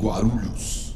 [0.00, 0.94] Guarulhos.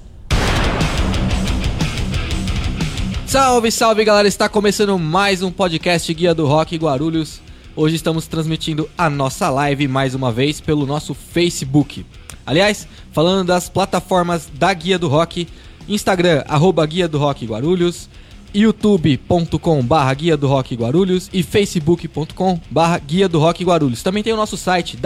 [3.26, 4.28] Salve, salve galera!
[4.28, 7.40] Está começando mais um podcast Guia do Rock Guarulhos.
[7.74, 12.06] Hoje estamos transmitindo a nossa live mais uma vez pelo nosso Facebook.
[12.46, 15.48] Aliás, falando das plataformas da Guia do Rock,
[15.88, 18.08] Instagram, arroba Guia do Rock Guarulhos,
[18.54, 24.02] youtube.com barra Guia do Rock Guarulhos e facebook.com barra Guia do Rock Guarulhos.
[24.02, 24.96] Também tem o nosso site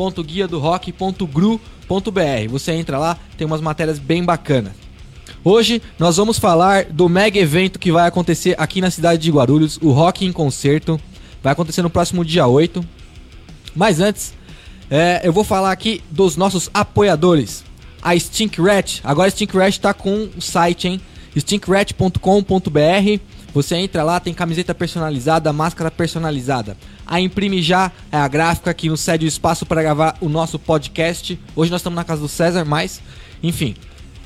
[0.00, 2.48] www.guiadorock.gru.br.
[2.48, 4.72] Você entra lá, tem umas matérias bem bacanas.
[5.44, 9.78] Hoje nós vamos falar do mega evento que vai acontecer aqui na cidade de Guarulhos,
[9.82, 10.98] o Rock em Concerto.
[11.42, 12.82] Vai acontecer no próximo dia 8.
[13.74, 14.32] Mas antes,
[14.90, 17.62] é, eu vou falar aqui dos nossos apoiadores.
[18.02, 19.00] A Stink Rat.
[19.04, 21.00] Agora a Stink Rat tá com o site, hein?
[21.36, 23.20] stinkrat.com.br.
[23.52, 26.76] Você entra lá, tem camiseta personalizada, máscara personalizada.
[27.06, 30.58] A Imprime Já é a gráfica que nos cede o espaço para gravar o nosso
[30.58, 31.38] podcast.
[31.56, 33.00] Hoje nós estamos na casa do César, mas
[33.42, 33.74] enfim,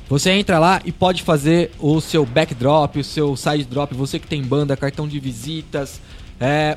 [0.08, 4.26] você entra lá e pode fazer o seu backdrop, o seu side drop, você que
[4.26, 6.00] tem banda, cartão de visitas.
[6.38, 6.76] É,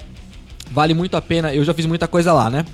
[0.72, 2.66] vale muito a pena, eu já fiz muita coisa lá, né?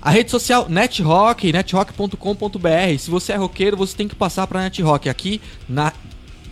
[0.00, 2.98] A rede social NetRock, netrock.com.br.
[2.98, 5.08] Se você é roqueiro, você tem que passar para NetRock.
[5.08, 5.92] Aqui na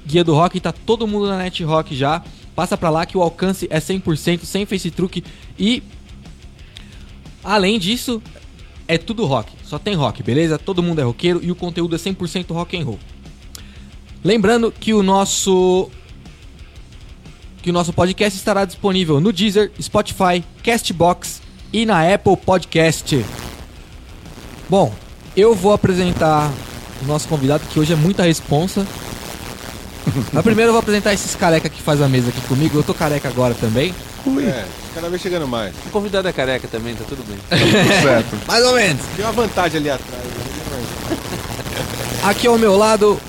[0.06, 2.22] Guia do Rock tá todo mundo na NetRock já.
[2.54, 5.22] Passa para lá que o alcance é 100%, sem face truque
[5.58, 5.82] e
[7.44, 8.22] além disso,
[8.88, 9.52] é tudo rock.
[9.64, 10.58] Só tem rock, beleza?
[10.58, 12.98] Todo mundo é roqueiro e o conteúdo é 100% rock and roll.
[14.24, 15.90] Lembrando que o nosso
[17.62, 23.24] que o nosso podcast estará disponível no Deezer, Spotify, Castbox e na Apple Podcast.
[24.68, 24.94] Bom,
[25.36, 26.52] eu vou apresentar
[27.02, 28.86] o nosso convidado que hoje é muita responsa.
[30.32, 32.78] Mas primeiro eu vou apresentar esses careca que faz a mesa aqui comigo.
[32.78, 33.94] Eu tô careca agora também.
[34.40, 34.64] É,
[34.94, 35.74] cada vez chegando mais.
[35.86, 37.38] O convidado é careca também, tá tudo bem.
[38.02, 38.36] certo.
[38.46, 39.02] Mais ou menos.
[39.14, 40.22] Tem uma vantagem ali atrás.
[42.24, 43.20] Aqui ao meu lado,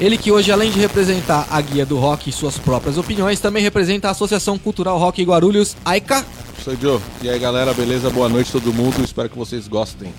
[0.00, 3.62] ele que hoje, além de representar a guia do rock e suas próprias opiniões, também
[3.62, 6.24] representa a Associação Cultural Rock Guarulhos, AICA.
[6.64, 7.00] Sou o Joe.
[7.22, 8.08] E aí galera, beleza?
[8.10, 9.04] Boa noite todo mundo.
[9.04, 10.12] Espero que vocês gostem.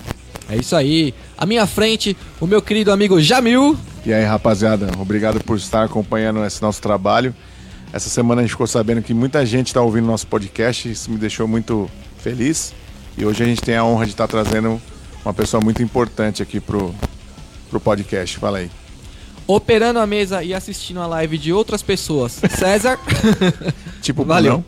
[0.48, 1.14] É isso aí.
[1.36, 3.76] À minha frente, o meu querido amigo Jamil.
[4.04, 7.34] E aí, rapaziada, obrigado por estar acompanhando esse nosso trabalho.
[7.92, 11.18] Essa semana a gente ficou sabendo que muita gente está ouvindo nosso podcast, isso me
[11.18, 12.72] deixou muito feliz.
[13.16, 14.80] E hoje a gente tem a honra de estar trazendo
[15.24, 16.94] uma pessoa muito importante aqui pro,
[17.68, 18.38] pro podcast.
[18.38, 18.70] Fala aí.
[19.46, 22.98] Operando a mesa e assistindo a live de outras pessoas, César.
[24.02, 24.52] Tipo, Valeu.
[24.52, 24.64] não?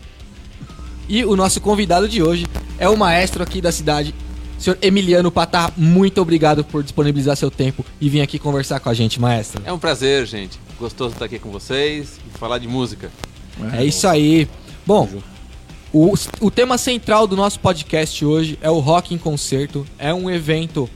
[1.09, 2.47] E o nosso convidado de hoje
[2.79, 4.15] é o maestro aqui da cidade,
[4.61, 5.73] senhor Emiliano Patá.
[5.77, 9.63] Muito obrigado por disponibilizar seu tempo e vir aqui conversar com a gente, maestro.
[9.65, 10.59] É um prazer, gente.
[10.79, 13.11] Gostoso estar aqui com vocês e falar de música.
[13.73, 14.49] É isso aí.
[14.87, 15.09] Bom,
[15.93, 19.87] o, o tema central do nosso podcast hoje é o Rock em Concerto.
[19.99, 20.89] É um evento.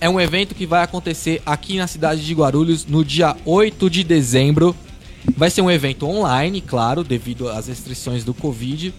[0.00, 4.02] É um evento que vai acontecer aqui na cidade de Guarulhos no dia 8 de
[4.02, 4.74] dezembro.
[5.36, 8.92] Vai ser um evento online, claro, devido às restrições do Covid.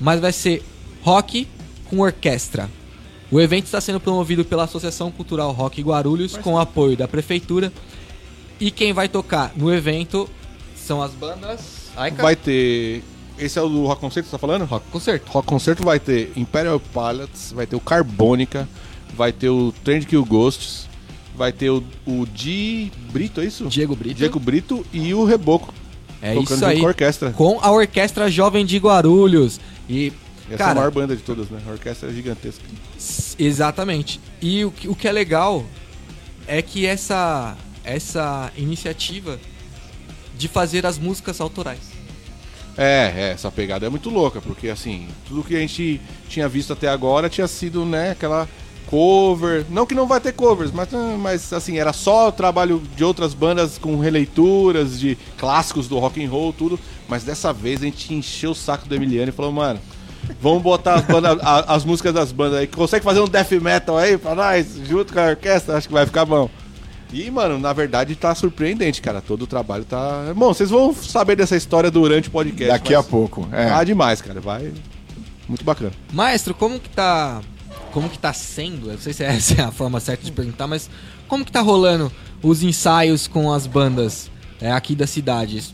[0.00, 0.62] Mas vai ser
[1.02, 1.46] rock
[1.88, 2.68] com orquestra.
[3.30, 7.72] O evento está sendo promovido pela Associação Cultural Rock Guarulhos, com o apoio da Prefeitura.
[8.58, 10.28] E quem vai tocar no evento
[10.74, 11.90] são as bandas.
[12.22, 13.02] Vai ter.
[13.38, 14.64] Esse é o do Rock Concerto que você tá falando?
[14.64, 15.30] Rock Concerto.
[15.30, 18.68] Rock Concerto vai ter Imperial Pilots, vai ter o Carbônica,
[19.14, 20.88] vai ter o Trend Kill Ghosts,
[21.34, 23.66] vai ter o, o Di Brito, é isso?
[23.66, 24.16] Diego Brito.
[24.16, 25.72] Diego Brito e o Reboco.
[26.20, 26.80] é isso aí.
[26.80, 27.30] com a orquestra.
[27.30, 29.58] Com a Orquestra Jovem de Guarulhos.
[29.88, 30.12] E,
[30.50, 31.60] Essa é a cara, maior banda de todas, né?
[31.66, 32.64] A orquestra é gigantesca.
[33.38, 34.20] exatamente.
[34.40, 35.64] E o que, o que é legal
[36.46, 39.38] é que essa, essa iniciativa
[40.36, 42.00] de fazer as músicas autorais.
[42.76, 46.72] É, é, essa pegada é muito louca, porque assim, tudo que a gente tinha visto
[46.72, 48.48] até agora tinha sido, né, aquela
[48.86, 49.64] cover.
[49.70, 53.04] Não que não vai ter covers, mas, ah, mas assim, era só o trabalho de
[53.04, 56.78] outras bandas com releituras de clássicos do rock and roll, tudo.
[57.08, 59.78] Mas dessa vez a gente encheu o saco do Emiliano e falou, mano,
[60.40, 62.66] vamos botar as, bandas, a- as músicas das bandas aí.
[62.66, 65.76] Consegue fazer um death metal aí pra nós, junto com a orquestra?
[65.76, 66.48] Acho que vai ficar bom.
[67.12, 69.20] E, mano, na verdade tá surpreendente, cara.
[69.20, 70.32] Todo o trabalho tá.
[70.36, 72.72] Bom, vocês vão saber dessa história durante o podcast.
[72.72, 73.48] Daqui a pouco.
[73.52, 73.68] É.
[73.68, 74.40] Ah, demais, cara.
[74.40, 74.72] Vai.
[75.48, 75.90] Muito bacana.
[76.12, 77.40] Maestro, como que tá.
[77.92, 78.86] Como que tá sendo?
[78.86, 80.88] Eu não sei se essa é a forma certa de perguntar, mas
[81.26, 82.12] como que tá rolando
[82.42, 85.64] os ensaios com as bandas é, aqui da cidade?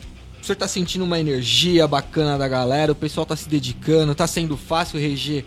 [0.47, 2.93] O senhor tá sentindo uma energia bacana da galera?
[2.93, 4.15] O pessoal tá se dedicando?
[4.15, 5.45] Tá sendo fácil reger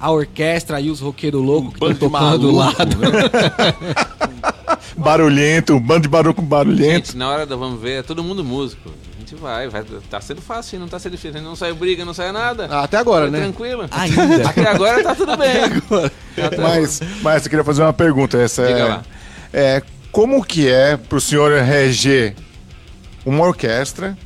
[0.00, 2.96] a orquestra e os roqueiros loucos que bando estão tocando do maluco, lado?
[4.96, 7.08] Barulhento, um bando de barulho barulhento.
[7.08, 8.88] Gente, na hora da vamos ver, é todo mundo músico.
[8.88, 9.84] A gente vai, vai.
[10.08, 11.42] Tá sendo fácil, não tá sendo difícil.
[11.42, 12.68] Não saiu briga, não saiu nada.
[12.70, 13.40] Ah, até agora, Foi né?
[13.40, 13.84] Tranquilo.
[13.90, 14.48] Ainda.
[14.48, 16.08] Até agora tá tudo bem.
[16.34, 18.38] Tá tudo Mas, mas eu queria fazer uma pergunta.
[18.38, 19.02] Essa Diga é, lá.
[19.52, 22.34] é como que é pro senhor reger
[23.26, 24.16] uma orquestra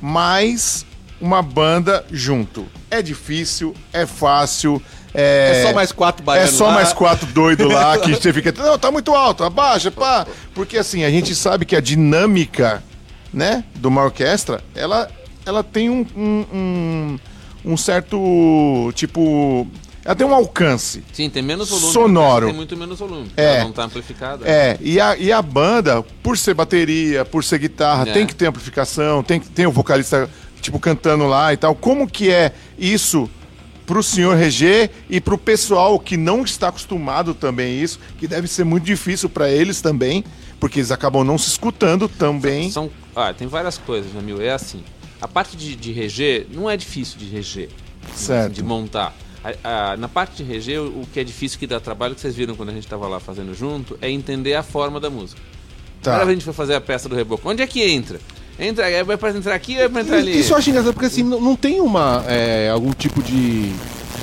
[0.00, 0.84] mais
[1.20, 2.66] uma banda junto?
[2.90, 3.74] É difícil?
[3.92, 4.80] É fácil?
[5.14, 6.74] É, É só mais quatro É baianos só lá.
[6.74, 8.52] mais quatro doidos lá que você fica.
[8.52, 10.26] Não, tá muito alto, abaixa, pá.
[10.54, 12.82] Porque assim, a gente sabe que a dinâmica,
[13.32, 15.08] né, de uma orquestra, ela,
[15.46, 17.18] ela tem um, um, um,
[17.72, 18.92] um certo.
[18.94, 19.66] Tipo.
[20.06, 21.02] Ela tem um alcance.
[21.12, 21.92] Sim, tem menos volume.
[21.92, 22.46] Sonoro.
[22.46, 23.28] Tem muito menos volume.
[23.36, 23.56] É.
[23.56, 24.46] Ela não tá amplificada.
[24.48, 28.12] É, e a, e a banda, por ser bateria, por ser guitarra, É.
[28.12, 30.30] tem que ter amplificação, tem que ter o vocalista,
[30.60, 31.74] tipo, cantando lá e tal.
[31.74, 33.28] Como que é isso
[33.84, 38.46] pro senhor reger e pro pessoal que não está acostumado também a isso, que deve
[38.46, 40.24] ser muito difícil para eles também,
[40.60, 42.70] porque eles acabam não se escutando também.
[42.70, 44.40] São, ah, tem várias coisas, Jamil.
[44.40, 44.84] É assim.
[45.20, 47.70] A parte de, de reger não é difícil de reger.
[48.14, 48.52] Certo.
[48.52, 49.12] De montar.
[49.62, 52.20] A- a- na parte de reger, o o que é difícil que dá trabalho, que
[52.20, 55.40] vocês viram quando a gente estava lá fazendo junto, é entender a forma da música.
[56.02, 56.14] Tá.
[56.14, 57.48] Agora a gente foi fazer a peça do Reboco.
[57.48, 58.20] Onde é que entra?
[58.58, 60.38] Entra, é pra entrar aqui ou é pra entrar ali?
[60.40, 63.70] Isso eu acho engraçado, porque assim, não, não tem uma, é, algum tipo de,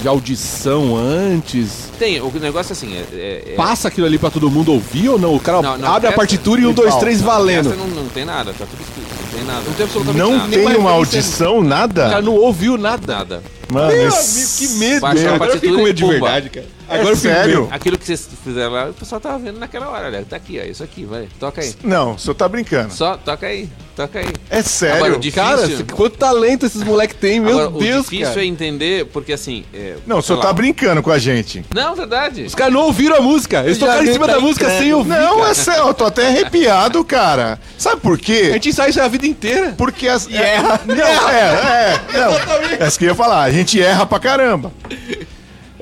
[0.01, 1.89] de audição antes.
[1.99, 5.09] Tem, o negócio é assim, é, é- é- Passa aquilo ali pra todo mundo ouvir
[5.09, 5.35] ou não?
[5.35, 7.75] O cara Não, não, abre a partitura e um, dois, três valendo.
[7.75, 9.61] não, não tem nada, tá tudo escrito, não tem nada.
[9.67, 10.49] Não tem absolutamente Não nada.
[10.49, 12.21] tem vai uma audição, O cara nada?
[12.21, 13.13] não ouviu nada.
[13.13, 13.43] Nada.
[13.73, 15.01] Mano, Meu esse- amigo, que medo.
[15.01, 16.65] Baixa a Agora eu fiquei partitura com medo de verdade, cara.
[16.93, 17.67] É Agora com sério?
[17.71, 20.65] Aquilo que vocês fizeram lá, o pessoal tava vendo naquela hora, olha, tá aqui, ó,
[20.65, 21.73] isso aqui, vai, toca aí.
[21.83, 22.93] Não, o senhor tá brincando.
[22.93, 24.27] Só, toca aí, toca aí.
[24.49, 24.97] É sério?
[24.97, 28.41] Agora, o difícil- Cara, quanto talento esses moleques têm, meu Agora, Deus, o difícil cara.
[28.41, 29.63] é entender, porque assim...
[29.73, 30.45] é, Não, o senhor lá.
[30.45, 31.63] tá brincando com a gente.
[31.73, 32.43] Não, verdade.
[32.43, 33.61] Os caras não ouviram a música.
[33.63, 35.09] Eles Já tocaram em cima tá da música sem ouvir.
[35.09, 35.49] Não, cara.
[35.51, 37.59] é sério, eu tô até arrepiado, cara.
[37.77, 38.51] Sabe por A quê?
[38.53, 39.73] gente ensaia isso a vida inteira.
[39.77, 40.27] Porque as.
[40.27, 40.79] E erra.
[40.85, 42.01] Não, é, é.
[42.19, 43.43] Não, é isso que eu ia falar.
[43.43, 44.71] A gente erra pra caramba.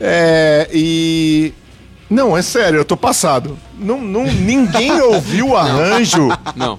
[0.03, 1.53] É, e.
[2.09, 3.57] Não, é sério, eu tô passado.
[3.77, 6.27] Não, não, ninguém ouviu o arranjo.
[6.55, 6.77] Não.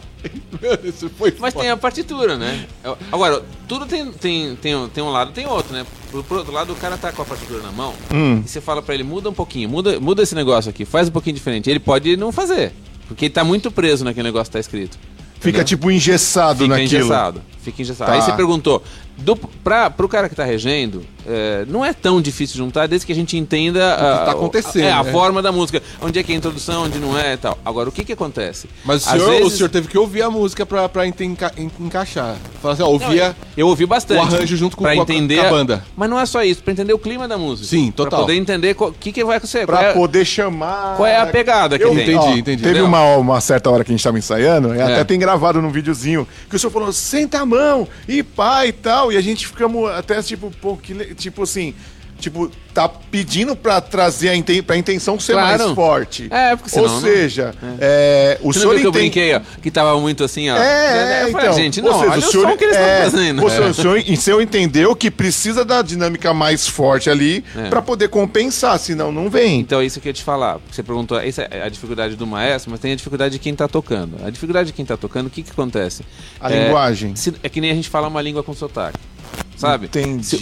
[1.40, 2.66] Mas tem a partitura, né?
[2.84, 5.84] Eu- Agora, tudo tem, tem, tem, um- tem um lado tem outro, né?
[6.10, 8.42] Por, por outro lado, o cara tá com a partitura na mão Hum.
[8.44, 11.10] e você fala pra ele, muda um pouquinho, muda, muda esse negócio aqui, faz um
[11.10, 11.69] pouquinho diferente.
[11.70, 12.72] Ele pode não fazer,
[13.08, 14.98] porque ele tá muito preso naquele negócio que tá escrito.
[15.40, 17.00] Fica tipo engessado Fica naquilo.
[17.04, 17.42] engessado.
[17.62, 18.10] Fica engessado.
[18.12, 18.16] Tá.
[18.16, 18.80] Aí você perguntou,
[19.19, 23.12] do, pra, pro cara que tá regendo, é, não é tão difícil juntar desde que
[23.12, 25.12] a gente entenda a, tá acontecendo, é, a né?
[25.12, 27.58] forma da música, onde é que é a introdução, onde não é e tal.
[27.64, 28.69] Agora, o que que acontece?
[28.84, 31.70] Mas o senhor, o vezes- senhor teve que ouvir a música pra, pra enca- en-
[31.80, 32.36] encaixar.
[32.60, 33.36] Falar assim, ó, ouvia.
[33.56, 34.19] Eu ouvi bastante.
[34.19, 35.84] o arranjo junto com- pra com a- entender com a banda.
[35.96, 37.69] Mas não é só isso, pra entender o clima da música.
[37.69, 38.10] Sim, total.
[38.10, 39.66] Pra poder entender o que, que vai acontecer.
[39.66, 40.96] Pra é- poder chamar.
[40.96, 42.02] qual é a pegada que Eu, tem?
[42.02, 42.62] Entendi, ó, entendi.
[42.62, 44.82] Teve uma, uma certa hora que a gente tava ensaiando, e É.
[44.82, 48.72] até tem gravado num videozinho, que o senhor falou, senta a mão, e pá e
[48.72, 51.74] tal, e a gente ficamos até tipo, pô, que le- tipo assim,
[52.18, 55.58] tipo, tá pedindo pra trazer a, inten pra intenção ser Claro.
[55.64, 56.28] mais forte.
[56.30, 59.10] É, porque Ou senão não- seja, é, o Você não senhor viu que eu entende...
[59.10, 59.40] brinquei, ó?
[59.60, 60.56] Que tava muito assim, ó.
[60.56, 62.76] É, é, falei, então, gente, ou não, seja, olha o o, senhor, som que eles
[62.76, 63.44] é, estão fazendo.
[63.44, 67.68] O senhor, o senhor, o senhor entendeu que precisa da dinâmica mais forte ali É.
[67.68, 69.58] pra poder compensar, senão não vem.
[69.60, 70.60] Então, é isso que eu ia te falar.
[70.70, 73.66] Você perguntou, essa é a dificuldade do maestro, mas tem a dificuldade de quem tá
[73.66, 74.16] tocando.
[74.24, 76.04] A dificuldade de quem tá tocando, o que que acontece?
[76.40, 77.16] A É, linguagem.
[77.16, 78.98] se- é que nem a gente falar uma língua com sotaque.
[79.62, 79.86] Sabe?
[79.86, 80.24] Entendi.
[80.26, 80.36] Se,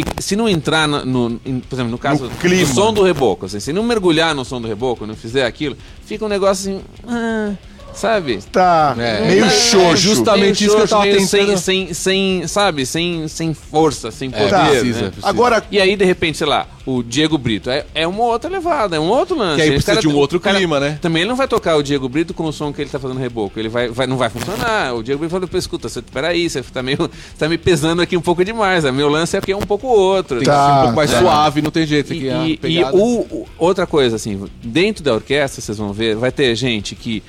[0.00, 3.60] é, se não entrar no, no- por exemplo, no caso do som do reboco, assim,
[3.60, 7.52] se não mergulhar no som do reboco, não fizer aquilo, fica um negócio assim, ah,
[7.96, 8.38] sabe?
[8.52, 9.26] Tá É.
[9.26, 9.96] meio É, xoxo.
[9.96, 14.30] justamente meio isso que eu tava tentando- sem, sem, sem, sabe, sem, sem força, sem
[14.30, 14.66] poder, Tá.
[14.66, 15.06] precisa, né?
[15.08, 15.26] precisa.
[15.28, 18.94] Agora, E aí, de repente, sei lá, o Diego Brito é, é uma outra levada,
[18.96, 19.56] é um outro lance.
[19.56, 20.98] Que aí precisa de um outro clima, né?
[21.02, 23.18] Também ele não vai tocar o Diego Brito com o som que ele tá fazendo
[23.18, 23.58] reboco.
[23.58, 24.94] Ele vai, vai, não vai funcionar.
[24.94, 28.00] O Diego Brito falou, "Pô, escuta, você, peraí, você tá, meio, você tá me pesando
[28.02, 28.84] aqui um pouco demais.
[28.84, 30.38] O meu lance aqui é um pouco outro.
[30.38, 30.52] Tem Tá.
[30.52, 31.18] que ser um pouco mais É.
[31.18, 32.08] suave, não tem jeito.
[32.08, 36.14] Tem que E, e- e o- outra coisa, assim, dentro da orquestra, vocês vão ver,
[36.14, 37.22] vai ter gente que,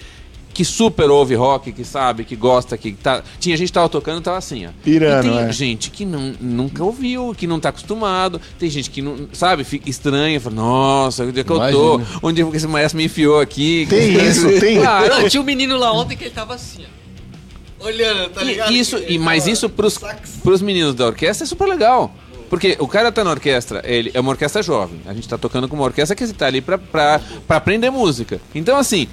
[0.58, 3.22] que super ouve rock, que sabe, que gosta, que tá.
[3.40, 4.70] Tinha gente que tava tocando e tava assim, ó.
[4.84, 5.52] Pirando, e tem é.
[5.52, 8.42] gente que não, nunca ouviu, que não tá acostumado.
[8.58, 11.96] Tem gente que não, sabe, fica estranha, fala, nossa, onde é que eu tô?
[11.98, 12.20] Imagina.
[12.24, 13.86] Onde é que esse maestro me enfiou aqui?
[13.88, 14.80] tem isso, tem.
[14.80, 15.10] Claro.
[15.10, 17.86] Não, tinha um menino lá ontem que ele tava assim, ó.
[17.86, 18.72] Olhando, tá ligado?
[18.72, 20.00] E isso, e, mas tava- isso pros,
[20.42, 22.12] pros meninos da orquestra é super legal.
[22.50, 25.02] Porque o cara tá na orquestra, ele é uma orquestra jovem.
[25.06, 28.42] A gente tá tocando com uma orquestra que tá ali pra, pra, pra aprender música.
[28.56, 29.08] Então, assim,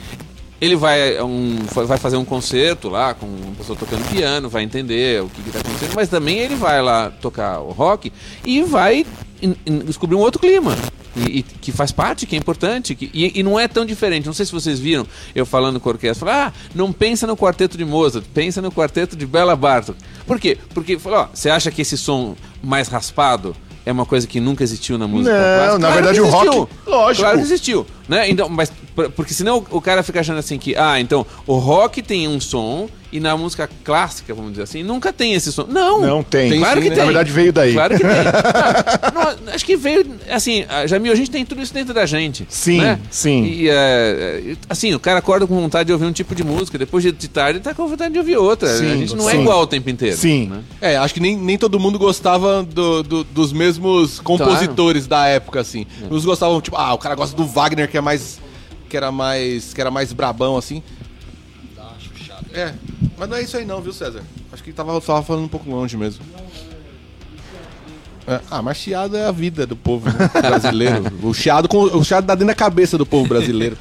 [0.64, 1.56] ele vai, um,
[1.86, 5.50] vai fazer um concerto lá com uma pessoa tocando piano, vai entender o que, que
[5.50, 8.12] tá acontecendo, mas também ele vai lá tocar o rock
[8.44, 9.04] e vai
[9.42, 10.76] in- in- descobrir um outro clima.
[11.16, 12.92] E, e que faz parte, que é importante.
[12.96, 14.26] Que, e, e não é tão diferente.
[14.26, 16.26] Não sei se vocês viram eu falando com a orquestra.
[16.26, 19.96] Falar, ah, não pensa no quarteto de Mozart, pensa no quarteto de Bela Bartok.
[20.26, 20.58] Por quê?
[20.74, 23.54] Porque, ó, você acha que esse som mais raspado
[23.86, 27.22] é uma coisa que nunca existiu na música Não, na verdade o rock- lógico.
[27.22, 28.28] Claro que existiu, né?
[28.30, 32.02] Então, mas por- porque senão o cara fica achando assim que, ah, então o rock
[32.02, 35.66] tem um som e na música clássica, vamos dizer assim, nunca tem esse som.
[35.68, 36.00] Não.
[36.00, 36.50] Não tem.
[36.50, 36.94] Tem claro sim, que né?
[36.96, 37.04] tem.
[37.04, 37.72] Na verdade veio daí.
[37.72, 38.10] Claro que tem.
[39.16, 42.04] Ah, não, acho que veio, assim, ah, Jamil, a gente tem tudo isso dentro da
[42.04, 42.44] gente.
[42.48, 42.98] Sim, né?
[43.10, 43.44] sim.
[43.44, 47.02] E, é, assim, o cara acorda com vontade de ouvir um tipo de música, depois
[47.04, 48.68] de de tarde tá com vontade de ouvir outra.
[48.76, 49.40] Sim, a gente não é sim.
[49.42, 50.16] igual o tempo inteiro.
[50.16, 50.48] Sim.
[50.48, 50.58] né?
[50.80, 55.60] É, acho que nem, nem todo mundo gostava do- do- dos mesmos compositores da época,
[55.60, 55.86] assim.
[56.10, 58.40] Uns gostavam, tipo, ah, o cara gosta do Wagner, que é mais.
[58.90, 59.72] que era mais.
[59.72, 60.82] que era mais brabão, assim.
[62.52, 62.74] É,
[63.16, 64.22] mas não é isso aí não, viu, César?
[64.52, 66.24] Acho que tava, tava falando um pouco longe mesmo.
[68.26, 71.04] É, ah, mas chiado é a vida do povo né, brasileiro.
[71.22, 73.76] o, chiado com, o chiado dá dentro da cabeça do povo brasileiro.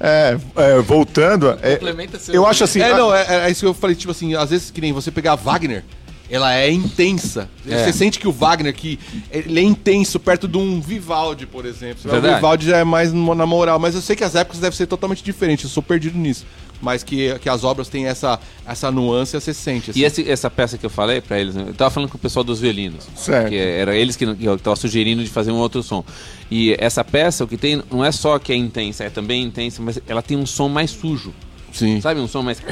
[0.00, 2.80] É, é, voltando, é, Complementa seu- eu acho assim.
[2.80, 4.92] é, a- não, é, é isso que eu falei, tipo assim, às vezes que nem
[4.92, 5.84] você pegar Wagner,
[6.30, 7.48] ela é intensa.
[7.68, 7.84] É.
[7.84, 8.98] Você sente que o Wagner que
[9.30, 12.02] ele é intenso perto de um Vivaldi, por exemplo.
[12.06, 12.34] O Verdade.
[12.36, 15.22] Vivaldi já é mais na moral, mas eu sei que as épocas devem ser totalmente
[15.22, 16.44] diferentes, eu sou perdido nisso.
[16.82, 19.90] Mas que, que as obras têm essa, essa nuance, você sente.
[19.90, 20.00] assim.
[20.00, 22.20] E esse- essa peça que eu falei pra eles, né, eu tava falando com o
[22.20, 23.06] pessoal dos violinos.
[23.16, 23.48] Certo.
[23.48, 26.04] Que era eles que, que eu tava sugerindo de fazer um outro som.
[26.50, 29.80] E essa peça, o que tem, não é só que é intensa, é também intensa,
[29.82, 31.32] mas ela tem um som mais sujo.
[31.74, 32.00] Sim.
[32.00, 32.20] Sabe?
[32.20, 32.62] Um som mais.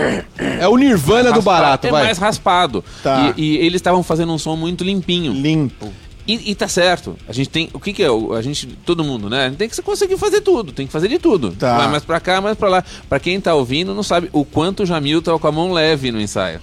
[0.59, 1.43] É o Nirvana do raspado.
[1.45, 2.05] barato, É vai.
[2.05, 2.83] mais raspado.
[3.03, 3.35] Tá.
[3.37, 5.33] E, e eles estavam fazendo um som muito limpinho.
[5.33, 5.93] limpo.
[6.27, 7.17] E, e tá certo.
[7.29, 7.69] A gente tem.
[7.73, 8.07] O que, que é?
[8.07, 8.67] A gente.
[8.87, 9.47] Todo mundo, né?
[9.47, 10.73] A gente tem que conseguir fazer tudo.
[10.73, 11.51] Tem que fazer de tudo.
[11.51, 11.79] Tá.
[11.79, 12.85] Vai mais pra cá, mais pra lá.
[13.09, 16.13] Pra quem tá ouvindo, não sabe o quanto o Jamil tava com a mão leve
[16.13, 16.61] no ensaio.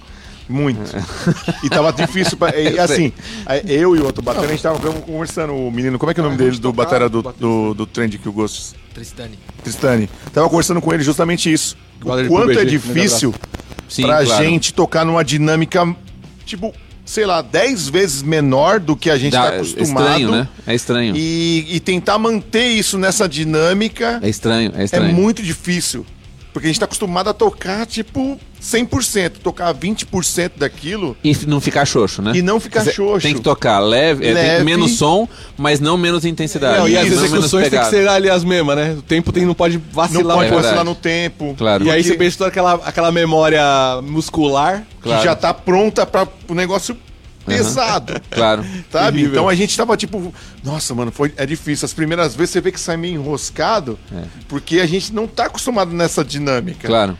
[0.50, 0.80] Muito.
[1.62, 2.36] E tava difícil.
[2.36, 3.12] Pra, e, Eu assim,
[3.66, 6.22] eu e o outro batera, a gente tava conversando, o menino, como é que é
[6.22, 8.74] o nome dele, do batera do, do, do trend que eu gosto?
[8.92, 9.38] Tristani.
[9.62, 10.10] Tristani.
[10.32, 11.76] Tava conversando com ele justamente isso.
[12.02, 13.32] O quanto é difícil
[13.88, 14.44] Sim, pra claro.
[14.44, 15.94] gente tocar numa dinâmica,
[16.44, 20.06] tipo, sei lá, 10 vezes menor do que a gente Dá- tá é acostumado.
[20.06, 20.48] estranho, né?
[20.66, 21.14] É estranho.
[21.16, 25.14] E, e tentar manter isso nessa dinâmica É estranho, é é estranho.
[25.14, 26.04] muito difícil.
[26.52, 29.38] Porque a gente tá acostumado a tocar, tipo, 100%.
[29.42, 32.32] Tocar 20% daquilo E não ficar xoxo, né?
[32.34, 33.22] e não ficar Você xoxo.
[33.26, 34.64] Tem que tocar leve, é, Leve.
[34.64, 36.78] menos som, mas não menos intensidade.
[36.78, 38.94] Não, e as Não execuções tem que ser ali as mesmas, né?
[38.98, 40.22] O tempo tem, não pode Não vacilar.
[40.22, 40.40] pode um pouco.
[40.50, 40.62] verdade.
[40.62, 41.54] vacilar no tempo.
[41.56, 41.84] Claro.
[41.84, 43.62] E aí você pensa toda aquela, aquela memória
[44.02, 44.84] muscular.
[45.00, 45.18] Claro.
[45.20, 46.96] Que já tá pronta para o negócio
[47.46, 48.20] pesado.
[48.30, 48.64] Claro.
[48.92, 49.12] Sabe?
[49.18, 49.32] Terrível.
[49.32, 51.84] Então a gente tava tipo, nossa, mano, foi, é difícil.
[51.86, 53.98] As primeiras vezes você vê que sai meio enroscado,
[54.48, 56.86] porque a gente não tá acostumado nessa dinâmica.
[56.86, 57.18] Claro.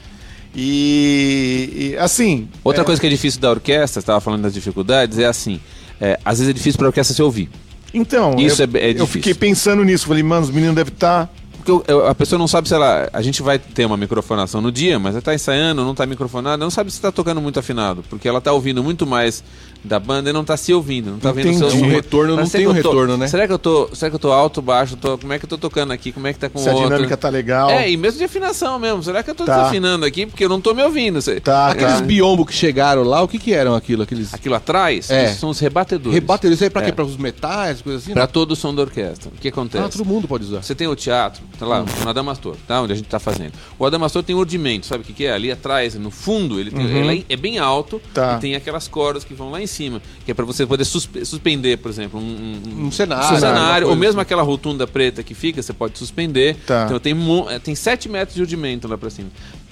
[0.55, 2.49] E, e, assim.
[2.65, 5.61] Outra é, coisa que é difícil da orquestra, você estava falando das dificuldades, é assim.
[6.01, 7.51] é, às vezes é difícil pra orquestra se ouvir.
[7.93, 9.07] Então, Isso eu, é- é eu difícil.
[9.07, 10.07] fiquei pensando nisso.
[10.07, 11.41] Falei, mano, os meninos devem tá estar.
[11.57, 13.11] Porque eu- eu- a pessoa não sabe se ela.
[13.13, 16.57] A gente vai ter uma microfonação no dia, mas ela tá ensaiando, não tá microfonada,
[16.57, 18.03] não sabe se tá tocando muito afinado.
[18.09, 19.45] Porque ela tá ouvindo muito mais
[19.83, 21.71] da banda e não tá se ouvindo, não tá vendo Entendi.
[21.71, 23.27] seu O retorno Mas não será tem que um eu tô- retorno, né?
[23.29, 23.89] Será que eu tô.
[23.95, 24.97] Será que eu tô alto, baixo?
[24.97, 26.13] Tô, como é que eu tô tocando aqui?
[26.13, 26.89] Como é que tá com o Se a outro?
[26.89, 27.71] dinâmica tá legal.
[27.71, 29.03] É, e mesmo de afinação mesmo.
[29.03, 29.57] Será que eu tô Tá.
[29.57, 30.27] desafinando aqui?
[30.27, 31.21] Porque eu não tô me ouvindo.
[31.23, 32.01] Cê- Tá, Aqueles tá.
[32.03, 34.03] biombo que chegaram lá, o que que eram aquilo?
[34.03, 35.33] Aqueles Aquilo atrás É.
[35.33, 36.15] são os rebatedores.
[36.15, 36.57] rebatedores.
[36.59, 36.85] Isso aí pra É.
[36.87, 36.93] quê?
[36.93, 38.13] Pra os metais, coisas assim?
[38.13, 39.31] Pra todo o som da orquestra.
[39.35, 39.85] O que acontece?
[39.85, 40.63] Ah, todo mundo pode usar.
[40.63, 42.81] Você tem o teatro, tá lá, no Adamastor, tá?
[42.83, 43.53] Onde a gente tá fazendo.
[43.79, 45.33] O Adamastor tem urdimento, sabe o que, que é?
[45.33, 48.35] Ali atrás, no fundo, ele, tem, ele é, é bem alto Tá.
[48.37, 51.25] e tem aquelas cordas que vão lá em cima, que é pra você poder suspe-
[51.25, 55.35] suspender, por exemplo, um, um- Um cenário, um cenário, ou mesmo aquela rotunda preta que
[55.35, 56.57] fica, você pode suspender.
[56.67, 56.85] Tá.
[56.87, 57.15] Então tem,
[57.49, 59.29] é, tem 7 metros de urdimento lá pra cima.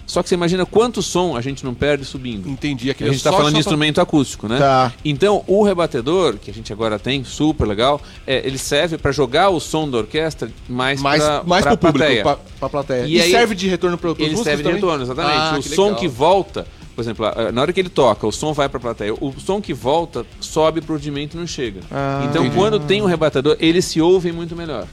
[0.06, 2.48] Só que você imagina quanto som a gente não perde subindo.
[2.48, 2.88] Entendi.
[2.88, 4.56] A Aquele gente tá só- falando de pra- instrumento acústico, né?
[4.58, 4.90] Tá.
[5.04, 9.50] Então, o rebatedor, que a gente agora tem, super legal, é, ele serve para jogar
[9.50, 12.22] o som da orquestra mais, mais, pra, mais pra pro público, plateia.
[12.22, 13.04] pra, pra plateia.
[13.06, 15.36] E E, aí- serve de retorno para Ele serve de retorno, exatamente.
[15.36, 15.98] Ah, o que som legal.
[16.00, 16.66] que volta,
[16.98, 19.14] por exemplo, a- na hora que ele toca, o som vai para a plateia.
[19.14, 21.78] O som que volta sobe pro rudimento e não chega.
[21.92, 22.56] Ah, então, entendi.
[22.56, 24.84] quando tem um rebatedor, eles se ouvem muito melhor.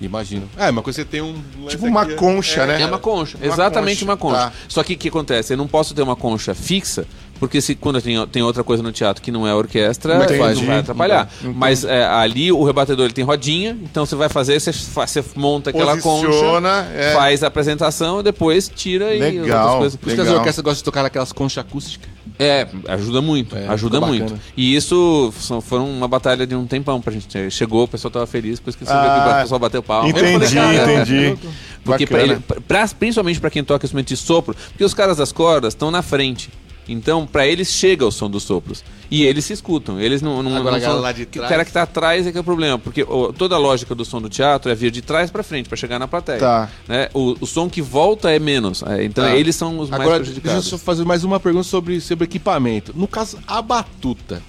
[0.00, 0.48] Imagino.
[0.56, 1.34] É, uma coisa você tem um...
[1.68, 2.80] Tipo uma aqui, concha, né?
[2.80, 4.36] É uma concha, Uma exatamente concha, uma concha.
[4.46, 4.52] tá.
[4.66, 5.52] Só que o que acontece?
[5.52, 7.06] Eu não posso ter uma concha fixa,
[7.42, 10.60] porque se quando tem, tem outra coisa no teatro que não é orquestra, Entendi.
[10.60, 11.28] não vai atrapalhar.
[11.40, 11.58] Entendi.
[11.58, 15.70] Mas é, ali o rebatedor ele tem rodinha, então você vai fazer, você, você monta
[15.70, 17.12] aquela Posiciona, concha, é.
[17.14, 19.58] faz a apresentação e depois tira e Legal.
[19.58, 19.96] outras coisas.
[19.96, 22.08] Por isso que as orquestras gostam de tocar naquelas conchas acústicas.
[22.38, 24.22] É, ajuda muito, É, ajuda muito.
[24.22, 24.40] bacana.
[24.56, 27.50] E isso foram uma batalha de um tempão pra gente.
[27.50, 30.08] Chegou, o pessoal tava feliz, depois que você Ah, viu que o pessoal bateu palma.
[30.08, 31.38] Eu falei, Entendi, "Cara, entendi.
[31.84, 32.36] Porque pra ele,
[32.68, 36.00] pra- principalmente para quem toca instrumento de sopro, porque os caras das cordas estão na
[36.00, 36.48] frente.
[36.88, 38.82] Então, pra eles chega o som dos sopros.
[39.10, 40.00] E eles se escutam.
[40.00, 40.42] Eles não.
[40.42, 42.38] não Agora não a galera lá de O trás- cara que tá atrás é que
[42.38, 42.78] é o problema.
[42.78, 43.04] Porque
[43.38, 45.98] toda a lógica do som do teatro é vir de trás pra frente, pra chegar
[45.98, 46.38] na plateia.
[46.40, 46.68] Tá.
[46.88, 47.08] Né?
[47.14, 48.82] O, o som que volta é menos.
[48.82, 49.36] É, então, Tá.
[49.36, 50.66] eles são os mais Agora, deixa eu prejudicados.
[50.66, 52.92] só fazer mais uma pergunta sobre, sobre equipamento.
[52.96, 54.42] No caso, a batuta.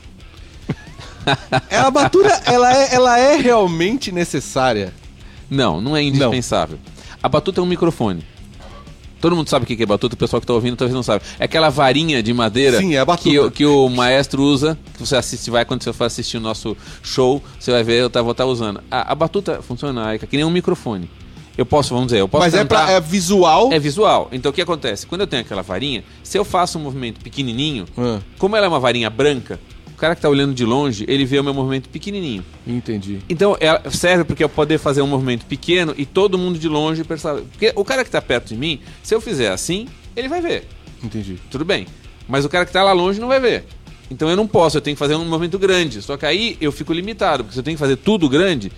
[1.70, 4.94] É, a batuta, ela é, ela é realmente necessária?
[5.50, 6.80] Não, não é indispensável.
[7.22, 8.26] A batuta é um microfone.
[9.24, 11.24] Todo mundo sabe o que é batuta, o pessoal que tá ouvindo talvez não sabe.
[11.40, 13.06] É aquela varinha de madeira Sim, é.
[13.18, 16.42] Que, o- que o maestro usa, que você assiste, vai quando você for assistir o
[16.42, 18.84] nosso show, você vai ver, eu tá, vou estar usando.
[18.92, 21.10] A, a batuta funciona Aika, que nem um microfone.
[21.58, 23.70] Eu posso, vamos dizer, eu posso Mas é, tentar- pra, é visual.
[23.72, 24.28] É visual.
[24.34, 25.08] Então o que acontece?
[25.08, 28.20] Quando eu tenho aquela varinha, se eu faço um movimento pequenininho, Ah.
[28.38, 29.58] como ela é uma varinha branca,
[30.04, 32.44] cara que tá olhando de longe, ele vê o meu movimento pequenininho.
[32.68, 33.20] Entendi.
[33.30, 37.06] Então ela serve porque eu poder fazer um movimento pequeno e todo mundo de longe
[37.06, 37.44] percebe.
[37.44, 40.68] Porque o cara que tá perto de mim, se eu fizer assim, ele vai ver.
[41.02, 41.40] Entendi.
[41.50, 41.88] Tudo bem.
[42.28, 43.64] Mas o cara que tá lá longe não vai ver.
[44.12, 46.02] Então eu não posso, eu tenho que fazer um movimento grande.
[46.02, 48.74] Só que aí eu fico limitado, porque se eu tenho que fazer tudo grande.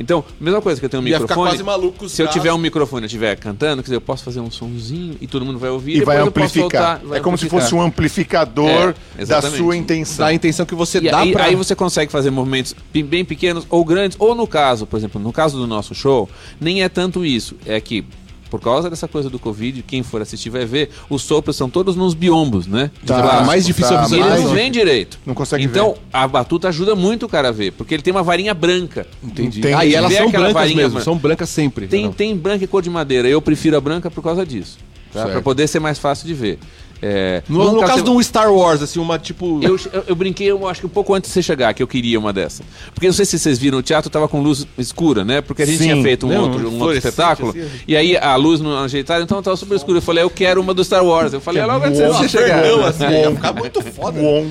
[0.00, 1.50] Então, mesma coisa que eu tenho um Ia ficar microfone.
[1.50, 4.22] quase maluco se eu tiver um microfone e eu estiver cantando, quer dizer, eu posso
[4.24, 5.96] fazer um sonzinho e todo mundo vai ouvir.
[5.96, 6.86] E vai depois eu posso amplificar.
[6.98, 10.24] soltar, vai é como se fosse um amplificador É, da sua intenção.
[10.24, 11.44] Dá a intenção que você E dá aí, pra...
[11.44, 15.20] aí você consegue fazer movimentos bem- bem pequenos ou grandes, ou no caso, por exemplo,
[15.20, 16.28] no caso do nosso show,
[16.60, 17.56] nem é tanto isso.
[17.66, 18.04] É que,
[18.50, 21.96] por causa dessa coisa do Covid, quem for assistir vai ver, os sopros são todos
[21.96, 22.90] nos biombos, né?
[23.06, 23.46] Tá, De plástico.
[23.46, 25.18] mais difícil tá, a E não veem direito.
[25.26, 25.98] Não consegue então, ver.
[26.12, 29.06] a batuta ajuda muito o cara a ver, porque ele tem uma varinha branca.
[29.22, 29.60] Entendi.
[29.60, 31.00] Tem- Ah, e elas são aquela brancas varinha mesmo.
[31.00, 31.86] São brancas sempre.
[31.86, 32.12] Tem, Não.
[32.12, 33.28] tem branca e cor de madeira.
[33.28, 34.78] Eu prefiro a branca por causa disso.
[35.12, 35.26] Tá?
[35.26, 36.58] Pra poder ser mais fácil de ver.
[37.00, 39.60] É, No, no caso de um Star Wars, assim, uma tipo...
[39.62, 41.86] eu, eu, eu brinquei, eu acho que um pouco antes de você chegar, que eu
[41.86, 42.62] queria uma dessa.
[42.92, 45.40] Porque não sei se vocês viram, o teatro tava com luz escura, né?
[45.40, 45.84] Porque a gente Sim.
[45.90, 47.50] tinha feito um Não, outro, um outro espetáculo.
[47.50, 47.64] assim.
[47.86, 49.98] E aí a luz não ajeitada, então tava super escuro.
[49.98, 51.32] Eu falei, eu quero uma do Star Wars.
[51.32, 52.64] Eu falei, é logo antes de você chegar.
[52.64, 54.20] Não, assim, ia ficar muito foda.
[54.20, 54.46] Bom,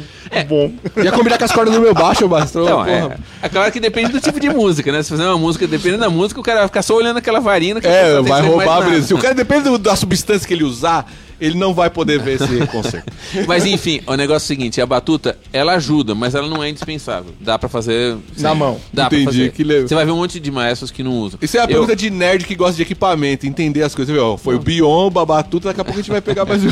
[0.48, 0.72] bom.
[1.04, 2.64] Ia combinar com as cordas do meu baixo, bastão.
[2.64, 3.20] Então, porra.
[3.42, 5.02] é, é claro que depende do tipo de música, né?
[5.04, 7.80] Se fazer uma música, dependendo da música, o cara vai ficar só olhando aquela varinha.
[7.80, 9.08] que É, vai roubar a beleza.
[9.08, 12.42] Se o cara depende do- da substância que ele usar, ele não vai poder ver
[12.42, 13.12] esse concerto.
[13.48, 16.70] Mas enfim, o negócio é o seguinte, a batuta, ela ajuda, mas ela não é
[16.70, 17.34] indispensável.
[17.40, 18.18] Dá pra fazer...
[18.38, 18.80] Na mão.
[18.92, 19.52] Dá Entendi, pra fazer.
[19.52, 19.88] que legal.
[19.88, 21.40] Você vai ver um monte de maestros que não usam.
[21.42, 24.14] Isso é a Eu- pergunta de nerd que gosta de equipamento, entender as coisas.
[24.14, 24.38] Viu?
[24.38, 26.70] Foi o Biombo, a batuta, daqui a pouco a gente vai pegar mais um.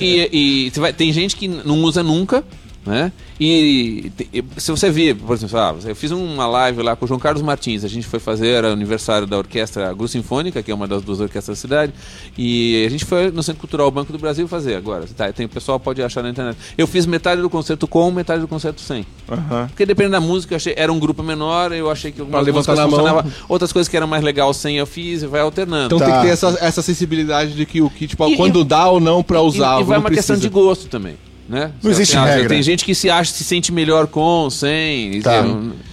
[0.00, 0.28] E
[0.66, 2.44] e você vai- tem gente que não usa nunca,
[2.88, 3.12] né?
[3.38, 7.08] E, e se você vir, por exemplo, ah, eu fiz uma live lá com o
[7.08, 10.70] João Carlos Martins, a gente foi fazer era o aniversário da orquestra Gru Sinfônica, que
[10.70, 11.92] é uma das duas orquestras da cidade,
[12.36, 15.04] e a gente foi no Centro Cultural Banco do Brasil fazer agora.
[15.16, 16.56] Tá, tem, o pessoal pode achar na internet.
[16.76, 19.06] Eu fiz metade do concerto com, metade do concerto sem.
[19.30, 19.66] Aham.
[19.68, 22.90] Porque dependendo da música, eu achei, era um grupo menor, eu achei que algumas mão.
[22.90, 25.86] funcionavam, outras coisas que eram mais legal sem eu fiz, e vai alternando.
[25.94, 26.06] Então Tá.
[26.06, 28.98] tem que ter essa, essa sensibilidade de que o que, tipo, E- quando dá ou
[29.00, 29.78] não pra usar.
[29.78, 30.40] E, e vai uma questão precisa.
[30.40, 31.16] de gosto também.
[31.48, 31.72] Né?
[31.82, 32.48] Não existe tem, regra.
[32.48, 35.22] Tem gente que se acha, se sente melhor com, sem.
[35.22, 35.42] Tá.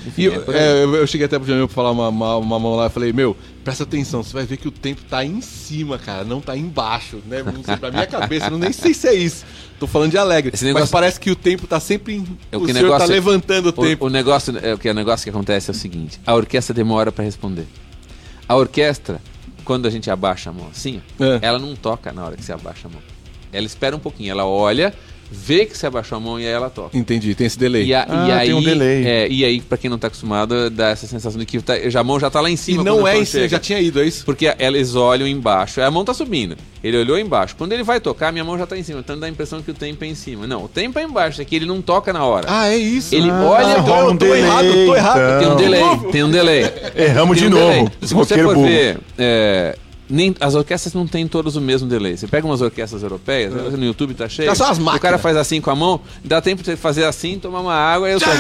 [0.06, 2.60] enfim, E eu, é é, eu- cheguei até pro Jamil pra falar uma, uma, uma
[2.60, 5.40] mão lá e falei, meu, presta atenção, você vai ver que o tempo tá em
[5.40, 7.42] cima, cara, não tá embaixo, né?
[7.42, 9.46] Não sei, pra minha cabeça, eu nem sei se é isso.
[9.80, 10.52] Tô falando de alegre.
[10.54, 12.16] Esse negócio- Mas parece que o tempo tá sempre.
[12.16, 12.28] Em...
[12.52, 14.04] É, o o que senhor tá negócio é- levantando o tempo.
[14.04, 16.34] O, o negócio, é, o que é o negócio que acontece é o seguinte: a
[16.36, 17.66] orquestra demora pra responder.
[18.48, 19.22] A orquestra,
[19.64, 21.40] quando a gente abaixa a mão assim, É.
[21.42, 23.02] ela não toca na hora que você abaixa a mão.
[23.54, 24.94] Ela espera um pouquinho, ela olha,
[25.32, 26.98] vê que você abaixou a mão e aí ela toca.
[26.98, 27.86] Entendi, tem esse delay.
[27.86, 29.06] E, a- Ah, e aí, tem um delay.
[29.06, 32.00] É, e aí, pra quem não tá acostumado, dá essa sensação de que tá- já
[32.00, 32.84] a mão já tá lá em E cima.
[32.84, 34.24] não quando é em cima, já tinha ido, é isso?
[34.26, 36.56] Porque eles olham embaixo, a mão tá subindo.
[36.84, 37.56] Ele olhou embaixo.
[37.58, 39.00] Quando ele vai tocar, minha mão já tá em cima.
[39.00, 40.46] Então dá a impressão que o tempo é em cima.
[40.46, 42.46] Não, o tempo é embaixo, é que ele não toca na hora.
[42.48, 43.16] Ah, é isso.
[43.16, 45.20] Ele ah, olha, então eu um tô delay, errado, tô errado.
[45.20, 45.40] então.
[45.40, 46.74] tem um delay, tem um delay.
[46.96, 47.80] Erramos Tem de um delay.
[47.80, 47.92] novo.
[48.04, 48.68] Se você for burro.
[48.68, 49.76] ver, é,
[50.10, 52.16] nem, as orquestras não têm todos o mesmo delay.
[52.18, 54.48] Você pega umas orquestras europeias, no YouTube tá cheio.
[54.50, 57.06] Já são as o cara faz assim com a mão, dá tempo de você fazer
[57.06, 58.32] assim, tomar uma água, aí eu só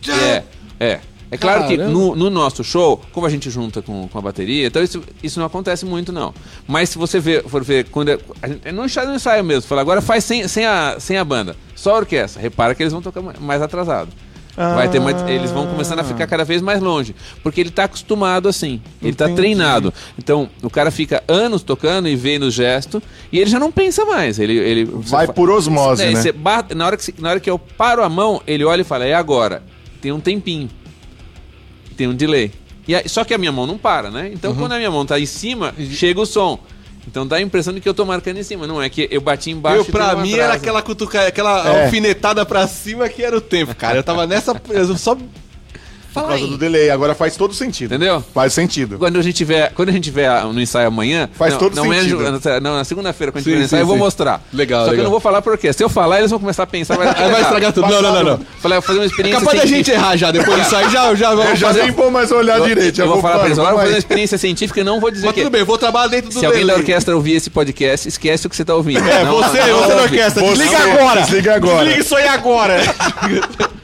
[0.00, 0.16] já.
[0.16, 0.44] É,
[0.80, 1.00] é.
[1.30, 1.94] É claro que Caramba.
[1.94, 5.40] no, no nosso show, como a gente junta com, com a bateria, então isso, isso
[5.40, 6.34] não acontece muito, não.
[6.68, 9.62] Mas se você ver, for ver, quando é, a gente, não ensaio, não ensaio mesmo,
[9.62, 12.42] fala, agora faz sem, sem, a, sem a banda, só a orquestra.
[12.42, 14.10] Repara que eles vão tocar ma- mais atrasado.
[14.56, 17.14] Vai ter mais, eles vão começando a ficar cada vez mais longe.
[17.42, 18.82] Porque ele está acostumado assim.
[19.00, 19.92] Ele está treinado.
[20.18, 23.02] Então, o cara fica anos tocando e vendo o gesto.
[23.32, 24.38] E ele já não pensa mais.
[24.38, 26.20] Ele, ele Vai por osmose, é, né?
[26.20, 28.84] você bate- na, hora que, na hora que eu paro a mão, ele olha e
[28.84, 29.62] fala: é agora.
[30.00, 30.68] Tem um tempinho.
[31.96, 32.52] Tem um delay.
[32.86, 34.22] E só que a minha mão não para, né?
[34.22, 34.30] Uhum.
[34.34, 36.58] Então, quando a minha mão tá em cima, chega o som.
[37.06, 38.66] Então dá a impressão de que eu tô marcando em cima.
[38.66, 39.78] Não é que eu bati embaixo.
[39.80, 40.36] Eu, pra mim, atraso.
[40.40, 41.84] era aquela cutuca, aquela É.
[41.84, 43.98] alfinetada pra cima que era o tempo, cara.
[43.98, 44.60] Eu tava nessa.
[44.68, 45.16] Eu só
[46.12, 46.50] por Fala causa aí.
[46.50, 46.90] do delay.
[46.90, 47.94] Agora faz todo sentido.
[47.94, 48.22] Entendeu?
[48.34, 48.98] Faz sentido.
[48.98, 51.92] Quando a gente tiver, quando a gente tiver no ensaio amanhã, Faz não, todo não
[51.92, 52.18] é sentido.
[52.24, 54.02] ju- não, na segunda-feira, quando a Sim, gente tiver no sim, ensaio, eu vou sim.
[54.02, 54.42] mostrar.
[54.52, 55.04] Legal, Só que eu legal.
[55.04, 55.72] não vou falar por quê.
[55.72, 57.88] Se eu falar, eles vão começar a pensar, vai, Aí vai estragar tudo.
[57.88, 58.40] Não, não, não, não.
[58.60, 60.90] Falei, eu vou fazer uma experiência É capaz da gente errar já, depois disso aí
[60.90, 61.82] já, já Eu vamos já fazer.
[61.82, 62.96] nem vou mais olhar Eu- direito.
[62.96, 65.00] já Eu vou falar pra eles, agora eu vou fazer uma experiência científica e não
[65.00, 67.32] vou dizer Mas que tudo bem, vou trabalhar dentro do Se alguém da orquestra ouvir
[67.34, 69.00] esse podcast, esquece o que você tá ouvindo.
[69.08, 70.02] É, você, você da ouve.
[70.02, 71.20] orquestra, desliga agora.
[71.22, 71.84] desliga agora.
[71.84, 72.76] Desliga isso aí agora.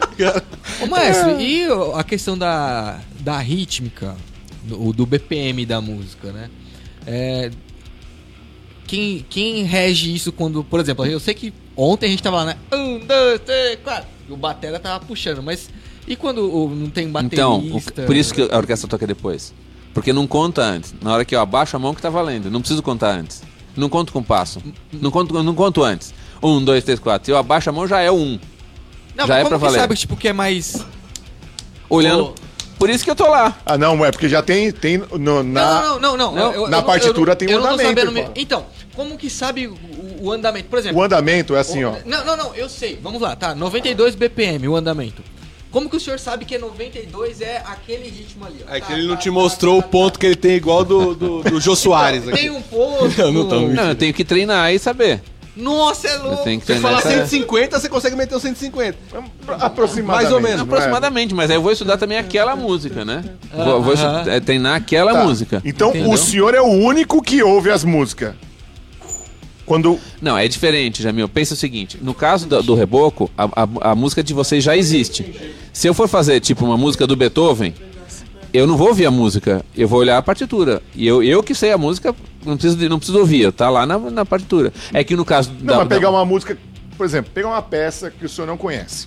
[0.82, 4.16] Ô, Maestro, e o- a questão da, da rítmica,
[4.64, 6.50] do, do BPM da música, né?
[7.06, 7.50] É,
[8.86, 12.44] quem, quem rege isso quando, por exemplo, eu sei que ontem a gente tava lá,
[12.46, 12.56] né?
[12.72, 14.08] Um, dois, três, quatro.
[14.28, 15.68] E o batera tava puxando, mas
[16.06, 18.02] e quando o- não tem Então, baterista?
[18.02, 19.52] o- por isso que a orquestra toca depois.
[19.92, 20.94] Porque não conta antes.
[21.02, 22.50] Na hora que eu abaixo a mão que tá valendo.
[22.50, 23.42] Não preciso contar antes.
[23.76, 24.60] Não conto com passo.
[24.92, 26.14] Não conto, não conto antes.
[26.42, 27.26] Um, dois, três, quatro.
[27.26, 28.38] Se eu abaixo a mão já é o um.
[29.18, 29.80] Não, já mas é como pra que valer.
[29.80, 30.86] sabe tipo, que é mais...
[31.90, 32.34] Olhando.
[32.78, 33.58] Por isso que eu tô lá.
[33.66, 35.82] Ah, não, é porque já tem, tem no, na...
[35.82, 36.34] Não, não, não, não.
[36.34, 38.22] Não, eu- eu na não- partitura eu tem eu um não tô andamento, sabendo me-
[38.22, 38.30] pô.
[38.36, 39.76] Então, como que sabe o,
[40.20, 40.68] o andamento?
[40.68, 40.98] Por exemplo...
[40.98, 41.94] O andamento é assim, ó.
[42.06, 42.96] Não, não, não, eu sei.
[43.02, 43.52] Vamos lá, tá.
[43.54, 45.22] 92 BPM, o andamento.
[45.72, 48.64] Como que o senhor sabe que 92 é aquele ritmo ali?
[48.66, 48.72] ó?
[48.74, 50.20] É Tá, que ele não tá, te tá, mostrou o tá, ponto tá.
[50.20, 52.50] que ele tem igual do, do, do Jô Soares Tem aqui.
[52.50, 53.08] um ponto.
[53.20, 55.20] Não, não tamo- Não, eu tenho que treinar e saber.
[55.58, 56.44] Nossa, é louco.
[56.44, 56.82] que treinar.
[56.82, 57.26] falar e saber.
[57.28, 58.96] 150, você consegue meter o 150.
[59.58, 60.22] Aproximadamente.
[60.24, 60.62] Mais ou menos, é?
[60.62, 63.24] Aproximadamente, mas aí eu vou estudar também aquela música, né?
[63.52, 64.24] Vou, vou Aham.
[64.28, 65.24] é, treinar aquela Tá.
[65.24, 65.60] música.
[65.64, 66.10] Então Entendeu?
[66.12, 68.34] o senhor é o único que ouve as músicas.
[69.66, 69.98] Quando.
[70.22, 71.28] Não, é diferente, Jamil.
[71.28, 74.76] Pensa o seguinte: no caso do, do Reboco, a, a- a música de vocês já
[74.76, 75.52] existe.
[75.72, 77.74] Se eu for fazer, tipo, uma música do Beethoven,
[78.52, 80.82] eu não vou ouvir a música, eu vou olhar a partitura.
[80.94, 83.98] E eu, eu que sei a música, não preciso, não preciso ouvir, tá lá na,
[83.98, 84.72] na partitura.
[84.92, 85.50] É que no caso.
[85.60, 86.56] Não, da- mas pegar da- uma música,
[86.96, 89.06] por exemplo, pegar uma peça que o senhor não conhece.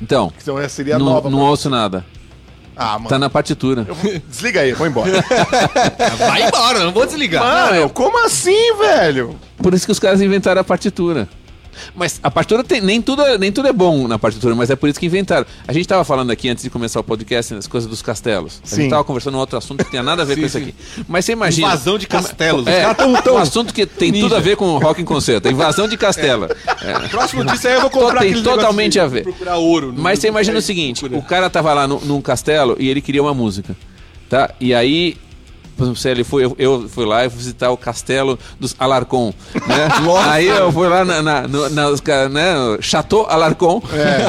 [0.00, 1.28] Então, Que então seria não, nova.
[1.30, 2.04] não pra- ouço nada.
[2.76, 3.08] Ah, mano.
[3.10, 3.84] Tá na partitura.
[3.86, 5.10] eu vou- Desliga aí, vou embora.
[6.18, 7.42] Vai embora, eu não vou desligar.
[7.42, 9.36] Mano, como assim, velho?
[9.58, 11.28] Por isso que os caras inventaram a partitura.
[11.94, 12.80] Mas a partitura tem.
[12.80, 15.46] Nem tudo, é- nem tudo é bom na partitura, mas é por isso que inventaram.
[15.66, 18.60] A gente tava falando aqui antes de começar o podcast as coisas dos castelos.
[18.64, 18.76] A Sim.
[18.82, 20.74] gente tava conversando um outro assunto que não tinha nada a ver com isso aqui.
[21.08, 21.66] Mas você imagina.
[21.68, 22.66] Invasão de castelos.
[22.66, 23.34] É, Os caras tão, tão...
[23.34, 25.48] um assunto que tem tudo a ver com rock em concerto.
[25.48, 26.46] Invasão de castelo.
[26.82, 27.08] É.
[27.08, 29.22] Próximo disso aí eu vou comprar Tem totalmente a de ver.
[29.24, 29.92] Procurar ouro.
[29.92, 31.20] no- Mas você no- imagina o seguinte: procura.
[31.20, 33.76] o cara tava lá no- num castelo e ele queria uma música.
[34.28, 34.50] Tá?
[34.60, 35.16] E aí.
[35.80, 39.32] Por exemplo, ele foi, eu, eu fui lá e fui visitar o castelo dos Alarcon,
[39.66, 39.88] né?
[40.28, 42.54] aí eu fui lá na, na, no, nas ca- né?
[42.80, 43.82] Chateau Alarcon.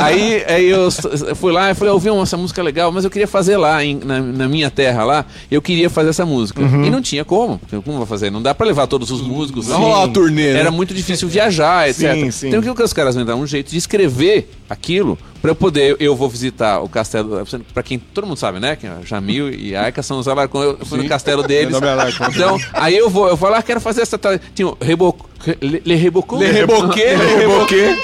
[0.04, 0.90] Aí, aí eu
[1.36, 3.84] fui lá e falei, eu ouvi uma, essa música legal, mas eu queria fazer lá
[3.84, 6.62] em- na, na minha terra lá, eu queria fazer essa música.
[6.62, 8.30] E não tinha como, como vai fazer?
[8.32, 9.68] Não dá pra levar todos os músicos.
[9.68, 10.60] Não rolar uma turnê, né?
[10.62, 12.14] Era muito difícil viajar, etc.
[12.16, 12.48] Sim, sim.
[12.50, 13.36] Então o que os caras vão dar?
[13.36, 15.96] Um jeito de escrever aquilo pra eu poder.
[16.00, 17.46] Eu vou visitar o castelo.
[17.74, 18.76] Pra quem todo mundo sabe, né?
[18.76, 20.62] Que é Jamil e Aika são os Alarcon.
[20.64, 21.72] Eu fui no castelo deles.
[21.72, 22.26] Meu nome é Alarcon.
[22.30, 24.18] Então, aí eu vou, eu vou lá, quero fazer essa.
[24.18, 25.16] tal- Tinha o Rebo,
[25.62, 26.38] Le, Le Rebocon.
[26.38, 27.96] Le Reboquet, Le Reboquet.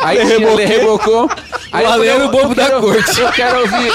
[0.00, 1.28] Aí tinha Le Rebocon.
[1.72, 1.84] Aí
[2.22, 3.20] o bobo da quero- corte.
[3.20, 3.92] Eu quero ouvir.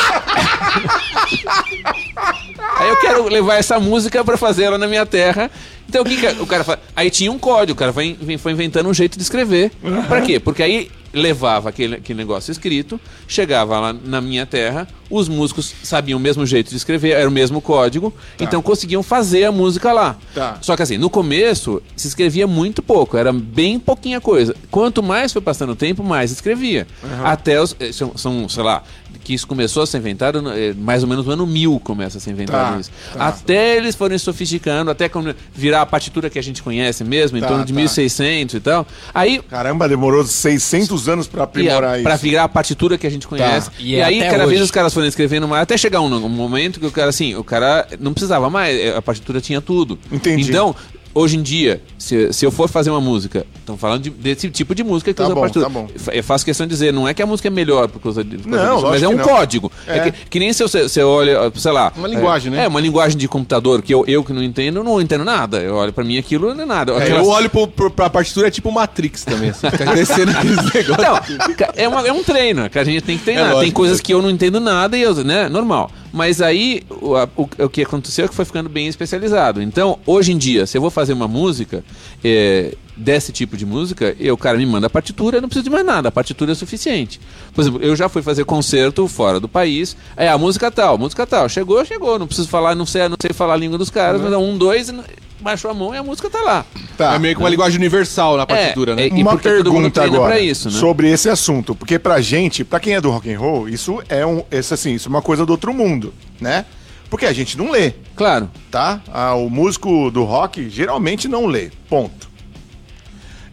[2.77, 5.49] Aí eu quero levar essa música pra fazer ela na minha terra.
[5.89, 6.79] Então o que, que o cara faz?
[6.95, 9.71] Aí tinha um código, o cara foi, foi inventando um jeito de escrever.
[10.07, 10.39] Pra quê?
[10.39, 16.17] Porque aí levava aquele, aquele negócio escrito, chegava lá na minha terra, os músicos sabiam
[16.17, 20.15] o mesmo jeito de escrever, era o mesmo código, então conseguiam fazer a música lá.
[20.33, 20.57] Tá.
[20.61, 24.55] Só que assim, no começo se escrevia muito pouco, era bem pouquinha coisa.
[24.71, 26.87] Quanto mais foi passando o tempo, mais escrevia.
[27.23, 27.75] Até os.
[27.79, 28.83] eh, São, são, sei lá,
[29.23, 32.21] que isso começou a ser inventado eh, mais ou menos no ano 1000 começa a
[32.21, 32.91] ser inventado Tá, isso.
[33.13, 33.27] tá.
[33.27, 35.09] Até eles forem sofisticando, até
[35.53, 37.77] virar a partitura que a gente conhece mesmo, em Tá, torno de tá.
[37.79, 38.87] 1600 e tal.
[39.13, 42.23] Aí Caramba, demorou 600 anos pra aprimorar Pra isso.
[42.23, 43.69] virar a partitura que a gente conhece.
[43.79, 44.63] E E, é aí, até cada vez hoje.
[44.63, 47.43] os caras foram escrevendo mais, até chegar um, um momento que o cara, assim, o
[47.43, 49.97] cara não precisava mais, a partitura tinha tudo.
[50.11, 50.49] Entendi.
[50.49, 50.75] Então,
[51.13, 54.73] hoje em dia, se, se eu for fazer uma música, estão falando de- desse tipo
[54.75, 55.65] de música que Tá usa bom, partitura.
[55.65, 55.87] tá bom.
[56.11, 58.37] Eu faço questão de dizer, não é que a música é melhor por causa, de,
[58.37, 59.71] por causa Não, disso, mas é um código.
[59.87, 59.97] É.
[59.97, 60.11] É.
[60.11, 61.91] que, que nem se você, você olha, sei lá.
[61.95, 62.63] Uma linguagem, é, né?
[62.65, 65.59] É, uma linguagem de computador que eu, eu que não entendo, não entendo nada.
[65.59, 66.91] Eu olho pra mim aquilo não é nada.
[66.93, 69.69] É, Aquelas- eu olho pro, pro, pra partitura, é tipo Matrix também, assim.
[69.69, 70.97] Fica descendo aqueles negócios.
[71.37, 71.45] Não,
[71.75, 73.43] é, uma- é um treino, que a gente tem que treinar.
[73.45, 75.91] É lógico, tem coisas que eu não entendo nada e eu, né, normal.
[76.13, 79.61] Mas aí o, a- o- o que aconteceu é que foi ficando bem especializado.
[79.61, 81.83] Então, hoje em dia, se eu vou fazer uma música
[82.23, 85.63] é, desse tipo de música, eu, o cara me manda a partitura, eu não preciso
[85.63, 87.19] de mais nada, a partitura é suficiente.
[87.53, 91.25] Por exemplo, eu já fui fazer concerto fora do país, é a música tal, música
[91.25, 94.21] tal, chegou, chegou, não preciso falar, não sei, não sei falar a língua dos caras,
[94.21, 94.93] mas é um, dois,
[95.41, 96.65] baixou a mão e a música tá lá.
[96.97, 97.15] Tá.
[97.15, 99.03] É meio que uma linguagem universal na partitura, né?
[99.03, 100.79] é- E Uma pergunta agora isso, né?
[100.79, 104.25] sobre esse assunto, porque pra gente, pra quem é do rock and roll, isso é
[104.25, 106.65] um, esse, assim, isso é uma coisa do outro mundo, né?
[107.09, 108.49] Porque a gente não lê, Claro.
[108.69, 109.01] tá?
[109.11, 112.29] Ah, o músico do rock geralmente não lê, ponto.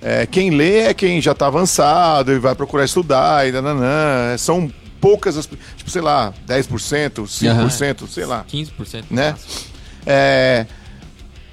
[0.01, 4.37] É, quem lê é quem já tá avançado e vai procurar estudar e nananã.
[4.39, 4.71] São
[5.01, 5.47] poucas, as,
[5.77, 8.45] tipo, sei lá, 10%, 5%, sei lá.
[8.49, 9.05] 15%.
[9.11, 9.35] né?
[10.07, 10.67] É,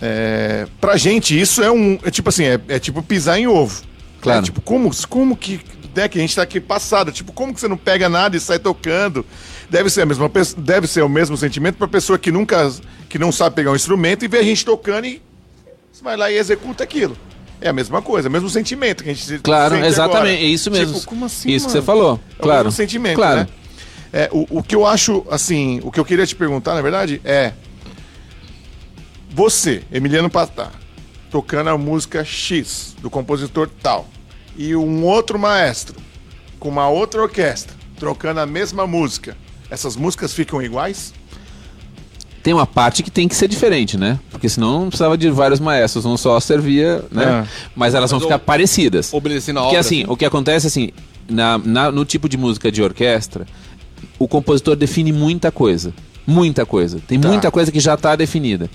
[0.02, 1.98] é, pra gente, isso é um.
[2.04, 3.84] É tipo assim, é, é tipo pisar em ovo.
[4.22, 4.40] Claro.
[4.40, 5.60] É, tipo, como, como que.
[5.96, 7.12] Né, que a gente tá aqui passado.
[7.12, 9.26] Tipo, como que você não pega nada e sai tocando?
[9.70, 12.70] Deve ser, a mesma, deve ser o mesmo sentimento pra pessoa que nunca.
[13.08, 15.22] que não sabe pegar um instrumento e vê a gente tocando e
[15.92, 17.18] você vai lá e executa aquilo.
[17.62, 20.18] É a mesma coisa, é o mesmo sentimento que a gente Claro, sente exatamente.
[20.18, 20.30] agora.
[20.34, 20.94] É isso mesmo.
[20.96, 21.82] Tipo, como assim, Isso que mano?
[21.82, 22.20] você falou.
[22.30, 22.66] É o claro.
[22.66, 23.40] mesmo sentimento, claro.
[23.40, 23.48] né?
[24.12, 27.22] É, o, o que eu acho, assim, o que eu queria te perguntar, na verdade,
[27.24, 27.54] é.
[29.40, 30.72] Você, Emiliano Patá,
[31.30, 34.08] tocando a música X do compositor tal,
[34.56, 35.98] e um outro maestro
[36.58, 39.36] com uma outra orquestra trocando a mesma música,
[39.70, 41.14] essas músicas ficam iguais?
[42.42, 44.18] Tem uma parte que tem que ser diferente, né?
[44.32, 47.44] Porque senão não precisava de vários maestros, um só servia, né?
[47.44, 47.48] É.
[47.76, 49.12] Mas elas vão Mas ficar o- parecidas.
[49.14, 49.82] Obedecendo a Porque obra.
[49.86, 50.92] assim, o que acontece assim,
[51.28, 53.46] na, na- no tipo de música de orquestra,
[54.18, 55.94] o compositor define muita coisa.
[56.26, 57.02] Muita coisa.
[57.06, 57.28] Tem Tá.
[57.28, 58.70] muita coisa que já está definida.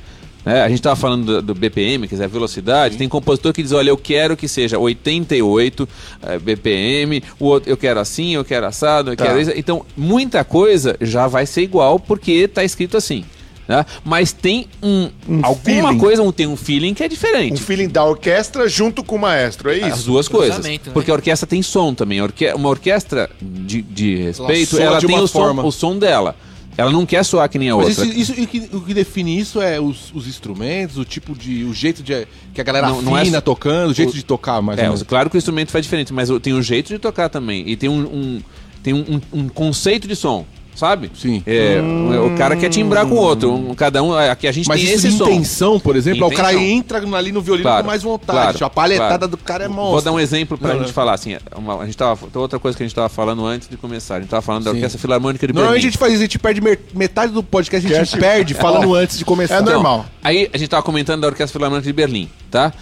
[0.45, 0.63] Né?
[0.63, 2.97] a gente estava falando do, do BPM, quer dizer, a velocidade.
[2.97, 5.89] Tem compositor que diz: olha, eu quero que seja 88
[6.23, 9.27] eh, BPM, o outro, eu quero assim, eu quero assado, eu Tá.
[9.27, 9.53] quero isso.
[9.57, 13.25] Então, muita coisa já vai ser igual porque está escrito assim.
[13.69, 13.87] né?
[14.05, 15.99] Mas tem um, Um alguma feeling.
[15.99, 17.53] coisa, um- tem um feeling que é diferente.
[17.63, 20.07] Um feeling da orquestra junto com o maestro, é As isso?
[20.07, 20.59] duas coisas.
[20.65, 20.81] Né?
[20.93, 22.21] Porque a orquestra tem som também.
[22.57, 26.35] Uma orquestra de, de respeito, ela, de tem o som, o som dela.
[26.81, 28.05] Ela não quer soar que nem a Mas outra.
[28.07, 31.65] isso, isso- o, que, o que define isso é os, os instrumentos, o tipo de.
[31.65, 32.27] o jeito de.
[32.55, 34.83] que a galera Não- não é afina tocando, o jeito o- de tocar mais É,
[34.83, 35.03] ou menos.
[35.03, 37.69] claro que o instrumento faz diferente, mas tem um jeito de tocar também.
[37.69, 38.41] E tem um, um-
[38.83, 41.11] tem um, um- um conceito de som, sabe?
[41.15, 41.43] Sim.
[41.47, 41.81] É,
[42.25, 43.53] o cara quer timbrar com o outro.
[43.53, 44.15] Um- cada um.
[44.15, 45.25] Aqui a gente Mas tem isso esse de som.
[45.31, 46.71] intenção, por exemplo, é o cara Intenção.
[46.77, 48.39] entra ali no violino Claro, com mais vontade.
[48.39, 49.29] claro, tipo, a palhetada claro.
[49.29, 50.05] do cara é Vou monstro.
[50.05, 50.95] dar um exemplo pra Não, gente não.
[50.95, 51.37] falar assim.
[51.57, 54.17] uma- a gente tava, tem outra coisa que a gente tava falando antes de começar.
[54.17, 54.77] A gente tava falando da Sim.
[54.77, 56.61] Orquestra Filarmônica de Normalmente a gente faz isso, a gente perde
[56.95, 59.57] metade do podcast, a gente perde falando antes de começar.
[59.57, 60.07] É Então, normal.
[60.23, 62.73] Aí a gente tava comentando da Orquestra Filarmônica de Berlim, tá?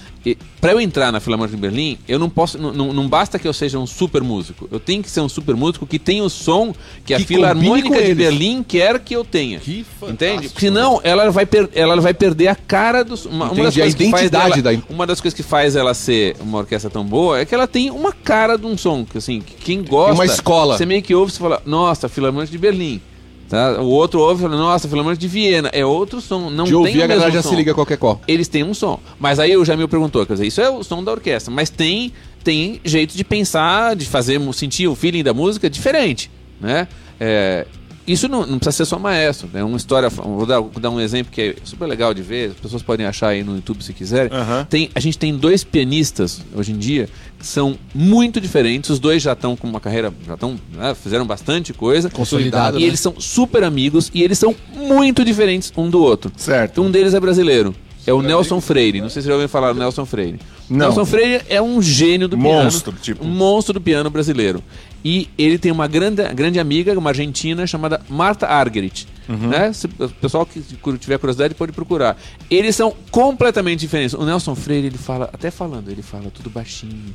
[0.60, 2.58] Pra eu entrar na Filarmônica de Berlim, eu não posso.
[2.58, 4.68] Não, não, basta que eu seja um super músico.
[4.72, 7.88] Eu tenho que ser um super músico que tenha o som que, a Que Filarmônica
[7.88, 8.14] combine com de.
[8.14, 9.60] Berlim quer que eu tenha.
[9.60, 9.86] Que.
[10.08, 10.48] Entende?
[10.58, 13.28] Senão ela vai, ela vai perder a cara do som.
[13.28, 15.76] Uma, uma das a coisas que faz identidade dela- da- Uma das coisas que faz
[15.76, 19.04] ela ser uma orquestra tão boa é que ela tem uma cara de um som.
[19.04, 20.14] Que assim, que quem gosta.
[20.14, 20.76] uma escola.
[20.76, 23.00] Você meio que ouve e fala, nossa, Filarmônica de Berlim.
[23.48, 23.80] Tá?
[23.80, 25.70] O outro ouve e fala, nossa, Filarmônica de Viena.
[25.72, 26.50] É outro som.
[26.50, 28.20] Não De tem ouvir o a galera já som se liga a qualquer qual.
[28.28, 29.00] eles têm um som.
[29.18, 32.12] Mas aí o Jamil perguntou, quer dizer, isso é o som da orquestra, mas tem
[32.44, 36.30] tem jeito de pensar, de fazer sentir o feeling da música diferente,
[36.60, 36.86] né?
[37.20, 37.66] É,
[38.06, 39.62] isso não, não precisa ser só maestro, né?
[39.62, 42.56] Uma história, vou dar, vou dar um exemplo que é super legal de ver, as
[42.56, 44.32] pessoas podem achar aí no YouTube se quiserem.
[44.32, 44.66] Aham.
[44.70, 47.08] Tem, a gente tem dois pianistas hoje em dia
[47.40, 51.72] são muito diferentes, os dois já estão com uma carreira, já estão, né, fizeram bastante
[51.72, 52.10] coisa.
[52.10, 52.86] Consolidado, E né?
[52.86, 56.32] eles são super amigos e eles são muito diferentes um do outro.
[56.36, 56.82] Certo.
[56.82, 57.74] Um deles é brasileiro.
[58.06, 59.02] É o Nelson Freire.
[59.02, 60.40] Não sei se você já ouviu falar do Nelson Freire.
[60.70, 60.78] Não.
[60.86, 62.64] Nelson Freire é um gênio do piano.
[62.64, 63.22] Monstro, tipo.
[63.22, 64.62] Um monstro do piano brasileiro.
[65.08, 69.06] E ele tem uma grande, grande amiga, uma argentina, chamada Marta Argerich.
[69.26, 69.48] Uhum.
[69.48, 69.72] Né?
[69.72, 70.60] Se o pessoal que
[70.98, 72.14] tiver curiosidade pode procurar.
[72.50, 74.12] Eles são completamente diferentes.
[74.12, 77.14] O Nelson Freire, ele fala, até falando, ele fala tudo baixinho.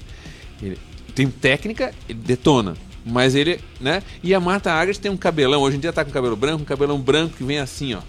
[0.60, 0.76] Ele
[1.14, 2.74] tem técnica, ele detona.
[3.06, 4.02] Mas ele, né?
[4.24, 6.66] E a Marta Argerich tem um cabelão, hoje em dia tá com cabelo branco, um
[6.66, 8.00] cabelão branco que vem assim, ó.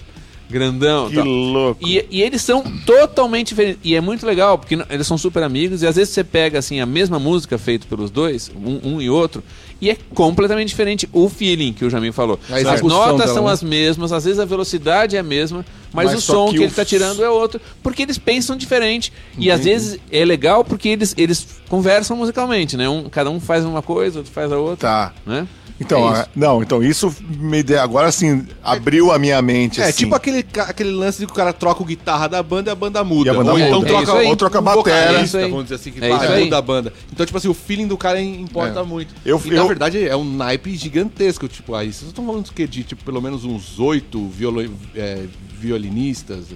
[0.49, 1.09] Grandão.
[1.09, 1.25] Que tal.
[1.25, 1.87] louco.
[1.87, 3.81] E, e eles são totalmente diferentes.
[3.83, 5.83] E é muito legal, porque eles são super amigos.
[5.83, 9.09] E às vezes você pega assim a mesma música feita pelos dois, um, um e
[9.09, 9.43] outro,
[9.81, 12.39] e é completamente diferente o feeling que o Jamil falou.
[12.51, 16.07] A As execução notas são as mesmas, às vezes a velocidade é a mesma, mas,
[16.07, 17.61] Mas o som que que, ele está tirando é outro.
[17.83, 19.13] Porque eles pensam diferente.
[19.39, 19.75] E às Entendi.
[19.75, 22.89] vezes é legal porque eles, eles conversam musicalmente, né?
[22.89, 24.89] Um, cada um faz uma coisa, outro faz a outra.
[24.89, 25.13] Tá.
[25.25, 25.47] Né?
[25.81, 26.29] Então, É isso.
[26.37, 30.05] não, então isso me deu, agora assim, abriu a minha mente É, assim.
[30.05, 32.77] tipo aquele, aquele lance de que o cara troca o guitarra da banda e a
[32.77, 33.31] banda muda.
[33.31, 33.89] E a banda ou então muda.
[33.91, 35.19] É troca, ou troca um batera.
[35.21, 36.93] É vamos dizer assim, que É muda a banda.
[37.13, 38.83] Então, tipo assim, o feeling do cara importa É.
[38.85, 39.13] muito.
[39.27, 41.49] Eu- e, na verdade, é um naipe gigantesco.
[41.49, 42.67] Tipo, aí vocês estão falando do quê?
[42.67, 44.63] De, tipo, pelo menos uns oito violo-
[44.95, 45.25] é,
[45.59, 46.47] violinistas,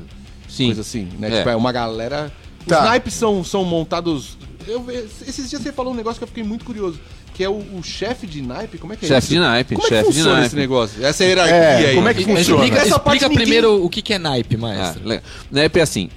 [0.48, 0.66] Sim.
[0.66, 1.28] coisa assim, né?
[1.32, 1.36] É.
[1.38, 2.32] Tipo, é uma galera...
[2.60, 2.82] Os Tá.
[2.84, 4.36] naipes são, são montados...
[4.66, 4.84] Eu,
[5.26, 7.00] esses dias você falou um negócio que eu fiquei muito curioso,
[7.32, 9.34] que é o, o chefe de naipe, como é que é Chefe isso?
[9.34, 10.46] de naipe, Como é que chefe de funciona naipe.
[10.48, 11.06] esse negócio?
[11.06, 11.94] Essa hierarquia É, aí.
[11.94, 12.64] como é que funciona?
[12.64, 15.08] Explica, Essa parte explica ninguém- primeiro o que, que é naipe, Ah, maestro.
[15.08, 15.24] legal.
[15.50, 16.10] Naipe é assim.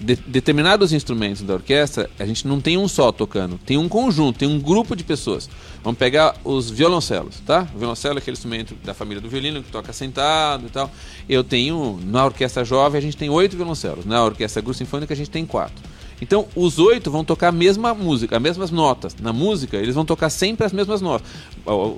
[0.00, 4.38] De- determinados instrumentos da orquestra, a gente não tem um só tocando, tem um conjunto,
[4.38, 5.48] tem um grupo de pessoas.
[5.82, 7.66] Vamos pegar os violoncelos, tá?
[7.74, 10.90] O violoncelo é aquele instrumento da família do violino que toca sentado e tal.
[11.28, 14.04] Eu tenho, na orquestra jovem, a gente tem oito violoncelos.
[14.04, 15.82] Na orquestra grupo sinfônica, a gente tem quatro.
[16.20, 19.16] Então, os oito vão tocar a mesma música, as mesmas notas.
[19.20, 21.28] Na música, eles vão tocar sempre as mesmas notas.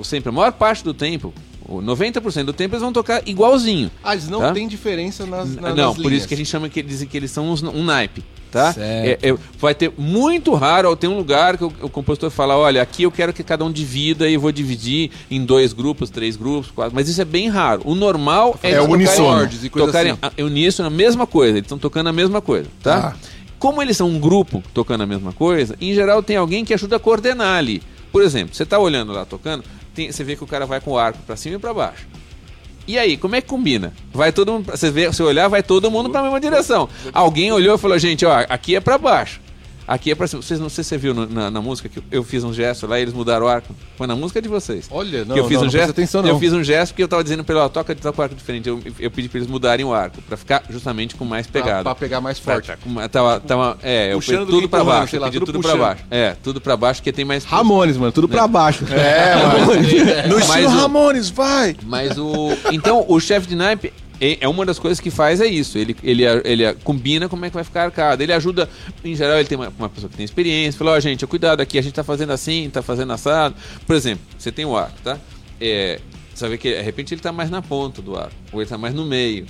[0.03, 1.35] Sempre, a maior parte do tempo,
[1.69, 3.91] 90% do tempo, eles vão tocar igualzinho.
[4.03, 4.53] Ah, eles não Tá?
[4.53, 7.17] têm diferença nas, na, não, nas por isso que a gente chama que dizem que
[7.17, 8.73] eles são uns- um naipe, tá?
[8.73, 9.25] Certo.
[9.25, 12.57] É- é- vai ter muito raro, ou tem um lugar que o, o compositor fala,
[12.57, 16.11] olha, aqui eu quero que cada um divida e eu vou dividir em dois grupos,
[16.11, 17.83] três grupos, quatro, mas isso é bem raro.
[17.85, 19.51] O normal é, É eles tocarem- uníssono.
[19.65, 20.35] E tocarem assim.
[20.37, 23.01] é uníssono, a mesma coisa, eles estão tocando a mesma coisa, tá?
[23.01, 23.17] Tá.
[23.59, 26.97] Como eles são um grupo tocando a mesma coisa, em geral tem alguém que ajuda
[26.97, 27.81] a coordenar ali.
[28.13, 30.93] Por exemplo, você tá olhando lá tocando, tem- você vê que o cara vai com
[30.93, 32.07] o arco pra cima e pra baixo.
[32.87, 33.95] E aí, como é que combina?
[34.13, 36.89] Vai todo mundo, você vê, você olhar, vai todo mundo pra mesma direção.
[37.15, 39.41] Alguém olhou e falou: "Gente, ó, aqui é pra baixo.
[39.87, 40.41] Aqui é pra cima".
[40.43, 42.87] Vocês não sei se você viu no- na, na música que eu- fiz um gesto
[42.87, 43.75] lá e eles mudaram o arco.
[43.97, 44.87] Foi na música de vocês.
[44.91, 45.91] Olha, não, que eu fiz não, um não gesto.
[45.91, 46.29] atenção, não.
[46.31, 48.35] Eu fiz um gesto porque eu tava dizendo pra ele, ó, toca, toca o arco
[48.35, 48.69] diferente.
[48.69, 51.83] Eu, eu pedi pra eles mudarem o arco pra ficar justamente com mais Pra, pegada.
[51.85, 52.67] pra pegar mais Tá, forte.
[52.69, 55.21] tá, com- tava, tava, é, eu Puxando pedi do tudo que pra baixo, sei eu
[55.23, 56.05] lá, pedi tudo tudo pra baixo.
[56.11, 57.45] É, tudo pra baixo, porque tem mais...
[57.45, 58.85] Ramones, mano, tudo pra baixo.
[58.93, 59.35] É,
[59.67, 59.75] mano.
[60.29, 61.77] No estilo o- Ramones, vai!
[61.85, 62.51] Mas o.
[62.73, 65.77] Então, o chefe de naipe é uma das coisas que faz é isso.
[65.77, 68.23] Ele, ele, ele combina como é que vai ficar a.
[68.23, 68.69] Ele ajuda,
[69.05, 71.79] em geral, ele tem uma, uma pessoa que tem experiência, fala, ó, gente, cuidado aqui,
[71.79, 73.55] a gente tá fazendo assim, tá fazendo assado.
[73.87, 75.19] Por exemplo, você tem o arco, tá?
[75.61, 76.01] É,
[76.35, 78.95] você que de repente ele tá mais na ponta do arco, ou ele tá mais
[78.95, 79.47] no meio.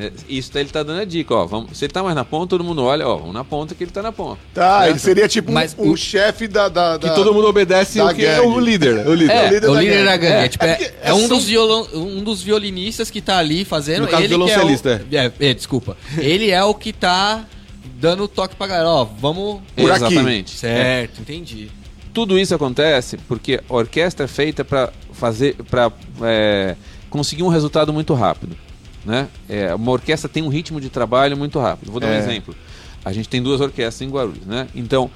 [0.00, 1.44] É, isso daí ele tá dando a dica, ó.
[1.46, 3.82] Vamos, se ele tá mais na ponta, todo mundo olha, ó, vamos na ponta que
[3.82, 4.38] ele tá na ponta.
[4.54, 4.90] Tá, Certo?
[4.90, 8.14] ele seria tipo Mas um, o- chefe da, da, Que da- todo mundo obedece o
[8.14, 8.60] que é o gangue.
[8.64, 9.06] líder.
[9.08, 9.32] O líder.
[9.34, 10.04] É, líder o da líder gangue.
[10.06, 10.34] da gangue.
[10.34, 14.02] É, É, tipo, é, é um, dos violon, um dos violinistas que tá ali fazendo.
[14.02, 15.96] No caso, ele que é o- violoncelista, é, é, desculpa.
[16.16, 17.44] Ele é o que tá
[18.00, 18.88] dando o toque pra galera.
[18.88, 19.60] Ó, vamos.
[19.74, 20.04] Por aqui.
[20.04, 20.50] Exatamente.
[20.56, 21.70] Certo, entendi.
[22.14, 25.90] tudo isso acontece porque a orquestra é feita para fazer para
[27.10, 28.56] conseguir um resultado muito rápido
[29.08, 32.18] né É, uma orquestra tem um ritmo de trabalho muito rápido vou dar um É.
[32.18, 32.54] exemplo
[33.04, 35.10] a gente tem duas orquestras em Guarulhos né então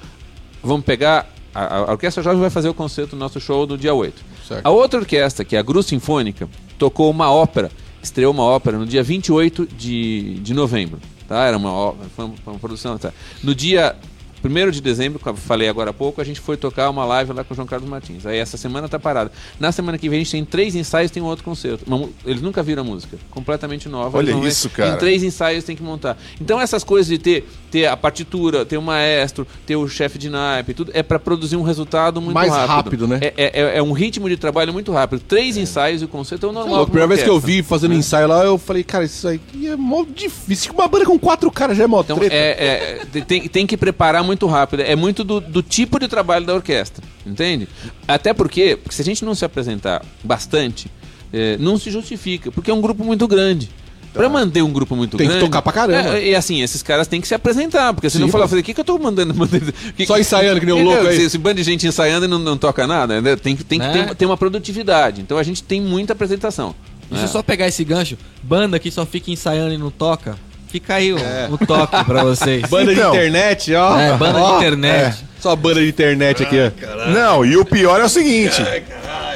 [0.61, 3.93] vamos pegar a, a orquestra jovem vai fazer o concerto do nosso show do dia
[3.93, 4.65] 8 Certo.
[4.65, 8.85] a outra orquestra que é a Gru Sinfônica tocou uma ópera estreou uma ópera no
[8.85, 13.13] dia 28 de, de novembro tá era uma ópera foi uma, uma produção tá?
[13.43, 13.95] no dia
[14.43, 17.33] 1 de dezembro, como eu falei agora há pouco, a gente foi tocar uma live
[17.33, 18.25] lá com o João Carlos Martins.
[18.25, 19.31] Aí essa semana tá parada.
[19.59, 21.85] Na semana que vem a gente tem três ensaios tem um outro concerto.
[22.25, 23.17] Eles nunca viram a música.
[23.31, 24.17] Completamente nova.
[24.17, 24.49] Olha vão ver.
[24.49, 24.95] isso, cara.
[24.95, 26.17] Em três ensaios tem que montar.
[26.39, 30.29] Então essas coisas de ter, ter a partitura, ter o maestro, ter o chefe de
[30.29, 32.67] naipe, tudo, é para produzir um resultado muito Mais rápido.
[32.69, 33.19] rápido, né?
[33.21, 35.21] É, é- é um ritmo de trabalho muito rápido.
[35.27, 36.81] Três ensaios e o concerto é o normal.
[36.81, 39.75] a primeira vez que eu vi fazendo ensaio lá, eu falei, cara, isso aqui é
[39.75, 40.73] mó difícil.
[40.73, 42.35] Uma banda com quatro caras já é mó Então, treta.
[42.35, 44.81] é, é, tem, tem que preparar muito rápido.
[44.81, 47.67] É muito do, do tipo de trabalho da orquestra, entende?
[48.07, 50.87] Até porque, porque se a gente não se apresentar bastante,
[51.31, 53.69] é, não se justifica, porque é um grupo muito grande.
[54.13, 55.17] Pra manter um grupo muito Tá.
[55.17, 55.47] Tem que grande.
[55.49, 56.19] tocar pra caramba.
[56.19, 58.71] É, e assim, esses caras têm que se apresentar, porque se não falar, o que,
[58.71, 59.33] que eu tô mandando?
[59.33, 61.15] mandando que- Só ensaiando que nem um É, louco aí.
[61.17, 63.35] Se esse bando de gente ensaiando e não, não toca nada, né?
[63.35, 64.05] tem que, tem que Né?
[64.09, 65.19] ter, ter uma produtividade.
[65.19, 66.75] Então a gente tem muita apresentação.
[67.09, 67.27] Deixa né?
[67.27, 68.15] eu só pegar esse gancho.
[68.43, 70.37] Banda que só fica ensaiando e não toca.
[70.73, 71.17] Fica aí o,
[71.51, 72.63] o toque pra vocês.
[72.67, 73.11] Banda Então.
[73.11, 73.99] de internet, ó.
[73.99, 75.23] É, banda Ó, de internet.
[75.39, 77.09] Só banda de internet aqui, ó.
[77.11, 78.59] Não, e o pior é o seguinte.
[78.59, 78.83] Deixa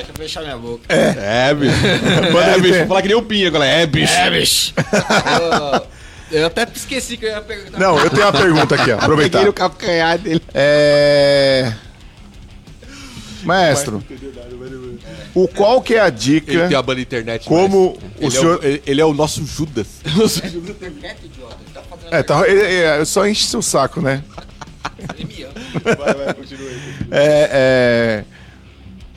[0.10, 0.82] eu fechar minha boca.
[0.90, 1.76] É, bicho.
[2.34, 2.78] Banda é, de bicho.
[2.80, 3.66] Vou falar que nem o Pinha agora.
[3.66, 4.14] É, bicho.
[4.16, 4.74] É, bicho.
[6.32, 7.78] eu, até esqueci que eu ia perguntar.
[7.78, 8.96] Não, eu tenho uma pergunta aqui, ó.
[8.96, 9.38] Aproveitar.
[9.38, 10.42] Peguei no calcanhar dele.
[10.56, 11.72] É.
[13.44, 14.04] Maestro,
[15.44, 16.68] o qual que é a Ele dica?
[16.68, 17.46] tem a banda internet.
[17.46, 19.88] Como mas o ele, senhor- é o, ele, ele é o nosso Judas.
[22.10, 24.24] É, tá, ele- ele- só enche seu saco, né?
[27.12, 28.24] É, é,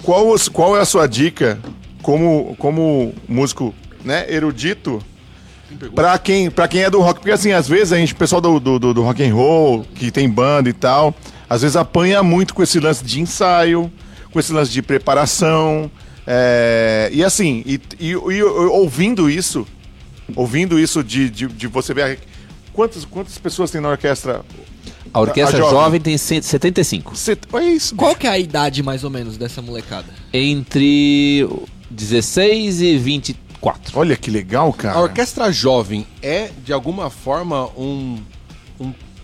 [0.03, 1.59] qual, os- qual é a sua dica
[2.03, 5.01] como, como músico né, erudito
[5.95, 7.21] pra quem, pra quem é do rock?
[7.21, 9.85] Porque assim, às vezes a gente, o pessoal do, do, do- do rock and roll,
[9.95, 11.15] que tem banda e tal,
[11.49, 13.91] às vezes apanha muito com esse lance de ensaio,
[14.33, 15.91] com esse lance de preparação.
[16.33, 19.67] É, e assim, e, e- e ouvindo isso,
[20.37, 22.21] ouvindo isso de, de, de você ver.
[22.73, 24.43] Quantas, quantas pessoas tem na orquestra?
[25.13, 25.75] A orquestra A jovem.
[25.81, 27.17] jovem tem 175.
[27.17, 27.97] Cê, olha isso.
[27.97, 30.07] Qual que é a idade mais ou menos dessa molecada?
[30.33, 31.49] Entre
[31.91, 33.99] 16 e 24.
[33.99, 34.99] Olha que legal, cara.
[34.99, 38.19] A orquestra jovem é, de alguma forma, um,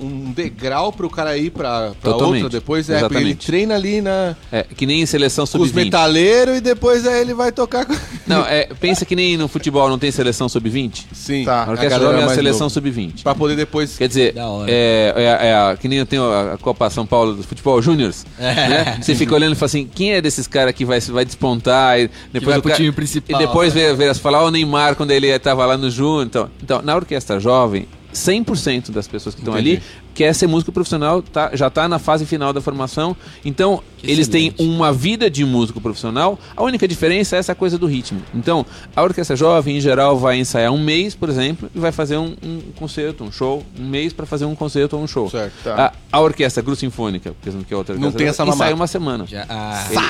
[0.00, 2.44] um degrau pro cara ir pra, pra Totalmente.
[2.44, 2.88] outra depois.
[2.90, 5.84] É, ele treina ali na, É, que nem em seleção com os sub-20.
[5.84, 7.94] metaleiros e depois aí ele vai tocar com...
[8.26, 11.04] Não, é, pensa que nem no futebol não tem seleção sub-20?
[11.12, 11.64] Sim, Tá.
[11.64, 13.22] A orquestra jovem é a seleção sub-20.
[13.22, 13.96] Pra poder depois...
[13.96, 14.34] Quer dizer,
[14.66, 18.24] é, é, é a- que nem eu tenho a, Copa São Paulo do Futebol Júniors.
[18.38, 18.98] Né?
[19.00, 21.98] Você fica olhando e fala assim: quem é desses caras que vai, vai despontar?
[22.00, 23.40] E depois vai o pro cara- time principal.
[23.40, 26.24] E depois vê, vê, falar o Neymar quando ele estava lá no Júnior.
[26.26, 27.86] Então, então, na orquestra jovem,
[28.16, 29.82] 100% das pessoas que estão ali
[30.14, 33.14] quer ser músico profissional, tá, já está na fase final da formação.
[33.44, 34.74] Então, Que eles têm excelente.
[34.74, 36.38] uma vida de músico profissional.
[36.56, 38.22] A única diferença é essa coisa do ritmo.
[38.34, 38.64] Então,
[38.94, 42.34] a orquestra jovem, em geral, vai ensaiar um mês, por exemplo, e vai fazer um,
[42.42, 43.62] um concerto, um show.
[43.78, 45.28] Um mês para fazer um concerto ou um show.
[45.30, 45.52] Certo.
[45.62, 45.92] Tá.
[46.12, 48.74] A, a orquestra Grupo Sinfônica, por exemplo, que é outra Não tem essa ensaia mamata.
[48.74, 49.26] uma semana.
[49.26, 50.00] Já, ah, Ele-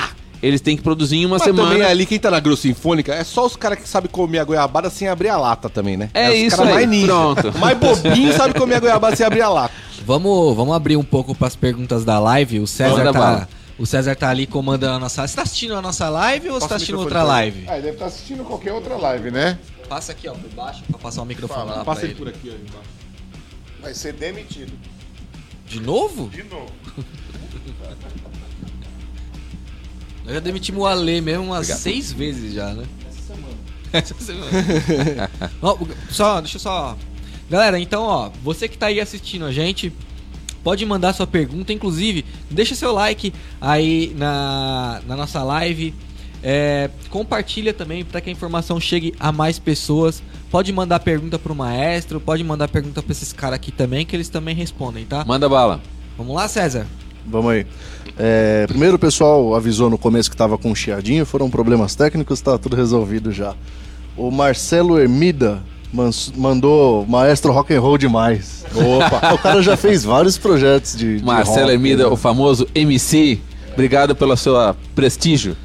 [0.41, 1.69] eles têm que produzir em uma Mas semana.
[1.71, 4.43] também ali, quem tá na Grosso Sinfônica, é só os caras que sabem comer a
[4.43, 6.09] goiabada sem abrir a lata também, né?
[6.13, 7.07] É os isso cara aí, mais ninja.
[7.07, 7.53] pronto.
[7.59, 9.73] Mais bobinho sabe comer a goiabada sem abrir a lata.
[10.05, 12.59] Vamos, vamos abrir um pouco pras perguntas da live.
[12.59, 13.49] O César Manda tá, bala.
[13.77, 15.27] o César tá ali comandando a nossa.
[15.27, 17.65] Você tá assistindo a nossa live ou você Passa tá o assistindo outra pra live?
[17.67, 19.57] Ah, ele deve estar assistindo qualquer outra live, né?
[19.89, 22.15] Passa aqui, ó, por baixo, pra passar o microfone lá pra Passa ele.
[22.15, 22.89] por aqui, ó, embaixo.
[23.81, 24.73] Vai ser demitido.
[25.65, 26.29] De novo?
[26.29, 26.67] De novo.
[30.27, 32.83] Nós já demitimos o Ale mesmo umas seis vezes já, né?
[33.93, 34.51] Essa semana.
[35.63, 35.77] Ó,
[36.09, 36.97] só, deixa eu só.
[37.49, 39.93] Galera, então, ó, você que tá aí assistindo a gente,
[40.65, 41.71] pode mandar sua pergunta.
[41.71, 45.93] Inclusive, deixa seu like aí na, na nossa live.
[46.43, 50.21] É, compartilha também para que a informação chegue a mais pessoas.
[50.51, 54.27] Pode mandar pergunta pro maestro, pode mandar pergunta pra esses caras aqui também, que eles
[54.27, 55.23] também respondem, tá?
[55.23, 55.81] Manda bala.
[56.17, 56.85] Vamos lá, César?
[57.27, 57.65] Vamos aí.
[58.17, 62.41] É, primeiro o pessoal avisou no começo que estava com um chiadinho, foram problemas técnicos,
[62.41, 63.53] tá tudo resolvido já.
[64.15, 65.61] O Marcelo Hermida
[65.93, 68.65] mans- mandou maestro rock and roll demais.
[68.73, 69.33] Opa!
[69.35, 72.09] o cara já fez vários projetos de, de Marcelo rock, Hermida, né?
[72.09, 73.39] o famoso MC.
[73.73, 75.55] Obrigado pelo seu ah, prestígio.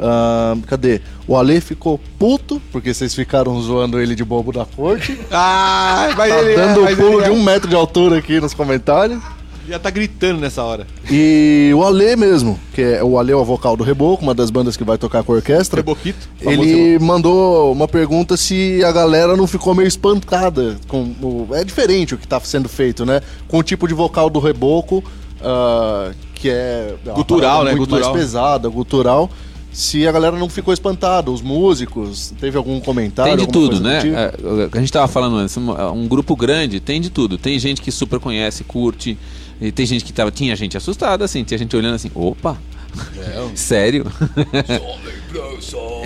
[0.00, 1.00] Ah, cadê?
[1.26, 5.18] O Ale ficou puto porque vocês ficaram zoando ele de bobo da corte.
[5.30, 8.40] Ah, mas Tá ele, dando mas o pulo ele de um metro de altura aqui
[8.40, 9.20] nos comentários.
[9.68, 10.86] Já tá gritando nessa hora.
[11.10, 14.50] E o Ale mesmo, que é o Ale é o vocal do Reboco, uma das
[14.50, 15.80] bandas que vai tocar com a orquestra.
[15.80, 16.28] Reboquito.
[16.40, 21.48] Ele mandou uma pergunta se a galera não ficou meio espantada com o...
[21.52, 23.20] É diferente o que tá sendo feito, né?
[23.46, 25.04] Com o tipo de vocal do Reboco,
[25.42, 26.94] ah, que é...
[27.14, 27.70] Gutural, parada né?
[27.76, 28.10] Muito Gutural.
[28.10, 29.30] mais pesada, gutural.
[29.70, 33.36] Se a galera não ficou espantada, os músicos, teve algum comentário?
[33.36, 34.00] Tem de tudo, né?
[34.00, 34.16] tipo?
[34.16, 34.32] É,
[34.72, 37.36] a gente tava falando antes, um, um grupo grande tem de tudo.
[37.36, 39.18] Tem gente que super conhece, curte.
[39.60, 40.30] E tem gente que tava.
[40.30, 42.56] Tinha gente assustada, assim, tinha gente olhando assim, opa!
[43.54, 44.06] Sério?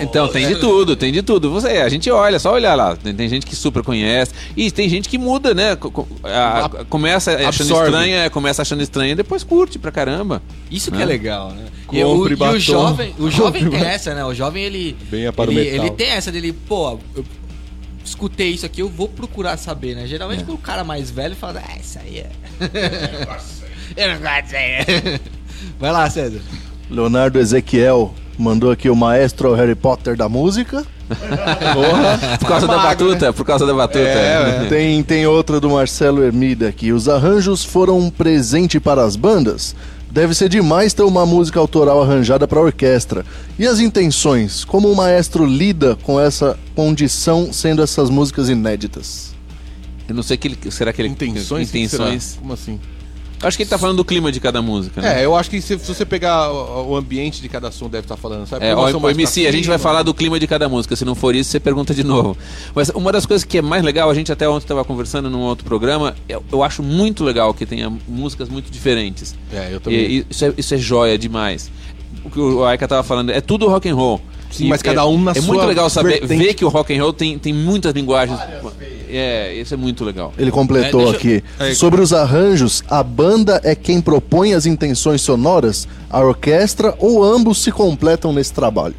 [0.01, 1.51] então tem de tudo, tem de tudo.
[1.51, 2.95] Você, a gente olha, só olhar lá.
[2.95, 4.33] Tem, tem gente que super conhece.
[4.55, 5.77] E tem gente que muda, né?
[6.23, 7.85] A- a- começa achando Absorve.
[7.85, 10.41] estranha, começa achando estranha e depois curte pra caramba.
[10.69, 11.03] Isso que Né?
[11.03, 11.65] é legal, né?
[11.87, 14.25] Compre E o, e o jovem, o jovem tem essa, né?
[14.25, 15.51] O jovem ele o ele, metal.
[15.85, 17.23] ele tem essa dele, pô, eu
[18.03, 20.05] escutei isso aqui, eu vou procurar saber, né?
[20.07, 22.29] Geralmente quando o cara mais velho fala, ah, isso aí é.
[23.95, 25.19] Eu não gosto aí.
[25.79, 26.39] Vai lá, César.
[26.89, 30.85] Leonardo Ezequiel mandou aqui o maestro Harry Potter da música.
[32.39, 33.99] Por causa da magro, batuta, por causa da batuta.
[33.99, 36.91] É, Tem, tem outra do Marcelo Hermida aqui.
[36.91, 39.75] Os arranjos foram um presente para as bandas?
[40.09, 43.25] Deve ser demais ter uma música autoral arranjada para orquestra.
[43.59, 44.63] E as intenções?
[44.63, 49.32] Como o maestro lida com essa condição sendo essas músicas inéditas?
[50.07, 51.69] Eu não sei que ele, será que ele Intenções?
[51.69, 52.37] intenções.
[52.39, 52.79] Como assim?
[53.43, 55.21] Acho que ele tá falando do clima de cada música, né?
[55.21, 58.05] É, eu acho que se, se você pegar o, o ambiente de cada som, deve
[58.05, 58.65] estar falando, sabe?
[58.65, 60.95] É, o mais MC, a gente vai falar do clima de cada música.
[60.95, 62.37] Se não for isso, você pergunta de novo.
[62.73, 65.41] Mas uma das coisas que é mais legal, a gente até ontem estava conversando num
[65.41, 69.35] outro programa, eu, eu acho muito legal que tenha músicas muito diferentes.
[69.51, 69.99] É, eu também.
[69.99, 71.69] E isso, é, isso é joia demais.
[72.23, 74.21] O que o Aika tava falando, é tudo rock and roll.
[74.53, 76.37] Sim, mas cada é, um na É sua muito legal saber, vertente.
[76.43, 78.39] ver que o rock and roll tem, tem muitas linguagens.
[79.09, 80.33] É, isso é muito legal.
[80.37, 81.43] Ele completou É, deixa- aqui.
[81.59, 81.75] Aí.
[81.75, 87.59] Sobre os arranjos, a banda é quem propõe as intenções sonoras, a orquestra ou ambos
[87.61, 88.95] se completam nesse trabalho?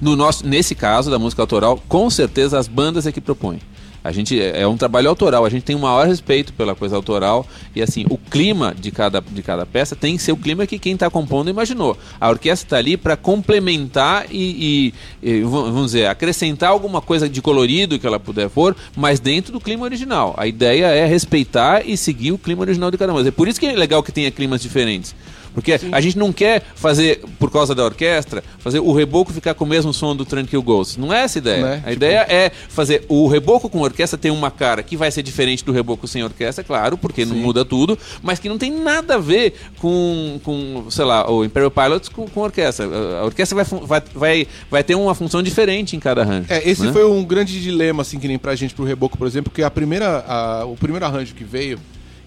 [0.00, 3.60] No nosso, nesse caso da música autoral, com certeza as bandas é que propõem.
[4.02, 6.96] A gente é é um trabalho autoral, a gente tem o maior respeito pela coisa
[6.96, 10.66] autoral e assim, o clima de cada, de cada peça tem que ser o clima
[10.66, 11.96] que quem está compondo imaginou.
[12.20, 14.92] A orquestra está ali para complementar e,
[15.22, 19.52] e- e, vamos dizer, acrescentar alguma coisa de colorido que ela puder for, mas dentro
[19.52, 20.34] do clima original.
[20.36, 23.26] A ideia é respeitar e seguir o clima original de cada uma.
[23.26, 25.14] É por isso que é legal que tenha climas diferentes.
[25.54, 29.64] Porque a gente não quer fazer, por causa da orquestra, fazer o reboco ficar com
[29.64, 30.98] o mesmo som do Tranquil Ghost.
[31.00, 31.62] Não é essa a ideia.
[31.62, 31.72] Né?
[31.74, 35.22] A Tipo- ideia é fazer o reboco com orquestra tem uma cara que vai ser
[35.22, 39.16] diferente do reboco sem orquestra, claro, porque não muda tudo, mas que não tem nada
[39.16, 42.86] a ver com, com sei lá, o Imperial Pilots com, com orquestra.
[43.20, 46.46] A orquestra vai, vai, vai, vai ter uma função diferente em cada arranjo.
[46.48, 46.92] É, esse né?
[46.92, 49.70] foi um grande dilema, assim, que nem pra gente, pro Reboco, por exemplo, porque a
[49.70, 51.78] primeira, a- o primeiro arranjo que veio,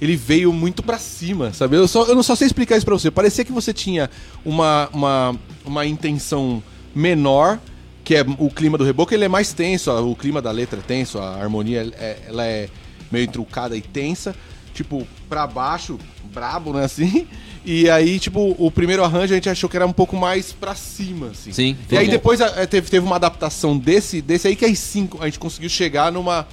[0.04, 1.76] ele veio muito pra cima, sabe?
[1.78, 3.10] Eu, só, eu não só sei explicar isso pra você.
[3.10, 4.10] Parecia que você tinha
[4.44, 5.36] uma, uma,
[5.66, 6.62] uma intenção
[6.94, 7.60] menor,
[8.04, 10.80] que é o clima do Reboco, ele é mais tenso, ó, o clima da letra
[10.80, 12.68] é tenso, a harmonia é, ela é
[13.12, 14.36] meio trucada e tensa,
[14.74, 15.98] tipo, pra baixo,
[16.34, 17.28] brabo, né, assim...
[17.66, 20.76] E aí, tipo, o primeiro arranjo a gente achou que era um pouco mais pra
[20.76, 21.54] cima, assim.
[21.54, 25.08] Sim, E aí depois a- teve, teve uma adaptação desse, desse aí que aí sim
[25.22, 26.46] a gente conseguiu chegar numa.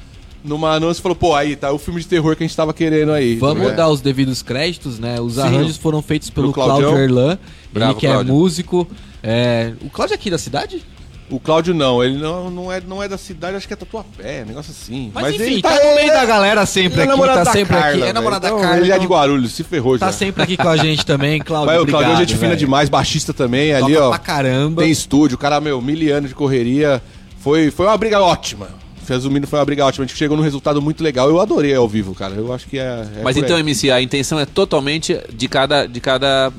[0.43, 3.13] Numa anúncio falou, pô, aí tá o filme de terror que a gente tava querendo
[3.13, 3.37] aí.
[3.37, 3.73] Vamos É.
[3.75, 5.21] dar os devidos créditos, né?
[5.21, 5.43] Os Sim.
[5.43, 6.53] arranjos foram feitos pelo.
[6.53, 7.39] Cláudio Erlan,
[7.73, 8.33] Bravo, ele que é Cláudio.
[8.35, 8.89] músico.
[9.23, 9.73] É...
[9.85, 10.83] O Cláudio é aqui da cidade?
[11.29, 14.45] O Cláudio não, ele não, não, é, não é da cidade, acho que é Tatuapé,
[14.45, 15.13] negócio assim.
[15.15, 17.87] Mas, enfim, ele tá, no meio da galera ele sempre é aqui, tá sempre Carla,
[17.91, 17.97] aqui.
[17.99, 18.15] É velho.
[18.15, 18.77] namorado da Então, Carla.
[18.79, 20.07] Ele é de então Guarulhos, se ferrou já.
[20.07, 21.67] Tá sempre aqui com a gente também, Cláudio.
[21.67, 24.09] Vai, o obrigado, Claudio é gente fina demais, baixista também, ali, Toca ó.
[24.09, 24.83] pra caramba.
[24.83, 27.01] Tem estúdio, o cara, meu, mil anos de correria.
[27.39, 28.80] Foi, foi uma briga ótima.
[29.09, 30.05] Resumindo, foi uma briga ótima.
[30.05, 31.29] A gente chegou num resultado muito legal.
[31.29, 32.35] Eu adorei ao vivo, cara.
[32.35, 33.07] Eu acho que é.
[33.17, 33.63] é Mas então, aí.
[33.63, 36.53] MC, a intenção é totalmente de cada, de cada,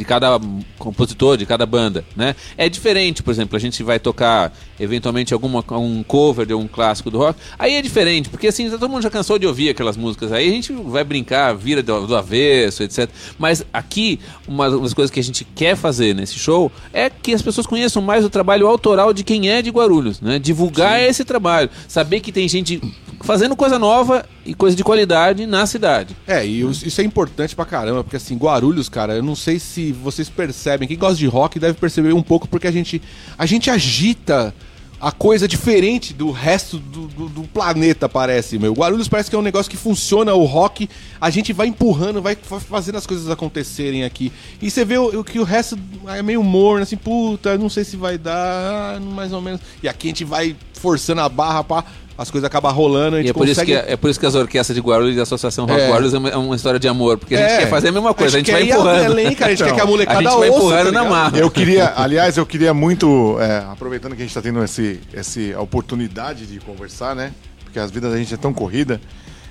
[0.00, 0.40] de cada
[0.78, 2.34] compositor, de cada banda, né?
[2.56, 7.10] É diferente, por exemplo, a gente vai tocar eventualmente alguma um cover de um clássico
[7.10, 7.38] do rock.
[7.58, 10.32] Aí é diferente, porque assim, todo mundo já cansou de ouvir aquelas músicas.
[10.32, 13.10] Aí a gente vai brincar, vira do, do avesso, etc.
[13.38, 17.42] Mas aqui, uma das coisas que a gente quer fazer nesse show é que as
[17.42, 20.38] pessoas conheçam mais o trabalho autoral de quem é de Guarulhos, né?
[20.38, 22.80] Divulgar esse trabalho, saber que tem gente
[23.20, 26.16] fazendo coisa nova e coisa de qualidade na cidade.
[26.26, 29.92] É, e isso é importante pra caramba, porque assim, Guarulhos, cara, eu não sei se
[29.92, 33.00] vocês percebem, quem gosta de rock deve perceber um pouco, porque a gente,
[33.38, 34.52] a gente agita
[35.00, 38.74] a coisa diferente do resto do, do- do planeta, parece, meu.
[38.74, 42.36] Guarulhos parece que é um negócio que funciona, o rock, a gente vai empurrando, vai
[42.36, 44.30] fa- fazendo as coisas acontecerem aqui.
[44.60, 45.78] E você vê o, que o resto
[46.08, 49.60] é meio morno, assim, puta, não sei se vai dar, ah, mais ou menos.
[49.82, 51.84] E aqui a gente vai forçando a barra, pá,
[52.20, 53.82] as coisas acabam rolando, a E gente é por, isso consegue...
[53.82, 55.88] que, é por isso que as orquestras de Guarulhos e a Associação Rock É.
[55.88, 57.58] Guarulhos é uma, é uma história de amor, porque a gente É.
[57.60, 59.14] quer fazer a mesma coisa, a gente, quer vai ir empurrando.
[59.36, 61.38] cara, a gente quer que a a molecada gente vai ouça, empurrando tá na marra.
[61.38, 65.54] Eu queria, aliás, eu queria muito, é, aproveitando que a gente está tendo esse, esse
[65.54, 67.32] oportunidade de conversar, né?
[67.64, 69.00] Porque as vidas da gente é tão corrida.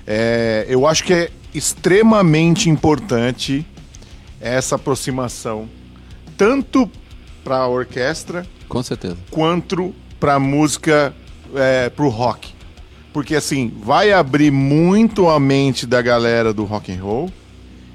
[0.06, 3.66] é, eu acho que é extremamente importante
[4.40, 5.68] essa aproximação,
[6.36, 6.88] tanto
[7.42, 9.16] para a orquestra Com certeza.
[9.28, 11.12] quanto para música,
[11.54, 12.54] é, pro rock.
[13.12, 17.32] Porque assim, vai abrir muito a mente da galera do rock and roll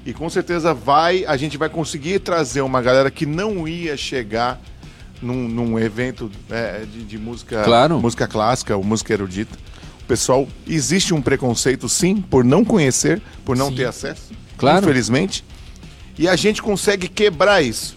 [0.04, 4.60] e com certeza vai, a gente vai conseguir trazer uma galera que não ia chegar
[5.20, 7.98] num, num evento é, de, de música, Claro.
[7.98, 9.56] música clássica ou música erudita.
[10.02, 14.84] O pessoal, existe um preconceito sim por não conhecer, por não ter acesso, Claro.
[14.84, 15.42] infelizmente.
[16.18, 17.96] E a gente consegue quebrar isso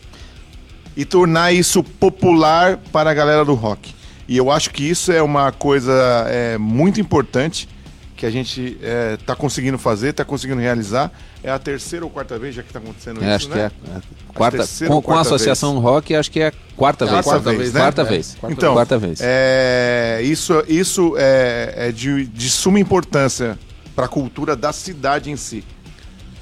[0.97, 3.93] e tornar isso popular para a galera do rock.
[4.29, 5.91] E eu acho que isso é uma coisa
[6.27, 7.67] é, muito importante
[8.15, 8.77] que a gente
[9.19, 11.11] está conseguindo fazer, está conseguindo realizar.
[11.43, 13.55] É a terceira ou quarta vez já que está acontecendo É, isso, acho né?
[13.55, 17.05] que é a quarta, com, com a quarta Associação Rock, acho que é a quarta,
[17.05, 17.25] É vez.
[17.25, 17.79] quarta vez, né?
[17.79, 18.05] Quarta É.
[18.05, 18.37] vez.
[18.49, 19.19] Então, quarta vez.
[19.23, 23.57] É, isso, isso é, é de, de suma importância
[23.95, 25.63] para a cultura da cidade em si.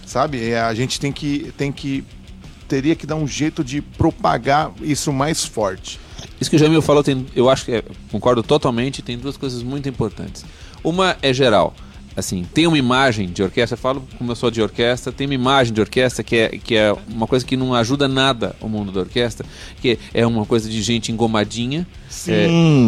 [0.05, 0.49] Sabe?
[0.49, 2.03] É, a gente tem que, tem que.
[2.67, 5.99] Teria que dar um jeito de propagar isso mais forte.
[6.39, 9.63] Isso que o Jamil falou, tem, eu acho que é, concordo totalmente, tem duas coisas
[9.63, 10.45] muito importantes.
[10.83, 11.75] Uma é geral.
[12.15, 15.35] Assim, tem uma imagem de orquestra, eu falo como eu sou de orquestra, tem uma
[15.35, 18.91] imagem de orquestra que é, que é uma coisa que não ajuda nada o mundo
[18.91, 19.45] da orquestra,
[19.79, 21.85] que é uma coisa de gente engomadinha.
[22.09, 22.31] Sim,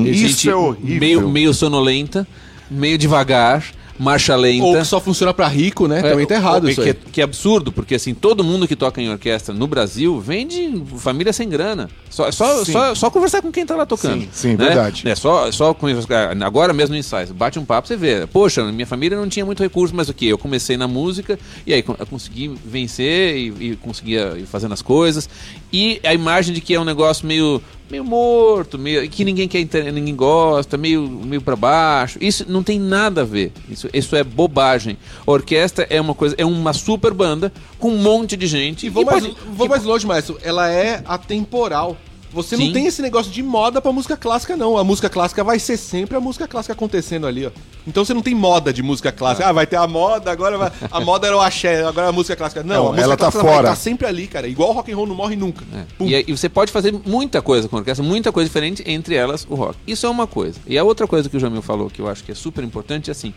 [0.07, 0.99] é, isso é horrível.
[0.99, 2.27] Meio, meio sonolenta,
[2.71, 3.63] meio devagar,
[3.99, 4.63] marcha lenta.
[4.65, 6.01] Ou que só funciona pra rico, né?
[6.01, 6.95] Também tá errado É, isso que, aí.
[6.95, 10.47] é- que é absurdo, porque assim, todo mundo que toca em orquestra no Brasil vem
[10.47, 11.89] de família sem grana.
[12.09, 14.21] Só, é só, só, só conversar com quem tá lá tocando.
[14.21, 14.65] Sim, sim, né?
[14.65, 15.07] verdade.
[15.07, 16.35] É só, só conversar.
[16.41, 18.25] Agora mesmo no ensaio, bate um papo, você vê.
[18.27, 20.27] Poxa, minha família não tinha muito recurso, mas o que?
[20.27, 21.37] Eu comecei na música
[21.67, 25.29] e aí eu consegui vencer e, e conseguia ir fazendo as coisas.
[25.71, 29.65] E a imagem de que é um negócio meio meio morto, meio que ninguém quer,
[29.91, 32.17] ninguém gosta, meio meio para baixo.
[32.21, 33.51] Isso não tem nada a ver.
[33.69, 34.97] Isso, isso é bobagem.
[35.25, 38.85] Orquestra é uma coisa, é uma super banda com um monte de gente.
[38.85, 40.37] E vou, e mais, pode- vou mais longe, Maestro.
[40.43, 41.97] Ela é atemporal.
[42.31, 42.65] Você Sim.
[42.67, 44.77] não tem esse negócio de moda pra música clássica, não.
[44.77, 47.51] A música clássica vai ser sempre a música clássica acontecendo ali, ó.
[47.87, 49.47] Então você não tem moda de música clássica.
[49.47, 50.71] Ah, vai ter a moda, agora vai...
[50.91, 52.61] A moda era o axé, agora é a música clássica.
[52.61, 53.69] Não, Não, a música ela tá fora.
[53.69, 54.47] estar sempre ali, cara.
[54.47, 55.65] Igual o rock and roll não morre nunca.
[55.97, 56.05] Pum.
[56.05, 59.47] E, aí você pode fazer muita coisa com a orquestra, muita coisa diferente, entre elas
[59.49, 59.77] o rock.
[59.87, 60.59] Isso é uma coisa.
[60.67, 63.09] E a outra coisa que o Jamil falou, que eu acho que é super importante,
[63.09, 63.33] é assim: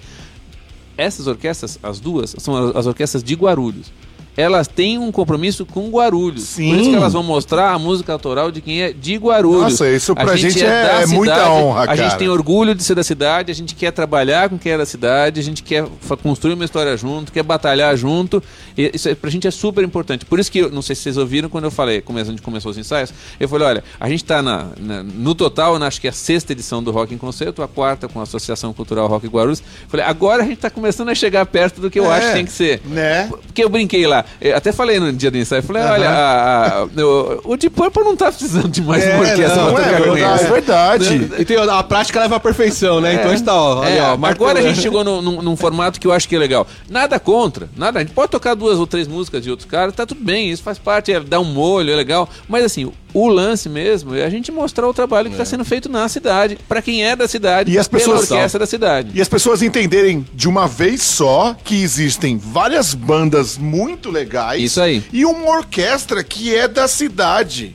[0.96, 3.90] essas orquestras, as duas, são as orquestras de Guarulhos.
[4.36, 6.42] Elas têm um compromisso com Guarulhos.
[6.44, 6.70] Sim.
[6.70, 9.62] Por isso que elas vão mostrar a música autoral de quem é de Guarulhos.
[9.72, 12.18] Nossa, isso pra A gente é- da é muita honra, A gente cara.
[12.18, 15.38] tem orgulho de ser da cidade, a gente quer trabalhar com quem é da cidade,
[15.38, 15.84] a gente quer
[16.22, 18.42] construir uma história junto, quer batalhar junto.
[18.76, 20.24] E isso é, pra gente é super importante.
[20.24, 22.40] Por isso que, eu, não sei se vocês ouviram, quando eu falei, quando a gente
[22.40, 26.00] começou os ensaios, eu falei, olha, a gente tá na, na- no total, na, acho
[26.00, 29.06] que é a sexta edição do Rock em Concerto, a quarta com a Associação Cultural
[29.08, 29.62] Rock Guarulhos.
[29.88, 32.32] Falei, agora a gente tá começando a chegar perto do que eu É, acho que
[32.32, 32.80] tem que ser.
[32.86, 33.28] né?
[33.46, 36.84] Porque eu brinquei lá, eu até falei no dia do ensaio, falei, olha, a- a-
[36.84, 39.96] o, o Deep Purple não tá precisando de mais É, uma orquestra não, pra é
[39.98, 40.40] tocar eles.
[40.42, 41.30] é verdade.
[41.38, 43.14] E tem, a prática leva à perfeição, né?
[43.14, 45.56] Então a gente tá, ó, ali, É, ó, agora a gente chegou num, num- num
[45.56, 46.66] formato que eu acho que é legal.
[46.88, 47.98] Nada contra, nada.
[47.98, 50.62] A gente pode tocar duas ou três músicas de outros caras, tá tudo bem, isso
[50.62, 52.28] faz parte, é, dá um molho, é legal.
[52.48, 55.88] Mas assim, o lance mesmo é a gente mostrar o trabalho que está sendo feito
[55.88, 59.10] na cidade, pra quem é da cidade, E as pela pessoas- orquestra da cidade.
[59.14, 64.62] E as pessoas entenderem de uma vez só que existem várias bandas muito legais.
[64.62, 65.02] Isso aí.
[65.12, 67.74] E uma orquestra que é da cidade.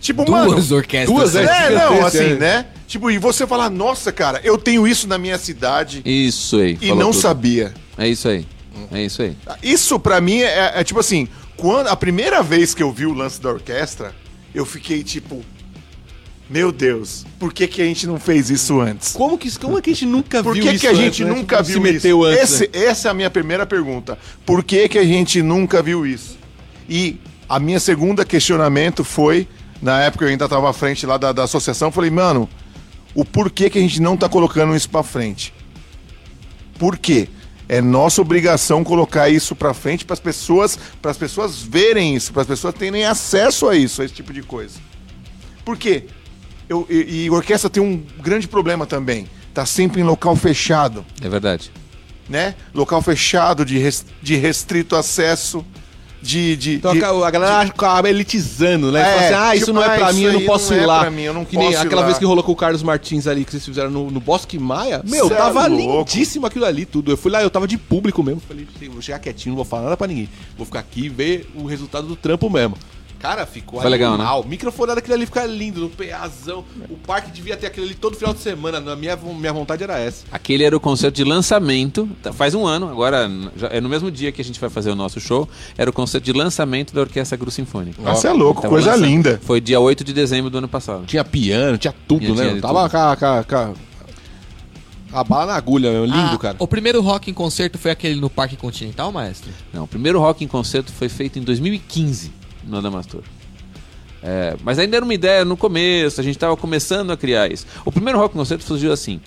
[0.00, 0.52] Tipo, mano.
[0.52, 1.32] Duas orquestras.
[1.32, 2.34] duas, É, é, não, assim, é.
[2.36, 2.66] né?
[2.86, 6.78] Tipo, e você falar, nossa, cara, eu tenho isso na minha cidade Isso aí.
[6.80, 7.20] e não tudo.
[7.20, 7.74] sabia.
[7.98, 8.46] É isso aí.
[8.92, 9.36] É isso aí.
[9.62, 13.12] Isso pra mim é, é tipo assim, quando a primeira vez que eu vi o
[13.12, 14.14] lance da orquestra,
[14.54, 15.44] eu fiquei tipo,
[16.50, 19.12] meu Deus, por que que a gente não fez isso antes?
[19.12, 21.22] Como que, como é que a gente nunca Por viu que, isso que a gente
[21.22, 21.34] antes, né?
[21.40, 22.24] nunca Tipo, viu se isso?
[22.24, 22.84] antes, Esse- né?
[22.86, 24.18] Essa é a minha primeira pergunta.
[24.46, 26.38] Por que, que a gente nunca viu isso?
[26.88, 29.46] E a minha segunda questionamento foi,
[29.82, 32.48] na época eu ainda estava à frente lá da, da associação, falei, mano,
[33.14, 35.52] o porquê que a gente não tá colocando isso pra frente?
[36.78, 37.28] Por quê?
[37.68, 42.32] É nossa obrigação colocar isso pra frente para as pessoas, para as pessoas verem isso,
[42.32, 44.78] para as pessoas terem acesso a isso, a esse tipo de coisa.
[45.64, 46.06] Por quê?
[46.68, 49.28] Eu, e, e orquestra tem um grande problema também.
[49.52, 51.70] Tá sempre em local fechado, É verdade.
[52.28, 52.54] né?
[52.72, 55.64] Local fechado, de, res- de restrito acesso,
[56.22, 56.56] de.
[56.56, 59.00] de, Então de- a galera acaba elitizando, né?
[59.00, 60.78] É, assim, ah, isso tipo, não é ah, pra isso mim, eu não posso não
[60.80, 61.00] ir é lá.
[61.00, 62.06] pra mim, eu não que nem aquela lá.
[62.06, 65.02] vez que rolou com o Carlos Martins ali, que vocês fizeram no, no Bosque Maia.
[65.04, 66.10] Meu, Cê é tava louco.
[66.10, 67.10] lindíssimo aquilo ali, tudo.
[67.12, 68.40] Eu fui lá, eu tava de público mesmo.
[68.46, 70.28] Falei, "Sim, vou chegar quietinho, não vou falar nada pra ninguém.
[70.56, 72.76] Vou ficar aqui e ver o resultado do trampo mesmo.
[73.18, 74.22] Cara, ficou Foi legal, né?
[74.22, 74.44] animal.
[74.44, 76.64] Microfonado aquele ali fica lindo, no peazão.
[76.88, 78.78] O parque devia ter aquele ali todo final de semana.
[78.78, 80.24] Na minha, minha vontade era essa.
[80.30, 84.08] Aquele era o concerto de lançamento, tá, faz um ano, agora já é no mesmo
[84.08, 87.00] dia que a gente vai fazer o nosso show, era o concerto de lançamento da
[87.00, 88.00] Orquestra Gru Sinfônica.
[88.00, 89.40] Nossa, é louco, Tava coisa linda.
[89.42, 91.04] Foi dia 8 de dezembro do ano passado.
[91.04, 92.48] Tinha piano, tinha tudo, Tinha- né?
[92.50, 93.74] tinha tava com a, com a- com a-
[95.20, 96.04] a bala na agulha, meu.
[96.04, 96.56] Lindo, Ah, cara.
[96.58, 99.50] O primeiro rock em concerto foi aquele no Parque Continental, maestro?
[99.72, 102.30] Não, o primeiro rock em concerto foi feito em 2015
[102.68, 103.22] no Adamastor.
[104.22, 107.66] É, mas ainda era uma ideia no começo, a gente estava começando a criar isso.
[107.84, 109.20] O primeiro rock em concerto surgiu assim.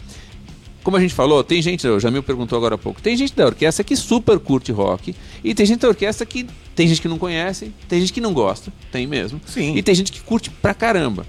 [0.83, 3.45] Como a gente falou, tem gente, o Jamil perguntou agora há pouco, tem gente da
[3.45, 7.19] orquestra que super curte rock, e tem gente da orquestra que tem gente que não
[7.19, 9.39] conhece, tem gente que não gosta, tem mesmo.
[9.45, 9.75] Sim.
[9.75, 11.25] E tem gente que curte pra caramba.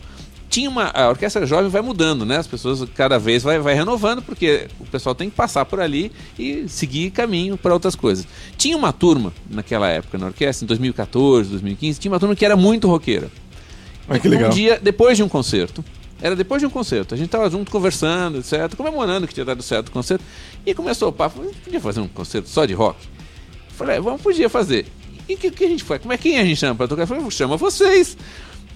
[0.53, 2.36] Tinha uma, a orquestra jovem vai mudando, né?
[2.36, 6.12] As pessoas cada vez vai, vai renovando, porque o pessoal tem que passar por ali
[6.38, 8.26] e seguir caminho para outras coisas.
[8.59, 12.55] Tinha uma turma naquela época na orquestra, em 2014, 2015, tinha uma turma que era
[12.55, 13.30] muito roqueira.
[14.07, 14.50] Olha que Um legal.
[14.50, 15.82] dia, depois de um concerto,
[16.20, 19.62] era depois de um concerto, a gente tava junto conversando, etc, comemorando que tinha dado
[19.62, 20.22] certo o concerto,
[20.66, 22.98] e começou o papo, "A gente podia fazer um concerto só de rock?
[23.70, 24.84] Falei, "É, vamos, podia fazer.
[25.26, 26.03] E o que, que a gente faz?
[26.03, 27.05] Como é quem a gente chama pra tocar?
[27.05, 28.18] Eu falei, chama vocês.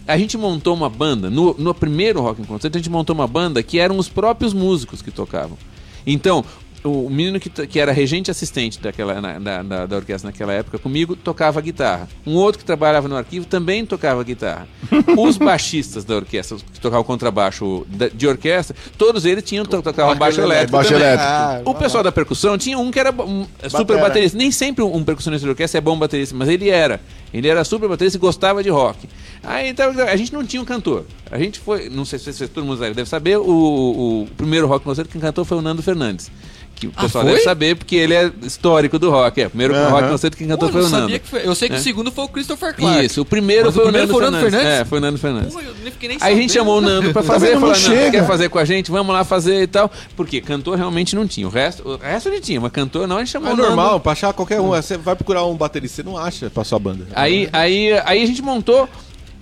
[0.07, 3.26] A gente montou uma banda, no, no primeiro Rock em Concerto, a gente montou uma
[3.26, 5.59] banda que eram os próprios músicos que tocavam.
[6.07, 6.44] Então,
[6.87, 10.78] o menino que, que era regente assistente daquela, na- da, da, da orquestra naquela época
[10.78, 12.09] comigo tocava guitarra.
[12.26, 14.66] Um outro que trabalhava no arquivo também tocava guitarra.
[15.18, 20.14] Os baixistas da orquestra, que tocavam contrabaixo da- de orquestra, todos eles tinham to tocavam
[20.16, 20.72] baixo elétrico.
[20.72, 21.70] Baixo elétrico.
[21.70, 24.01] O pessoal da percussão tinha um que era um, super Batera.
[24.01, 24.39] baterista.
[24.39, 27.01] Nem sempre um, um percussionista de orquestra é bom baterista, mas ele era.
[27.34, 29.09] Ele era super baterista e gostava de rock.
[29.43, 31.05] Aí então, a gente não tinha um cantor.
[31.30, 34.66] A gente foi, não sei se se todo mundo deve saber, o, o, o primeiro
[34.66, 36.30] rock concerto quem cantou foi o Nando Fernandes.
[36.76, 37.32] Que o Ah, pessoal foi?
[37.32, 39.40] deve saber porque ele é histórico do rock.
[39.40, 39.88] É, o primeiro Aham.
[39.88, 41.02] rock concerto quem cantou Pô, foi o Nando.
[41.04, 41.40] sabia que foi.
[41.46, 41.78] Eu sei que É.
[41.78, 43.04] o segundo foi o Christopher Clark.
[43.06, 44.60] Isso, o primeiro foi o primeiro Nando foi o Nando Fernandes.
[44.66, 44.80] Fernandes?
[44.80, 45.54] É, foi o Nando Fernandes.
[45.54, 46.66] Pô, eu nem fiquei nem Aí a gente sabendo.
[46.66, 47.60] chamou o Nando pra fazer, vendo?
[47.60, 48.90] falou, Não Nando, chega." quer fazer com a gente?
[48.90, 49.90] Vamos lá fazer e tal.
[50.14, 51.46] Porque cantor realmente não tinha.
[51.46, 53.68] O resto, o resto ele tinha, mas cantor não, a gente chamou É o Nando.
[53.68, 54.68] normal, pra achar qualquer um.
[54.68, 57.06] Você vai procurar um baterista, você não acha pra sua banda.
[57.14, 58.86] Aí, aí, aí a gente montou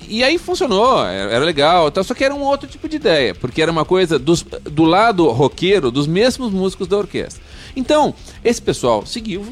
[0.09, 3.35] e aí funcionou, era, era legal, tal, só que era um outro tipo de ideia,
[3.35, 7.43] porque era uma coisa dos, do lado roqueiro dos mesmos músicos da orquestra.
[7.77, 9.45] Então, esse pessoal seguiu,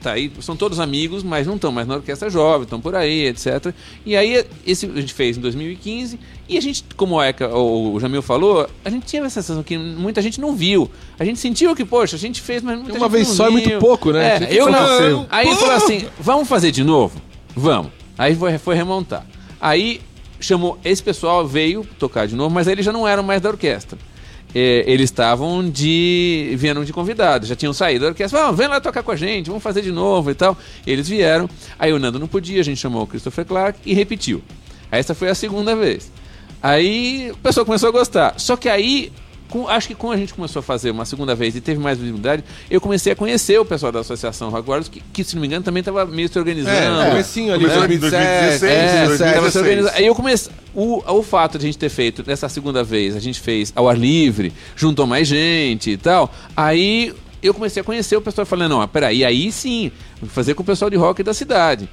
[0.00, 3.26] tá aí, são todos amigos, mas não estão mais na orquestra jovem, estão por aí,
[3.26, 3.74] etc.
[4.04, 7.94] E aí esse a gente fez em 2015 e a gente, como a Eka, o,
[7.94, 10.90] o Jamil falou, a gente tinha essa sensação que muita gente não viu.
[11.18, 13.68] A gente sentiu que, poxa, a gente fez, mas muita Uma vez só é muito
[13.68, 13.78] viu.
[13.78, 14.44] pouco, né?
[14.44, 15.26] É, eu não.
[15.30, 17.20] Aí falou assim: vamos fazer de novo?
[17.56, 17.90] Vamos.
[18.18, 19.26] Aí foi, foi remontar.
[19.64, 20.02] Aí
[20.38, 23.48] chamou, esse pessoal veio tocar de novo, mas aí eles já não eram mais da
[23.48, 23.98] orquestra.
[24.54, 26.52] É, eles estavam de.
[26.58, 29.46] vieram de convidados, já tinham saído da orquestra, vamos, vem lá tocar com a gente,
[29.46, 30.54] vamos fazer de novo e tal.
[30.86, 31.48] Eles vieram,
[31.78, 34.42] aí o Nando não podia, a gente chamou o Christopher Clark e repetiu.
[34.90, 36.12] Essa foi a segunda vez.
[36.62, 38.34] Aí o pessoal começou a gostar.
[38.38, 39.10] Só que aí,
[39.48, 41.98] com- acho que quando a gente começou a fazer uma segunda vez e teve mais
[41.98, 45.40] visibilidade, eu comecei a conhecer o pessoal da Associação Rock Guardians, que, que, se não
[45.42, 47.00] me engano também estava meio se organizando.
[47.02, 49.34] É, comecinho ali, Começou em 2017, 2016, É, 2016.
[49.34, 49.94] tava se organizando.
[49.96, 50.52] Aí eu comecei.
[50.74, 53.88] O, o fato de a gente ter feito dessa segunda vez, a gente fez ao
[53.88, 56.32] ar livre, juntou mais gente e tal.
[56.56, 59.92] Aí eu comecei a conhecer o pessoal falando, não, peraí, aí sim,
[60.28, 61.88] fazer com o pessoal de rock da cidade.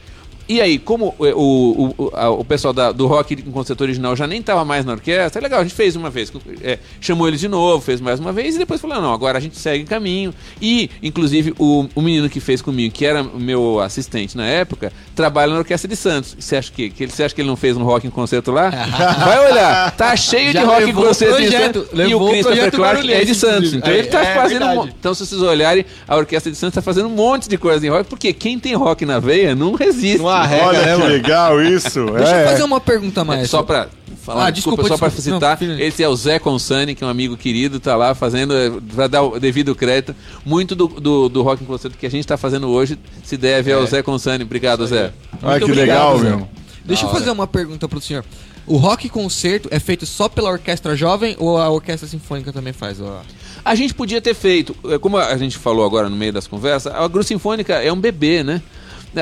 [0.52, 4.16] E aí, como o, o, o, a- o pessoal da- do rock com conceito original
[4.16, 6.32] já nem estava mais na orquestra, é legal, a gente fez uma vez,
[6.62, 9.42] é, chamou eles de novo, fez mais uma vez, e depois falou, não, agora a
[9.42, 10.34] gente segue caminho.
[10.62, 14.92] E, inclusive, o, o menino que fez comigo, que era o meu assistente na época,
[15.16, 16.36] trabalha na Orquestra de Santos.
[16.38, 18.52] Você acha que, que ele, você acha que ele não fez um rock em concerto
[18.52, 18.70] lá?
[19.26, 22.10] Vai olhar, tá cheio Já de rock em o concerto em projeto, Santos.
[22.10, 23.74] E o o Christopher Clark é de Santos.
[23.74, 24.66] Então ele tá É, é fazendo.
[24.66, 27.86] um então, se vocês olharem, a Orquestra de Santos tá fazendo um monte de coisa
[27.86, 30.18] em rock, porque quem tem rock na veia não resiste.
[30.18, 31.06] Não arrega, Olha né, que mano?
[31.14, 32.06] legal isso.
[32.06, 32.44] Deixa é.
[32.44, 33.50] eu fazer uma pergunta mais.
[33.50, 33.88] Só pra
[34.24, 35.56] falar, Ah, desculpa, desculpa, só pra desculpa.
[35.58, 38.82] citar, Não, esse é o Zé Consani, que é um amigo querido, tá lá fazendo,
[38.94, 40.16] pra dar o devido crédito,
[40.46, 43.72] muito do, do, do Rock em Concerto que a gente tá fazendo hoje se deve
[43.72, 44.44] ao Zé Consani.
[44.44, 45.12] Obrigado, Zé.
[45.42, 45.78] Olha que obrigado,
[46.16, 46.30] legal, Zé.
[46.30, 46.48] meu.
[46.84, 48.24] Deixa eu fazer uma pergunta pro senhor.
[48.66, 53.02] O rock concerto é feito só pela orquestra jovem ou a orquestra sinfônica também faz?
[53.02, 53.22] Ó,
[53.66, 56.94] A gente podia ter feito, eh, como a gente falou agora no meio das conversas,
[56.94, 58.62] a Gru Sinfônica é um bebê, né?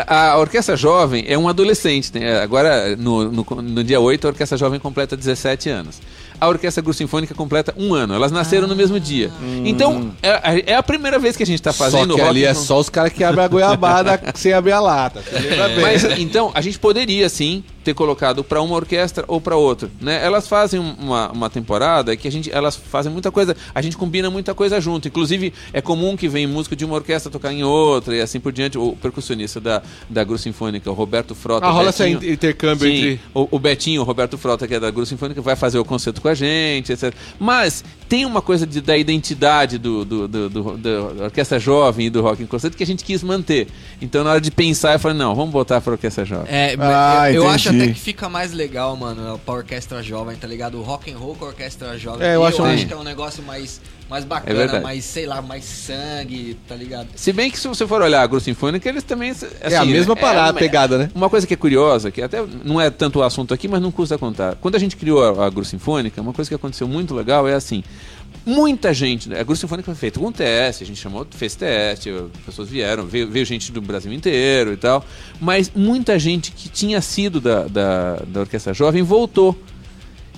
[0.06, 2.14] A Orquestra Jovem é um adolescente.
[2.14, 2.42] né?
[2.42, 6.00] Agora, no, no, no dia 8, a Orquestra Jovem completa 17 anos.
[6.40, 8.14] A Orquestra Gru Sinfônica completa um ano.
[8.14, 9.32] Elas nasceram no mesmo dia.
[9.66, 12.54] Então, é, é a primeira vez que a gente está fazendo Só que ali é
[12.54, 15.22] com- só os caras que abrem a goiabada sem abrir a lata.
[15.32, 15.82] Bem.
[15.82, 20.24] Mas então, a gente poderia sim ter colocado para uma orquestra ou para outra, né?
[20.24, 23.96] Elas fazem um- uma, uma temporada que a gente elas fazem muita coisa, a gente
[23.98, 25.08] combina muita coisa junto.
[25.08, 28.52] Inclusive, é comum que vem músico de uma orquestra tocar em outra e assim por
[28.52, 28.78] diante.
[28.78, 33.20] O percussionista da da Gru Sinfônica, o Roberto Frota, Ah, rola esse intercâmbio Sim, entre.
[33.34, 36.22] o, o Betinho, o Roberto Frota, que é da Gru Sinfônica, vai fazer o concerto
[36.22, 37.14] com a gente, etc.
[37.40, 42.10] Mas tem uma coisa de- da identidade do, do, do- do- da Orquestra Jovem e
[42.10, 43.68] do Rock em Concerto que a gente quis manter.
[44.02, 46.48] Então, na hora de pensar, eu falei, não, vamos botar pra Orquestra Jovem.
[46.48, 50.48] É, Ah, eu, eu acho até que fica mais legal, mano, pra orquestra jovem, tá
[50.48, 50.80] ligado?
[50.80, 52.28] O rock and roll com a orquestra jovem.
[52.28, 54.84] É, eu acho um- que é um negócio mais, mais É bacana, verdade.
[54.84, 57.08] mais, sei lá, mais sangue, tá ligado?
[57.16, 59.30] Se bem que se você for olhar a Gru Sinfônica, eles também.
[59.32, 61.12] Assim, É a mesma né, parada, uma- pegada, né?
[61.14, 63.92] Uma coisa que é curiosa, que até não é tanto o assunto aqui, mas não
[63.92, 64.56] custa contar.
[64.56, 67.54] Quando a gente criou a, a Gru Sinfônica, uma coisa que aconteceu muito legal é
[67.54, 67.84] assim.
[68.46, 72.12] Muita gente, a Gru Sinfônica foi feita com teste, a gente chamou, fez teste,
[72.46, 75.04] pessoas vieram, veio, veio gente do Brasil inteiro e tal,
[75.42, 79.56] mas muita gente que tinha sido da, da, da Orquestra Jovem voltou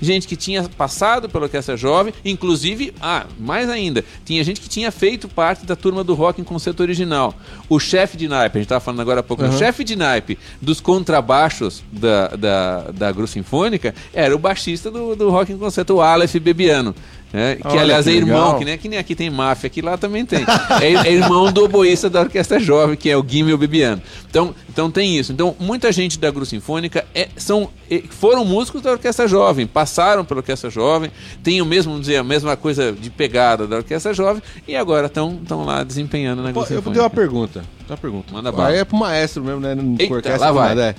[0.01, 4.91] gente que tinha passado pela Orquestra Jovem, inclusive, ah, mais ainda, tinha gente que tinha
[4.91, 7.33] feito parte da turma do rock em concerto original.
[7.69, 10.37] O chefe de naipe, a gente estava falando agora há pouco, o chefe de naipe
[10.61, 15.95] dos contrabaixos da, da, da Gru Sinfônica era o baixista do, do rock em concerto,
[15.95, 16.95] o Aleph Bebiano.
[17.33, 17.55] Né?
[17.55, 18.59] que Olha, aliás que é irmão, legal.
[18.59, 20.45] que nem, que nem aqui tem máfia, aqui lá também tem.
[20.81, 24.01] É, é irmão do oboísta da Orquestra Jovem, que é o Guimel Bebiano.
[24.29, 25.31] Então, então tem isso.
[25.31, 27.69] Então, muita gente da Gru Sinfônica é, são,
[28.09, 31.11] foram músicos da Orquestra Jovem, passaram pela Orquestra Jovem,
[31.43, 35.07] têm o mesmo, vamos dizer, a mesma coisa de pegada da Orquestra Jovem e agora
[35.07, 36.93] estão lá desempenhando na Gru Pô, eu vou Sinfônica.
[36.93, 37.63] ter uma pergunta.
[37.87, 38.33] Uma pergunta.
[38.33, 38.69] Manda bala.
[38.69, 39.75] Aí é pro maestro mesmo, né?
[39.75, 40.69] Não Eita, orquestra, lá vai.
[40.69, 40.95] nada, é.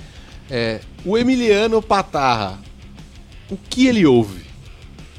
[0.49, 2.59] É, o Emiliano Patarra,
[3.49, 4.42] o que ele ouve?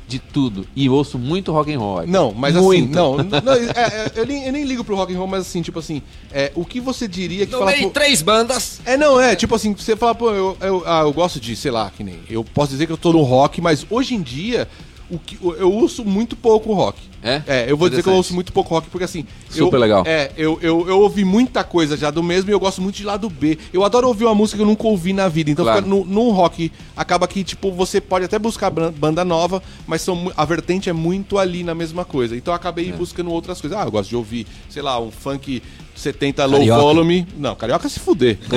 [0.07, 0.67] De tudo.
[0.77, 2.07] E ouço muito rock and roll.
[2.07, 2.85] Não, mas Muito.
[2.85, 5.41] assim, não, não, é, é, eu, nem, eu nem ligo pro rock and roll, mas
[5.43, 8.81] assim, tipo assim, é, o que você diria que fala, Tomei pô, três bandas.
[8.85, 11.71] É, não, é, tipo assim, você fala, pô, eu, eu, ah, eu gosto de, sei
[11.71, 12.21] lá, que nem.
[12.29, 14.69] Eu posso dizer que eu tô no rock, mas hoje em dia,
[15.11, 17.01] o que, eu ouço muito pouco rock.
[17.25, 17.43] É?
[17.47, 19.25] É, eu vou dizer que eu ouço muito pouco rock, porque assim.
[19.49, 20.03] Super eu- legal.
[20.07, 23.05] É, eu, eu, eu ouvi muita coisa já do mesmo e eu gosto muito de
[23.05, 23.59] lado B.
[23.73, 25.51] Eu adoro ouvir uma música que eu nunca ouvi na vida.
[25.51, 25.87] Então, Claro.
[25.87, 30.31] no, no rock, acaba que, tipo, você pode até buscar ban- banda nova, mas são,
[30.37, 32.37] a vertente é muito ali na mesma coisa.
[32.37, 32.93] Então, eu acabei É.
[32.93, 33.79] buscando outras coisas.
[33.79, 35.63] Ah, eu gosto de ouvir, sei lá, um funk
[35.95, 36.81] 70 low Carioca.
[36.83, 37.27] volume.
[37.39, 38.37] Não, carioca se fuder.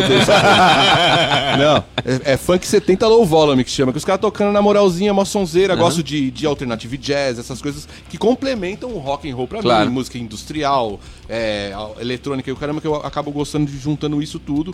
[1.58, 5.14] Não, é, é funk 70 low volume que chama, que os caras tocando na moralzinha,
[5.14, 9.48] mó sonzeira, gosto de, de alternative jazz, essas coisas que complementam o rock and roll
[9.48, 9.88] pra Claro.
[9.88, 11.00] mim, música industrial,
[11.30, 14.74] é, eletrônica e o caramba, que eu acabo gostando de juntando isso tudo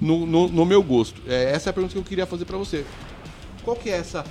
[0.00, 1.20] no, no, no meu gosto.
[1.28, 2.84] É, essa é a pergunta que eu queria fazer pra você.
[3.64, 4.24] Qual que é essa.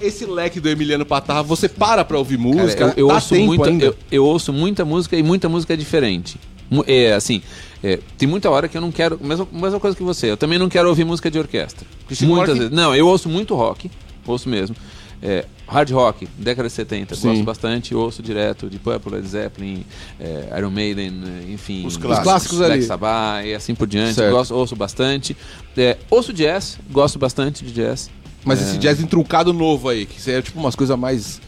[0.00, 2.84] Esse leque do Emiliano Patarra, você para pra ouvir Cara, música?
[2.84, 6.38] eu, eu Dá ouço muita, eu, eu ouço muita música e muita música é diferente.
[6.86, 7.42] É, assim,
[7.82, 9.18] é, tem muita hora que eu não quero.
[9.20, 11.86] Mesma, mesma coisa que você, eu também não quero ouvir música de orquestra.
[12.20, 12.72] Muitas vezes.
[12.72, 13.90] Não, eu ouço muito rock,
[14.24, 14.76] ouço mesmo.
[15.20, 17.28] É, hard rock, década de 70, Sim.
[17.28, 19.84] gosto bastante, ouço direto de Purple, Led Zeppelin,
[20.20, 21.12] é, Iron Maiden,
[21.48, 21.84] é, enfim.
[21.86, 22.22] Os clássicos.
[22.24, 22.82] clássicos Black ali.
[22.82, 24.20] Sabbath e assim por diante.
[24.30, 25.36] Gosto, ouço bastante.
[25.76, 28.10] É, ouço jazz, gosto bastante de jazz.
[28.44, 28.64] Mas É.
[28.64, 31.40] esse jazz entruncado novo aí, que é tipo umas coisas mais.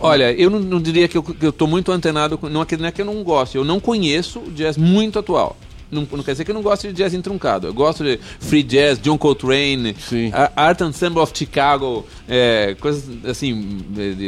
[0.00, 2.66] Olha, eu não, não diria que eu, que eu tô muito antenado, com, não, é
[2.66, 5.56] que, não é que eu não gosto, eu não conheço o jazz muito atual.
[5.92, 7.66] Não, não quer dizer que eu não gosto de jazz entruncado.
[7.66, 9.94] Eu gosto de free jazz, John Coltrane,
[10.56, 13.78] Art Ensemble of Chicago, é, coisas assim,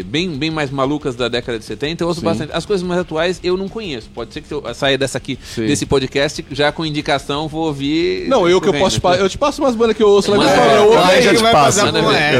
[0.04, 2.04] bem, bem mais malucas da década de 70.
[2.04, 2.26] Eu ouço Sim.
[2.26, 2.50] bastante.
[2.52, 4.10] As coisas mais atuais eu não conheço.
[4.14, 5.66] Pode ser que eu saia dessa aqui, Sim.
[5.66, 8.28] desse podcast, já com indicação, vou ouvir.
[8.28, 10.44] Não, eu que eu posso Eu te passo umas bandas que eu ouço lá.
[10.74, 11.00] Eu ouço.
[11.00, 11.80] também já te vai passo.
[11.80, 11.92] Eu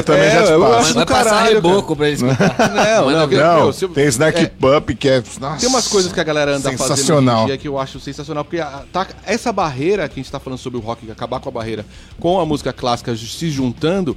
[0.05, 0.95] também já te passo.
[0.95, 2.20] Vai passar reboco pra eles.
[2.75, 3.27] Não, não.
[3.27, 5.22] Não, tem Snack é, Pup que é.
[5.41, 7.99] Nossa, Tem umas coisas que a galera anda fazendo hoje em dia que eu acho
[8.01, 11.41] sensacional, porque a- tá, essa barreira que a gente tá falando sobre o rock, acabar
[11.41, 11.85] com a barreira
[12.19, 14.17] com a música clássica se juntando,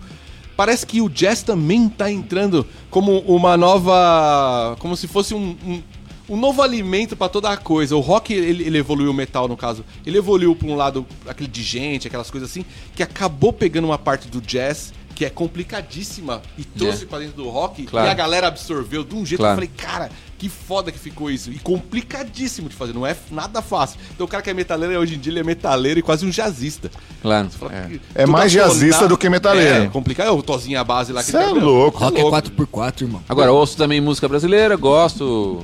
[0.56, 4.76] parece que o jazz também tá entrando como uma nova.
[4.80, 5.56] como se fosse um.
[5.66, 5.82] um
[6.30, 7.96] um novo alimento pra toda a coisa.
[7.96, 11.48] O rock, ele, ele evoluiu, o metal no caso, ele evoluiu pra um lado, aquele
[11.50, 16.42] de gente, aquelas coisas assim, que acabou pegando uma parte do jazz que é complicadíssima
[16.58, 18.08] e trouxe pra dentro do rock Claro.
[18.08, 19.58] e a galera absorveu de um jeito Claro.
[19.58, 21.52] que eu falei, cara, que foda que ficou isso.
[21.52, 24.00] E complicadíssimo de fazer, não é nada fácil.
[24.14, 26.30] Então o cara que é metaleiro, hoje em dia ele é metaleiro e quase um
[26.30, 26.90] jazzista.
[27.22, 27.50] Claro.
[27.50, 29.84] Você que É tudo mais afonar- jazzista do que metaleiro.
[29.86, 30.28] É, complicado.
[30.28, 31.98] É o Tozinho a base lá que Cê é louco.
[31.98, 33.22] Rock é 4x4, irmão.
[33.28, 35.60] Agora, eu ouço também música brasileira, gosto.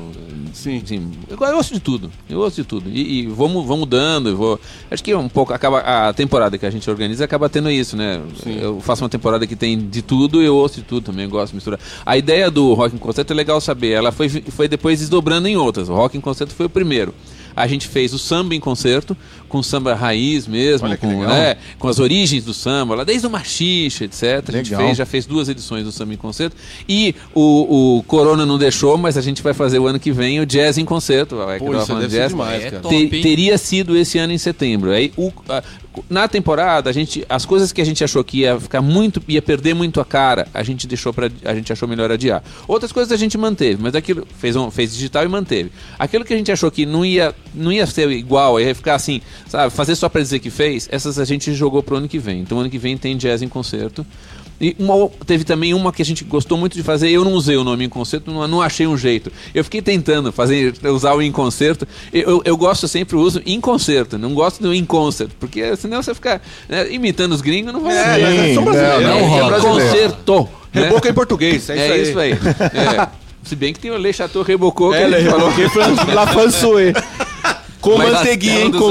[0.54, 0.84] Sim.
[0.86, 2.12] Sim, eu, eu ouço de tudo.
[2.30, 2.88] Eu ouço de tudo.
[2.90, 4.30] E, e vou mudando.
[4.30, 4.60] eu Vou,
[4.92, 8.22] acho que um pouco acaba a temporada que a gente organiza acaba tendo isso, né?
[8.44, 8.60] Sim.
[8.62, 11.56] Eu faço uma temporada que tem de tudo, eu ouço de tudo também, gosto de
[11.56, 11.80] misturar.
[12.06, 13.92] A ideia do Rock em Concerto é legal saber.
[13.94, 15.90] Ela foi, foi depois desdobrando em outras.
[15.90, 17.14] O Rock em Concerto foi o primeiro.
[17.56, 19.16] A gente fez o samba em concerto,
[19.48, 21.30] com samba raiz mesmo, Olha com, legal.
[21.30, 24.44] né, com as origens do samba, lá desde o machixe, etc.
[24.48, 24.88] A gente Legal.
[24.88, 26.56] fez, já fez duas edições do samba em concerto.
[26.90, 30.40] E o, o Corona não deixou, mas a gente vai fazer o ano que vem
[30.40, 31.36] o Jazz em concerto.
[31.60, 32.30] Pô, isso deve jazz.
[32.30, 32.82] demais, cara.
[33.22, 34.90] teria sido esse ano em setembro.
[34.90, 35.62] Aí, o- a-
[36.10, 39.42] na temporada, a gente, as coisas que a gente achou que ia ficar muito, ia
[39.42, 42.44] perder muito a cara, a gente deixou para, a gente achou melhor adiar.
[42.68, 45.72] Outras coisas a gente manteve, mas aquilo fez, um, fez digital e manteve.
[45.98, 49.22] Aquilo que a gente achou que não ia, não ia ser igual, ia ficar assim,
[49.48, 52.42] sabe, fazer só para dizer que fez, essas a gente jogou pro ano que vem.
[52.42, 54.06] Então, ano que vem tem jazz em concerto.
[54.62, 57.58] E uma teve também uma que a gente gostou muito de fazer, eu não usei
[57.58, 59.32] o nome em concerto, não, não achei um jeito.
[59.54, 61.88] Eu fiquei tentando fazer, usar o em concerto.
[62.14, 66.02] Eu, eu, eu gosto sempre, uso em concerto, não gosto do em concert, porque senão
[66.02, 68.20] você fica né, imitando os gringos, não vai É, dar.
[68.20, 69.02] mas Sim, são brasileiros.
[69.04, 69.44] não, É, não é rola.
[69.44, 69.92] em brasileiro.
[69.92, 70.50] concerto.
[70.74, 71.10] né?
[71.10, 72.32] Em português, é, É isso aí.
[72.32, 73.24] É.
[73.44, 75.50] Se bem que tem o Le Chateau Rebocou, que É, ele Le falou.
[76.16, 76.94] La Fansoué.
[77.84, 78.72] Com Mas- mantegui, hein?
[78.72, 78.88] Com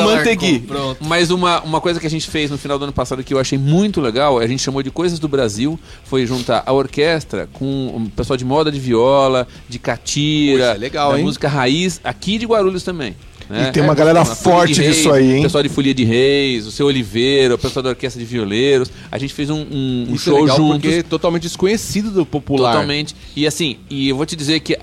[0.61, 1.03] Pronto.
[1.03, 3.38] Mas uma, uma coisa que a gente fez no final do ano passado que eu
[3.38, 7.64] achei muito legal, a gente chamou de Coisas do Brasil, foi juntar a orquestra com
[7.97, 11.24] o pessoal de moda de viola, de catira, é legal, da hein?
[11.24, 13.16] música raiz, aqui de Guarulhos também.
[13.49, 13.68] né?
[13.68, 15.40] E tem uma galera Folia forte Reis, disso aí, hein?
[15.40, 18.90] O pessoal de Folia de Reis, o seu Oliveira, o pessoal da Orquestra de Violeiros.
[19.11, 20.82] A gente fez um, um, um é show legal juntos.
[20.82, 22.72] porque é totalmente desconhecido do popular.
[22.72, 23.16] Totalmente.
[23.34, 24.78] E assim, e eu vou te dizer que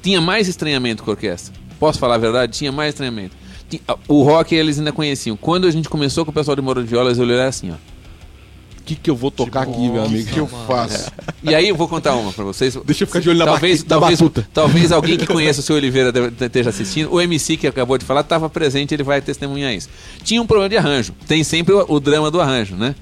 [0.00, 1.52] tinha mais estranhamento com a orquestra.
[1.80, 2.56] Posso falar a verdade?
[2.56, 3.47] Tinha mais estranhamento.
[3.68, 5.36] Ti- O rock eles ainda conheciam.
[5.36, 7.74] Quando a gente começou com o pessoal de Moura de Violas, eu olhei assim, ó.
[7.74, 10.24] O que, que eu vou tocar aqui, meu O amigo?
[10.26, 11.10] que, que eu faço?
[11.42, 12.74] E aí eu vou contar uma pra vocês.
[12.86, 14.48] Deixa eu ficar de olho na talvez, na talvez, batuta.
[14.54, 16.10] talvez alguém que conheça o seu Oliveira
[16.40, 17.12] esteja assistindo.
[17.12, 19.90] O MC que acabou de falar estava presente, ele vai testemunhar isso.
[20.24, 21.12] Tinha um problema de arranjo.
[21.26, 22.94] Tem sempre o, o drama do arranjo, né?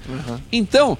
[0.51, 0.97] Então,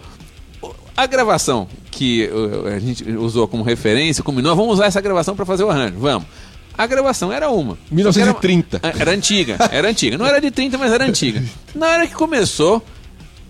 [0.62, 5.36] o- a gravação que uh, a gente usou como referência, combinou, vamos usar essa gravação
[5.36, 5.96] para fazer o arranjo.
[6.00, 6.26] Vamos.
[6.78, 7.78] A gravação era uma.
[7.90, 8.80] 1930.
[8.84, 10.18] Era, era antiga, era antiga.
[10.18, 11.44] Não era de 30, mas era antiga.
[11.74, 12.84] Na hora que começou,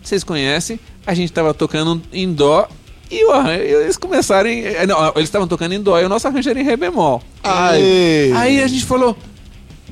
[0.01, 2.67] vocês conhecem, a gente estava tocando em dó
[3.09, 6.27] e arranjo, eles começaram em, eh, não, eles estavam tocando em dó e o nosso
[6.27, 7.21] arranjo era em ré bemol.
[7.43, 8.31] Ai.
[8.35, 9.17] Aí a gente falou,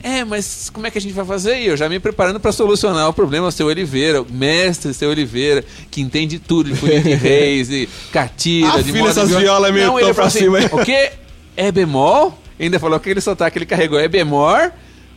[0.03, 1.59] é, mas como é que a gente vai fazer?
[1.59, 5.63] E eu já me preparando para solucionar o problema, seu Oliveira, o mestre seu Oliveira,
[5.89, 9.99] que entende tudo de de reis, de catira, de moda essas de violas meio Não,
[9.99, 10.65] tom pra cima aí.
[10.71, 11.11] O quê?
[11.57, 12.37] É bemol?
[12.59, 14.71] Ainda falou que ele sotaque ele carregou é bemol,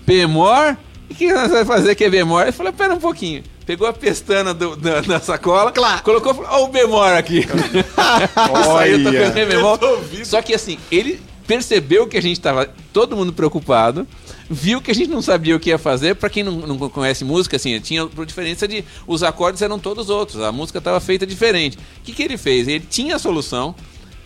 [0.06, 0.76] bemol,
[1.10, 2.40] o que nós vamos fazer que é bemol?
[2.42, 3.42] Ele falou, pera um pouquinho.
[3.64, 5.72] Pegou a pestana do- da, da sacola,
[6.02, 7.40] colocou, falou, ó o bemol aqui.
[7.46, 9.78] e saiu tocando bemol.
[10.24, 14.06] Só que assim, ele percebeu que a gente tava todo mundo preocupado,
[14.50, 16.14] viu que a gente não sabia o que ia fazer.
[16.14, 20.10] Pra quem não, não conhece música, assim, tinha a diferença de os acordes eram todos
[20.10, 21.76] outros, a música tava feita diferente.
[21.76, 22.68] O que, que ele fez?
[22.68, 23.74] Ele tinha a solução.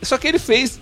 [0.03, 0.81] Só que ele fez.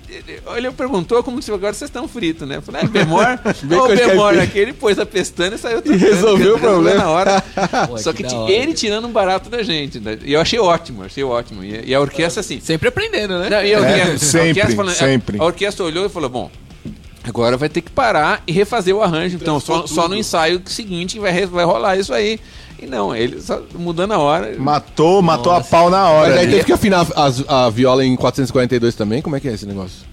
[0.56, 2.56] Ele, perguntou como se agora vocês estão fritos, né?
[2.56, 3.20] Eu falei, é bemol?
[3.20, 4.42] Ó, o caipira.
[4.42, 4.58] aqui.
[4.58, 6.98] Ele pôs a pestana e saiu tocando, resolveu o problema.
[7.04, 7.42] Na hora.
[7.86, 8.74] Pô, Só que que, hora, ele cara.
[8.74, 10.00] tirando um barato da gente.
[10.00, 10.18] né?
[10.24, 11.62] E eu achei ótimo, achei ótimo.
[11.62, 12.60] E, e a orquestra, assim.
[12.60, 13.50] Sempre aprendendo, né?
[13.50, 15.38] Não, e a orquestra, a sempre, orquestra falando- sempre.
[15.38, 16.50] A, a orquestra olhou e falou: bom,
[17.22, 19.36] agora vai ter que parar e refazer o arranjo.
[19.36, 22.40] Então, só, só no ensaio seguinte que vai, vai rolar isso aí.
[22.80, 24.54] E não, ele só mudando a hora.
[24.58, 26.30] Matou, matou a pau na hora.
[26.30, 29.20] Mas aí teve que afinar as- a, viola em 442 também?
[29.20, 30.08] Como é que é esse negócio?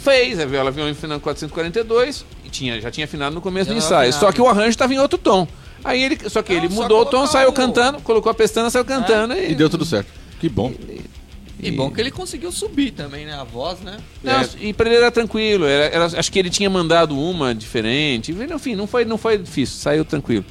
[0.00, 3.78] Fez, a viola veio afinando 442 e tinha, já tinha afinado no começo Já do
[3.78, 4.12] ensaio.
[4.12, 5.46] Só que o arranjo estava em outro tom.
[5.84, 8.70] Aí ele, só que ele só mudou o tom, saiu o- cantando, colocou a pestana,
[8.70, 10.08] saiu cantando e, E deu tudo certo.
[10.40, 10.72] Que bom.
[11.60, 13.34] E bom que ele conseguiu subir também, né?
[13.34, 13.96] A voz, né?
[14.22, 15.66] Não, e pra ele era tranquilo.
[15.66, 18.30] Era, era- acho que ele tinha mandado uma diferente.
[18.32, 20.44] Enfim, não foi, não foi difícil, saiu tranquilo.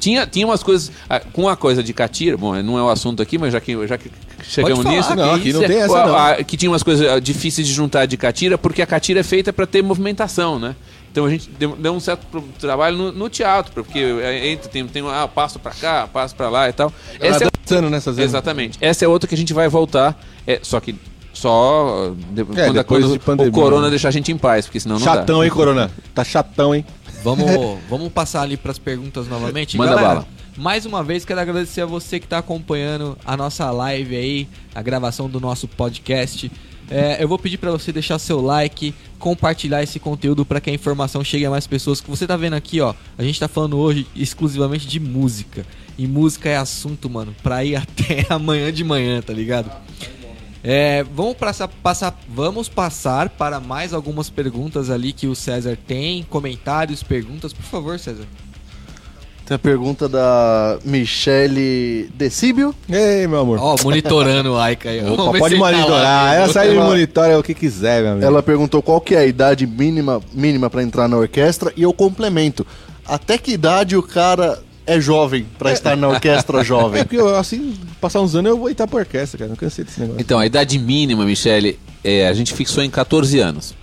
[0.00, 0.90] Tinha, tinha umas coisas.
[1.08, 3.86] ah, Com a coisa de catira, bom, não é o assunto aqui, mas já que,
[3.86, 4.10] já que
[4.42, 5.14] chegamos falar, nisso.
[5.14, 6.16] não, aqui não cê- tem essa, ah, não.
[6.16, 9.22] ah, que tinha umas coisas ah, difíceis de juntar de catira, porque a catira é
[9.22, 10.74] feita para ter movimentação, né?
[11.10, 12.26] Então a gente deu, deu um certo
[12.60, 16.48] trabalho no, no teatro, porque é, entra, tem, tem ah, passo para cá, passo para
[16.48, 16.92] lá e tal.
[17.18, 18.18] Essa é, dançando nessas.
[18.18, 18.78] Exatamente.
[18.80, 20.20] Essa é outra que a gente vai voltar.
[20.46, 20.94] É, só que
[21.32, 23.90] só de- quando, a- de pandemia, o corona né?
[23.90, 25.44] deixar a gente em paz, porque senão não Chatão, dá.
[25.44, 25.90] hein, Corona?
[26.14, 26.84] Tá chatão, hein?
[27.22, 29.76] Vamos, vamos passar ali para as perguntas novamente.
[29.76, 30.28] Manda bala.
[30.56, 34.82] Mais uma vez, quero agradecer a você que está acompanhando a nossa live aí, a
[34.82, 36.50] gravação do nosso podcast.
[36.90, 40.72] É, eu vou pedir para você deixar seu like, compartilhar esse conteúdo para que a
[40.72, 42.00] informação chegue a mais pessoas.
[42.00, 45.64] Que você tá vendo aqui, ó, a gente tá falando hoje exclusivamente de música.
[45.96, 49.70] E música é assunto, mano, pra ir até amanhã de manhã, tá ligado?
[50.70, 56.22] É, vamos, passar, passar, vamos passar para mais algumas perguntas ali que o César tem.
[56.28, 58.24] Comentários, perguntas, por favor, César.
[59.46, 62.74] Tem a pergunta da Michele Decíbio.
[62.86, 63.58] Ei, meu amor.
[63.58, 65.02] Ó, monitorando o Aika aí.
[65.02, 66.30] Opa, pode tá lá monitorar.
[66.32, 66.50] mesmo.
[66.50, 68.26] Essa aí Ela- monitora o que quiser, meu amigo.
[68.26, 71.94] Ela perguntou qual que é a idade mínima mínima para entrar na orquestra e eu
[71.94, 72.66] complemento.
[73.06, 77.02] Até que idade o cara é jovem para estar na orquestra É jovem?
[77.04, 79.48] porque eu, assim, passar uns anos eu vou entrar pra orquestra, cara.
[79.48, 80.20] Não cansei desse negócio.
[80.20, 83.74] Então, a idade mínima, Michele, é, a gente fixou em 14 anos.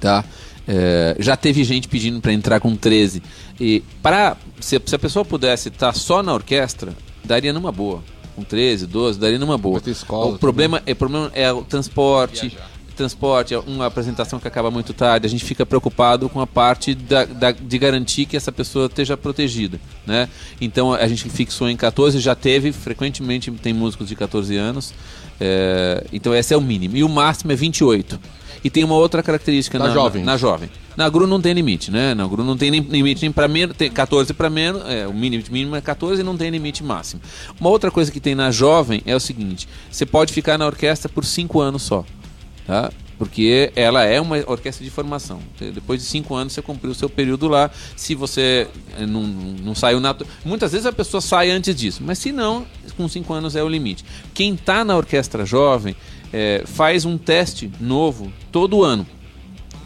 [0.00, 0.24] Tá?
[0.66, 3.22] É, já teve gente pedindo para entrar com 13.
[3.60, 6.92] E para se, se a pessoa pudesse estar só na orquestra,
[7.24, 8.02] daria numa boa.
[8.34, 9.80] Com 13, 12, daria numa boa.
[9.86, 12.56] Escola, o problema é, o problema é o transporte.
[12.94, 15.26] Transporte é uma apresentação que acaba muito tarde.
[15.26, 19.16] A gente fica preocupado com a parte da, da- de garantir que essa pessoa esteja
[19.16, 20.28] protegida, né?
[20.60, 24.94] Então a gente fixou em 14, já teve frequentemente tem músicos de 14 anos.
[25.40, 28.18] é, então esse é o mínimo e o máximo é 28.
[28.62, 30.24] E tem uma outra característica Na na, jovem.
[30.24, 30.70] Na, na jovem.
[30.96, 32.14] Na GRU não tem limite, né?
[32.14, 35.12] Na GRU não tem nem limite nem para menos, tem 14 para menos, é, o
[35.12, 37.20] mínimo, mínimo é 14 e não tem limite máximo.
[37.60, 41.10] Uma outra coisa que tem na jovem é o seguinte: você pode ficar na orquestra
[41.10, 42.06] por 5 anos só,
[42.66, 42.92] tá?
[43.16, 45.40] Porque ela é uma orquestra de formação.
[45.72, 47.70] Depois de cinco anos você cumpriu o seu período lá.
[47.96, 48.66] Se você
[48.98, 50.14] eh, não, não saiu na.
[50.44, 53.68] Muitas vezes a pessoa sai antes disso, mas se não, com cinco anos é o
[53.68, 54.04] limite.
[54.34, 55.94] Quem está na orquestra jovem
[56.32, 59.06] eh, faz um teste novo todo ano.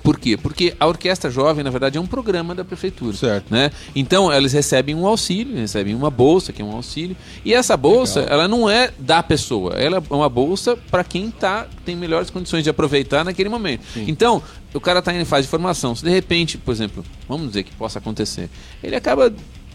[0.09, 0.39] Por quê?
[0.39, 3.15] Porque a Orquestra Jovem, na verdade, é um programa da prefeitura.
[3.15, 3.53] Certo.
[3.53, 3.71] Né?
[3.95, 7.15] Então, eles recebem um auxílio, recebem uma bolsa, que é um auxílio.
[7.45, 11.67] E essa bolsa, ela não é da pessoa, ela é uma bolsa para quem tá,
[11.85, 13.85] tem melhores condições de aproveitar naquele momento.
[13.97, 14.43] Então,
[14.73, 15.95] o cara está em fase de formação.
[15.95, 18.49] Se de repente, por exemplo, vamos dizer que possa acontecer,
[18.83, 19.31] ele acaba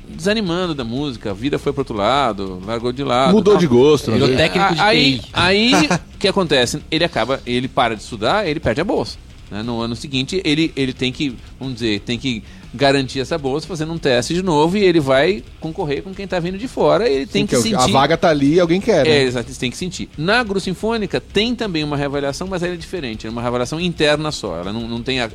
[0.09, 3.33] desanimando da música, a vida foi para outro lado, largou de lado.
[3.33, 3.61] Mudou tal.
[3.61, 4.17] de gosto, né?
[4.17, 5.29] Virou técnico de aí, TI.
[5.31, 5.73] aí
[6.15, 6.81] o que acontece?
[6.89, 9.15] Ele acaba, ele para de estudar, ele perde a bolsa.
[9.53, 9.63] Né?
[9.63, 12.43] No ano seguinte, ele, ele tem que, vamos dizer, tem que
[12.75, 16.39] garantir essa bolsa fazendo um teste de novo e ele vai concorrer com quem está
[16.39, 17.07] vindo de fora.
[17.07, 17.75] Ele tem Sim, que é o- sentir.
[17.75, 19.23] A vaga tá ali e alguém quer, É, né?
[19.23, 20.09] exato, você tem que sentir.
[20.17, 23.27] Na Gru Sinfônica tem também uma reavaliação, mas ela é diferente.
[23.27, 24.57] É uma reavaliação interna só.
[24.57, 25.29] Ela não, não tem a-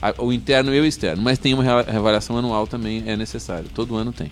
[0.00, 1.22] a- a- o interno e o externo.
[1.22, 3.64] Mas tem uma rea- reavaliação anual também, é necessário.
[3.74, 4.30] Todo ano tem.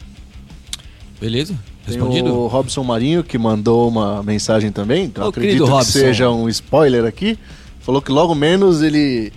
[1.20, 1.54] Beleza?
[1.86, 2.32] Tem Respondido?
[2.32, 5.10] o Robson Marinho que mandou uma mensagem também.
[5.10, 5.90] que eu Ô, acredito que Robson.
[5.92, 7.38] seja um spoiler aqui.
[7.80, 9.32] Falou que logo menos ele.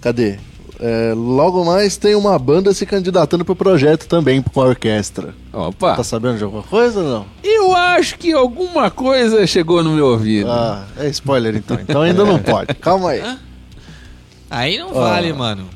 [0.00, 0.38] Cadê?
[0.80, 5.34] É, logo mais tem uma banda se candidatando pro projeto também com a orquestra.
[5.52, 5.96] Opa!
[5.96, 7.26] Tá sabendo de alguma coisa ou não?
[7.42, 10.48] Eu acho que alguma coisa chegou no meu ouvido.
[10.50, 11.78] Ah, é spoiler então.
[11.80, 12.74] Então ainda não pode.
[12.74, 13.38] Calma aí.
[14.48, 15.68] Aí não vale, mano.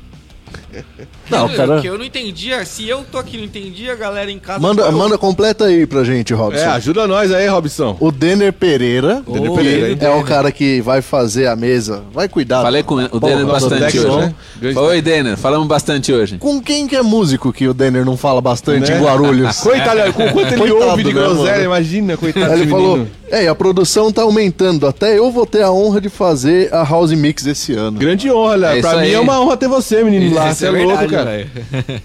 [1.29, 2.63] Não, eu, cara- que eu não entendia.
[2.65, 4.59] Se eu tô aqui não entendi, a galera em casa.
[4.59, 6.61] Manda, manda completa aí pra gente, Robson.
[6.61, 7.95] É, ajuda nós aí, Robson.
[7.99, 9.97] O Denner Pereira, Denner Pereira, hein?
[9.99, 12.61] é o cara que vai fazer a mesa, vai cuidar.
[12.61, 14.17] Falei com o Denner bastante hoje.
[14.17, 14.35] né?
[14.59, 16.37] Grande Oi, Denner, falamos bastante hoje.
[16.37, 18.97] Com quem que é músico que o Denner não fala bastante Né?
[18.97, 19.57] em Guarulhos?
[19.61, 23.07] Coitado, com quanto ele Coitado, ouve de né, groselha, imagina, coitado Aí ele falou.
[23.29, 24.85] É, a produção tá aumentando.
[24.85, 27.97] Até eu vou ter a honra de fazer a House Mix esse ano.
[27.97, 28.53] Grande honra.
[28.77, 29.13] É pra mim aí.
[29.13, 30.53] é uma honra ter você, menino, lá.
[30.71, 32.01] Você é, louco, verdade, cara.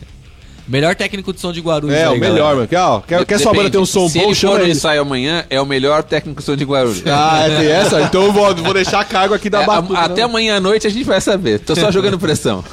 [0.66, 1.96] Melhor técnico de som de Guarulhos.
[1.96, 2.54] É, aí, o melhor, galera.
[2.56, 2.68] mano.
[2.68, 4.72] Quer, ó, quer, quer sua banda ter um som Se bom, ele chama ele.
[4.72, 7.02] ensaio amanhã, é o melhor técnico som de Guarulhos.
[7.06, 8.02] Ah, é, tem essa?
[8.02, 9.98] Então eu vou, vou deixar a cargo aqui da É, batuta.
[9.98, 10.22] a- até né?
[10.24, 11.60] amanhã à noite a gente vai saber.
[11.60, 12.62] Tô só jogando pressão.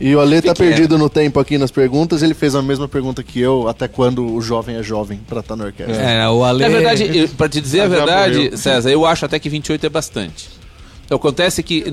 [0.00, 2.22] E o Ale tá perdido no tempo aqui nas perguntas.
[2.22, 5.56] Ele fez a mesma pergunta que eu: até quando o jovem é jovem pra estar
[5.56, 5.96] na orquestra?
[5.96, 6.62] É, o Ale.
[6.62, 8.56] Na verdade, eu- pra te dizer a Ah, verdade, morreu.
[8.56, 10.50] César, eu acho até que 28 é bastante.
[11.10, 11.84] Acontece que.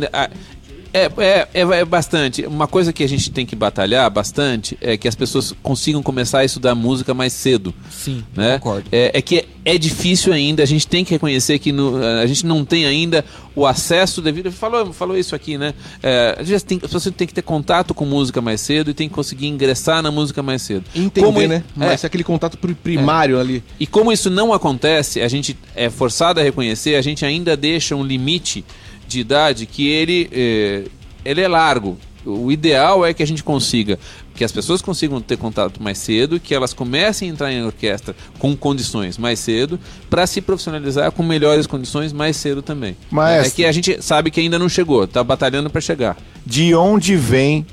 [0.96, 2.46] É, é, é, é bastante.
[2.46, 6.39] Uma coisa que a gente tem que batalhar bastante é que as pessoas consigam começar
[6.39, 7.74] a estudar música mais cedo.
[7.91, 8.60] Sim, né?
[8.60, 8.88] concordo.
[8.91, 12.26] É, é que é, é difícil ainda, a gente tem que reconhecer que no- a
[12.26, 14.52] gente não tem ainda o acesso devido.
[14.52, 15.74] Falou, falou isso aqui, né?
[16.02, 18.93] É, às vezes tem, as pessoas têm que ter contato com música mais cedo e
[18.93, 20.86] tem que conseguir ingressar na música mais cedo.
[20.96, 21.56] Entender, Como- né?
[21.58, 23.62] é, Mas é aquele contato pri- primário ali.
[23.80, 27.96] e como isso não acontece, a gente é forçado a reconhecer, a gente ainda deixa
[27.98, 28.64] um limite
[29.08, 30.86] de idade que ele, eh,
[31.24, 31.97] ele é largo.
[32.26, 33.99] O ideal é que a gente consiga,
[34.34, 38.16] que as pessoas consigam ter contato mais cedo, que elas comecem a entrar em orquestra
[38.39, 39.80] com condições mais cedo,
[40.10, 42.97] para se profissionalizar com melhores condições mais cedo também.
[43.12, 43.47] Maestro.
[43.47, 46.18] É que a gente sabe que ainda não chegou, tá batalhando para chegar.
[46.43, 47.64] De onde vêm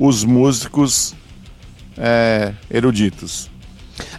[0.00, 1.14] os músicos
[1.96, 3.52] é, eruditos?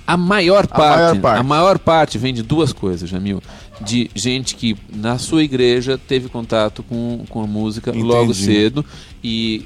[0.06, 1.40] A maior parte, maior parte.
[1.40, 3.42] a maior parte vem de duas coisas, Jamil.
[3.86, 8.46] De gente que na sua igreja teve contato com, com a música logo Entendi.
[8.46, 8.86] cedo
[9.24, 9.66] e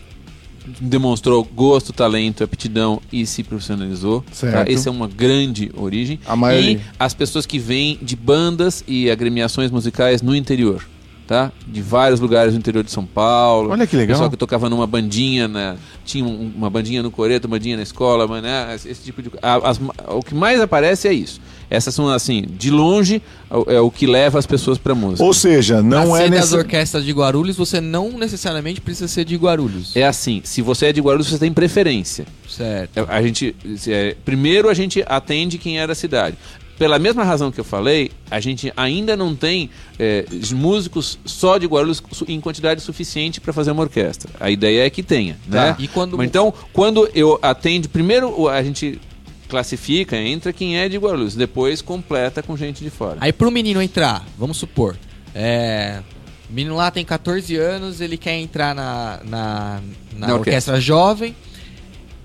[0.82, 4.24] demonstrou gosto, talento, aptidão e se profissionalizou.
[4.39, 4.65] tá?
[4.68, 6.20] Essa é uma grande origem.
[6.26, 6.72] A maioria.
[6.74, 10.84] E as pessoas que vêm de bandas e agremiações musicais no interior.
[11.28, 11.52] Tá?
[11.68, 13.70] De vários lugares do interior de São Paulo.
[13.72, 14.14] Olha que legal.
[14.16, 15.78] Pessoal que tocava numa bandinha, né?
[16.06, 18.74] tinha um- uma bandinha no coreto, uma bandinha na escola, mas, né?
[18.74, 21.42] esse esse tipo de a- as- O que mais aparece é isso.
[21.70, 23.22] Essas são, assim, de longe,
[23.68, 25.22] é o que leva as pessoas pra música.
[25.22, 26.56] Ou seja, não Pra é das nesse...
[26.56, 29.94] orquestras de Guarulhos, você não necessariamente precisa ser de Guarulhos.
[29.98, 32.26] É assim, se você é de Guarulhos, você tem preferência.
[32.48, 33.00] Certo.
[33.00, 33.54] É, A gente,
[33.86, 36.38] é, primeiro a gente atende quem é da cidade.
[36.78, 41.66] Pela mesma razão que eu falei, a gente ainda não tem é, músicos só de
[41.66, 44.30] Guarulhos em quantidade suficiente para fazer uma orquestra.
[44.40, 45.76] A ideia é que tenha, né?
[45.80, 49.02] E quando- Então, quando eu atendo, primeiro o- a gente
[49.48, 53.18] classifica, entra quem é de Guarulhos, depois completa com gente de fora.
[53.22, 54.96] Aí pro menino entrar, vamos supor,
[55.34, 56.02] é,
[56.50, 59.82] o menino lá tem 14 anos, ele quer entrar na, na,
[60.16, 60.36] na Na orquestra.
[60.76, 60.82] orquestra.
[60.82, 61.36] jovem,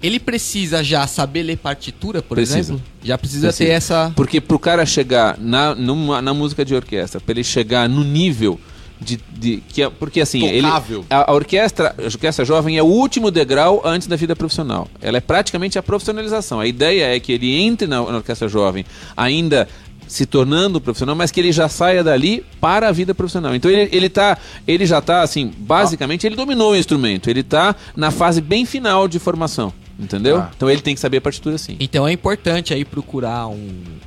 [0.02, 2.58] ele precisa já saber ler partitura, por Precisa.
[2.58, 2.82] exemplo?
[3.04, 3.64] Já precisa, Precisa.
[3.68, 4.12] ter essa...
[4.16, 8.58] Porque pro cara chegar na, numa- na música de orquestra, para ele chegar no nível
[9.00, 9.18] de.
[9.32, 11.04] de- que é- porque assim, ele, Tocável.
[11.10, 14.88] a, a orquestra, a orquestra jovem é o último degrau antes da vida profissional.
[15.00, 16.60] Ela é praticamente a profissionalização.
[16.60, 18.84] A ideia é que ele entre na, na orquestra jovem
[19.16, 19.68] ainda
[20.08, 23.54] se tornando profissional, mas que ele já saia dali para a vida profissional.
[23.54, 24.36] Então ele, ele tá,
[24.68, 29.08] ele já tá assim, basicamente ele dominou o instrumento, ele tá na fase bem final
[29.08, 29.72] de formação,
[30.02, 30.38] entendeu?
[30.38, 30.50] Ah.
[30.56, 31.76] Então ele tem que saber a partitura sim.
[31.80, 33.54] Então é importante aí procurar um,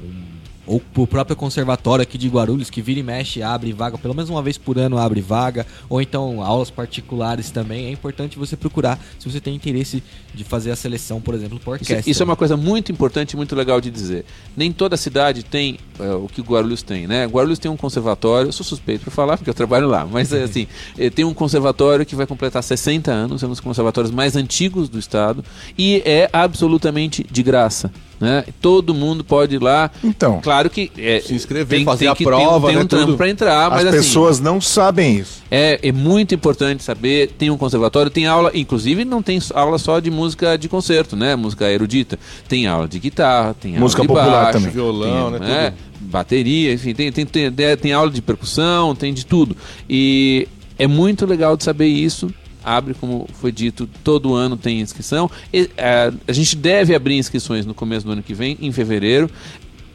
[0.04, 0.26] um-
[0.66, 4.30] ou o próprio conservatório aqui de Guarulhos que vira e mexe, abre vaga, pelo menos
[4.30, 7.88] uma vez por ano abre vaga, ou então aulas particulares também.
[7.88, 10.03] É importante você procurar se você tem interesse
[10.34, 12.11] de fazer a seleção, por exemplo, por Isso, orquestra.
[12.11, 14.26] isso é uma coisa muito importante e muito legal de dizer.
[14.55, 17.26] Nem toda cidade tem é, o que Guarulhos tem, né?
[17.26, 20.43] Guarulhos tem um conservatório, eu sou suspeito para falar porque eu trabalho lá, mas é
[20.43, 24.36] assim, eh, tem um conservatório que vai completar 60 anos, é um dos conservatórios mais
[24.36, 25.43] antigos do estado
[25.78, 27.91] e é absolutamente de graça.
[28.20, 28.45] Né?
[28.61, 29.91] Todo mundo pode ir lá.
[30.01, 30.39] Então.
[30.41, 33.30] claro que é, Se inscrever, fazer a prova, tem um, né, tem um trampo para
[33.30, 35.43] entrar, mas As assim, pessoas não sabem isso.
[35.51, 37.32] é, é muito importante saber.
[37.38, 41.36] Tem um conservatório, tem aula, inclusive não tem aula só de música de concerto, né?
[41.36, 42.18] Música erudita.
[42.47, 44.72] Tem aula de guitarra, tem Música aula de popular baixo, também.
[44.72, 47.51] Violão, tem, né, Bateria, enfim, tem, tem, tem,
[47.82, 49.56] tem aula de percussão, tem de tudo.
[49.89, 50.47] E
[50.78, 52.32] é muito legal de saber isso.
[52.64, 55.30] Abre, como foi dito, todo ano tem inscrição.
[55.53, 59.30] E, eh, a gente deve abrir inscrições no começo do ano que vem, em fevereiro.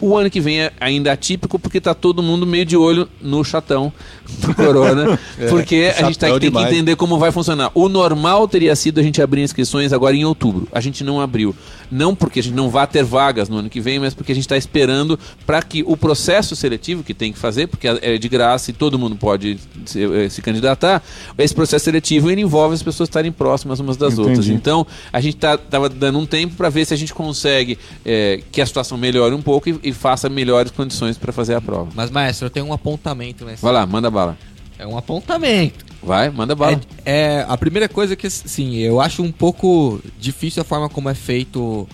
[0.00, 3.44] O ano que vem é ainda atípico porque tá todo mundo meio de olho no
[3.44, 3.92] chatão
[4.38, 5.18] do Corona.
[5.50, 6.72] porque a gente tá, tem que demais.
[6.72, 7.70] entender como vai funcionar.
[7.74, 10.66] O normal teria sido a gente abrir inscrições agora em outubro.
[10.72, 11.54] A gente não abriu.
[11.90, 14.34] Não porque a gente não vá ter vagas no ano que vem, mas porque a
[14.34, 18.28] gente está esperando para que o processo seletivo que tem que fazer, porque é de
[18.28, 21.02] graça e todo mundo pode se, eh, se candidatar,
[21.38, 24.28] esse processo seletivo ele envolve as pessoas estarem próximas umas das Entendi.
[24.28, 24.48] outras.
[24.48, 28.42] Então, a gente tá, tava dando um tempo para ver se a gente consegue eh,
[28.52, 31.90] que a situação melhore um pouco e, e faça melhores condições para fazer a prova.
[31.94, 33.62] Mas, maestro, eu tenho um apontamento nesse.
[33.62, 34.36] Vai lá, manda bala.
[34.80, 35.84] É um apontamento.
[36.02, 36.80] Vai, manda bala.
[37.04, 41.10] É, é, a primeira coisa que, sim, eu acho um pouco difícil a forma como
[41.10, 41.86] é feito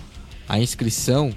[0.47, 1.33] a inscrição,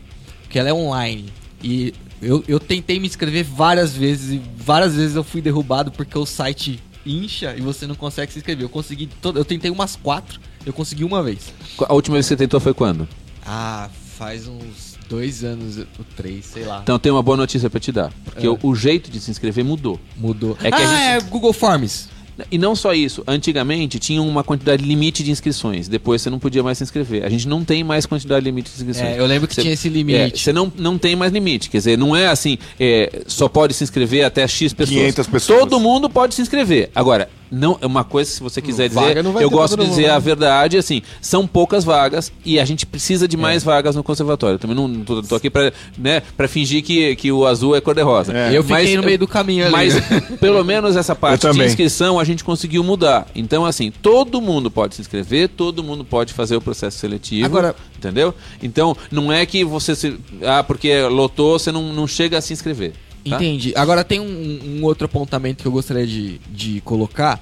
[0.49, 1.29] que ela é online.
[1.61, 6.17] E eu, eu tentei me inscrever várias vezes e várias vezes eu fui derrubado porque
[6.17, 8.65] o site incha e você não consegue se inscrever.
[8.65, 11.53] Eu consegui, todo, eu tentei umas quatro, eu consegui uma vez.
[11.81, 13.09] A última vez que você tentou foi quando?
[13.45, 15.85] Ah, faz uns dois anos, ou
[16.17, 16.81] três, sei lá.
[16.83, 18.13] Então tem uma boa notícia para te dar.
[18.25, 18.49] Porque É.
[18.51, 19.99] o, o jeito de se inscrever mudou.
[20.17, 20.57] Mudou.
[20.63, 22.09] É que a ah, gente- é Google Forms.
[22.51, 26.63] E não só isso, antigamente tinha uma quantidade limite de inscrições, depois você não podia
[26.63, 27.23] mais se inscrever.
[27.23, 29.15] A gente não tem mais quantidade limite de inscrições.
[29.17, 30.43] É, eu lembro que Você- tinha esse É, limite.
[30.43, 33.85] você não, não tem mais limite, quer dizer, não é assim, é, só pode se
[33.85, 34.99] inscrever até X pessoas.
[34.99, 35.59] 500 pessoas.
[35.59, 36.91] Todo mundo pode se inscrever.
[36.95, 40.03] Agora, não é uma coisa, se você quiser dizer, não vai eu gosto de dizer
[40.03, 40.21] mundo, a né?
[40.21, 44.59] verdade, assim, são poucas vagas e a gente precisa de mais vagas no conservatório.
[44.59, 47.81] Também não, não tô, tô aqui pra, né, pra fingir que, que o azul é
[47.81, 48.33] cor-de-rosa.
[48.37, 48.57] É.
[48.57, 49.73] Eu fiquei Mas- no meio do caminho ali.
[49.73, 49.95] Mas
[50.41, 53.27] pelo menos essa parte Eu de inscrição a gente conseguiu mudar.
[53.35, 57.47] Então, assim, todo mundo pode se inscrever, todo mundo pode fazer o processo seletivo.
[57.47, 58.35] Agora- entendeu?
[58.63, 60.17] Então, não é que você se.
[60.43, 62.93] Ah, porque lotou, você não, não chega a se inscrever.
[63.29, 63.37] Tá?
[63.37, 63.73] Entendi.
[63.77, 67.41] Agora tem um, um outro apontamento que eu gostaria de, de colocar,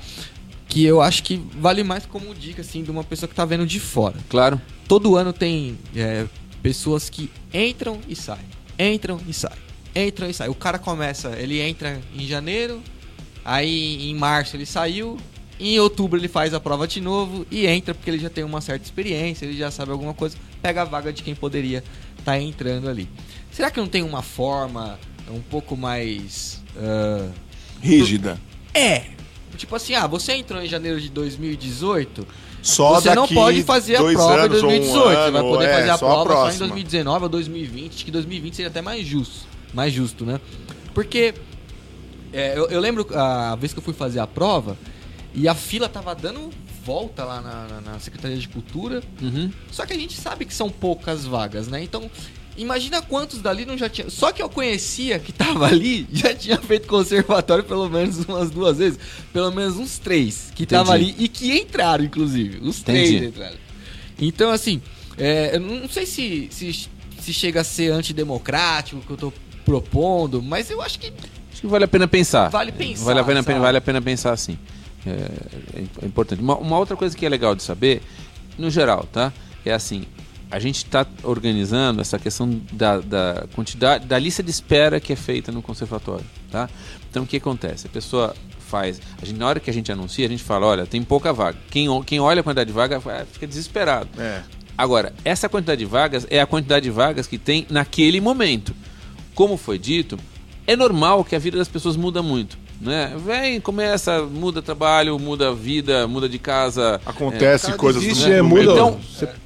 [0.68, 3.66] que eu acho que vale mais como dica, assim, de uma pessoa que tá vendo
[3.66, 4.16] de fora.
[4.28, 4.60] Claro.
[4.86, 6.26] Todo ano tem é,
[6.62, 8.44] pessoas que entram e saem,
[8.78, 9.58] entram e saem,
[9.94, 10.50] entram e saem.
[10.50, 12.82] O cara começa, ele entra em janeiro,
[13.44, 15.18] aí em março ele saiu,
[15.60, 18.60] em outubro ele faz a prova de novo e entra porque ele já tem uma
[18.60, 21.82] certa experiência, ele já sabe alguma coisa, pega a vaga de quem poderia
[22.18, 23.08] estar entrando ali.
[23.50, 24.98] Será que não tem uma forma
[25.30, 26.62] um pouco mais.
[26.76, 27.28] ah,
[27.80, 28.38] Rígida.
[28.74, 29.04] É!
[29.56, 32.26] Tipo assim, ah, você entrou em janeiro de 2018,
[32.62, 34.92] Só você não pode fazer a prova em anos ou um 2018.
[34.92, 36.66] você vai ano, poder é, fazer a prova só em próxima.
[36.68, 37.94] 2019 ou 2020.
[37.94, 39.46] Acho que 2020 seria até mais justo.
[39.74, 40.40] Mais justo, né?
[40.94, 41.34] Porque
[42.32, 44.76] é, eu, eu lembro a vez que eu fui fazer a prova
[45.34, 46.50] e a fila tava dando
[46.84, 49.02] volta lá na, na- na Secretaria de Cultura.
[49.20, 49.50] Uhum.
[49.72, 51.82] Só que a gente sabe que são poucas vagas, né?
[51.82, 52.08] Então,
[52.58, 54.10] imagina quantos dali não já tinha.
[54.10, 58.78] Só que eu conhecia que tava ali, já tinha feito conservatório pelo menos umas duas
[58.78, 58.98] vezes.
[59.32, 62.58] Pelo menos uns três que tava ali e que entraram, inclusive.
[62.58, 63.18] Os Entendi.
[63.18, 63.56] três entraram.
[64.20, 64.82] Então, assim,
[65.16, 66.88] é, eu não sei se, se,
[67.20, 69.32] se chega a ser antidemocrático o que eu tô
[69.64, 71.12] propondo, mas eu acho que
[71.58, 72.48] Acho que vale a pena pensar.
[72.50, 73.58] Vale pensar, Vale a pena, sabe?
[73.58, 74.56] vale a pena pensar assim.
[75.04, 76.40] É, é é importante.
[76.40, 78.00] Uma, uma outra coisa que é legal de saber,
[78.56, 79.32] no geral, tá?
[79.64, 80.04] É assim,
[80.50, 85.16] a gente está organizando essa questão da, da quantidade, da lista de espera que é
[85.16, 86.68] feita no conservatório, tá?
[87.10, 87.86] Então o que acontece?
[87.86, 90.86] A pessoa faz, a gente, na hora que a gente anuncia, a gente fala, olha,
[90.86, 91.56] tem pouca vaga.
[91.70, 94.08] Quem, quem olha a quantidade de vaga vai- fica desesperado.
[94.18, 94.42] É.
[94.76, 98.74] Agora, essa quantidade de vagas é a quantidade de vagas que tem naquele momento.
[99.34, 100.18] Como foi dito,
[100.66, 102.58] é normal que a vida das pessoas muda muito.
[102.80, 103.12] Né?
[103.24, 107.00] Vem, começa, muda trabalho, muda vida, muda de casa.
[107.04, 108.70] Acontece coisas desiste, no é, momento.
[108.70, 108.72] muda.
[108.72, 109.00] Então,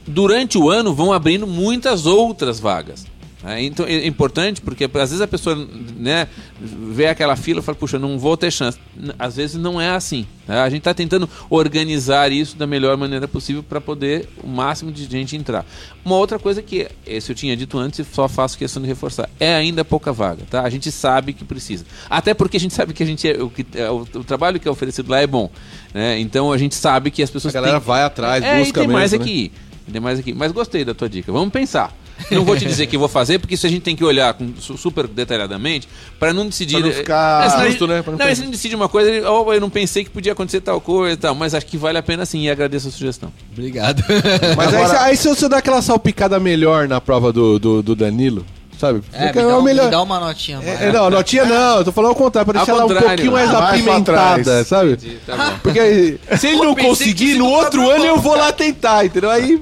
[0.07, 3.07] durante o ano vão abrindo muitas outras vagas.
[3.43, 3.63] Né?
[3.63, 5.57] Então é importante porque às vezes a pessoa
[5.97, 6.29] né,
[6.61, 8.79] vê aquela fila e fala, puxa, não vou ter chance.
[9.19, 10.27] Às vezes não é assim.
[10.47, 10.61] né?
[10.61, 15.05] A gente está tentando organizar isso da melhor maneira possível para poder o máximo de
[15.05, 15.65] gente entrar.
[16.05, 19.29] Uma outra coisa que, esse eu tinha dito antes e só faço questão de reforçar,
[19.39, 20.43] é ainda pouca vaga.
[20.51, 20.63] Tá?
[20.63, 21.85] A gente sabe que precisa.
[22.09, 24.59] Até porque a gente sabe que a gente é, o, que, é, o, o trabalho
[24.61, 25.51] que é oferecido lá é bom.
[25.95, 26.19] né?
[26.19, 28.73] Então a gente sabe que as A pessoas galera têm- vai atrás, é, busca e
[28.73, 29.19] tem mesmo, mais né?
[29.19, 29.53] aqui.
[29.91, 30.33] Tem mais aqui.
[30.33, 31.33] Mas gostei da tua dica.
[31.33, 31.93] Vamos pensar.
[32.31, 34.53] Não vou te dizer que vou fazer, porque isso a gente tem que olhar com,
[34.61, 36.77] su- super detalhadamente para não decidir.
[36.79, 38.03] Pra não ficar É, senão justo, né?
[38.03, 40.11] Pra não Não, se a gente decide uma coisa, ele, oh, eu não pensei que
[40.11, 42.89] podia acontecer tal coisa e tal, mas acho que vale a pena sim e agradeço
[42.89, 43.33] a sugestão.
[43.53, 44.03] Obrigado.
[44.57, 47.83] Mas aí, Agora- se- aí se você dá aquela salpicada melhor na prova do, do,
[47.83, 48.45] do Danilo,
[48.79, 49.03] sabe?
[49.13, 49.85] É, me Fica dá, o um- melhor.
[49.87, 50.61] me dá uma notinha.
[50.63, 53.51] É, não, notinha não, eu tô falando ao contrário, pra deixar ela um pouquinho mais
[53.51, 54.97] pra apimentada, sabe?
[55.27, 55.59] Tá bom.
[55.63, 59.31] Porque aí, se ele não conseguir, no outro ano eu vou lá tentar, entendeu?
[59.31, 59.61] Aí.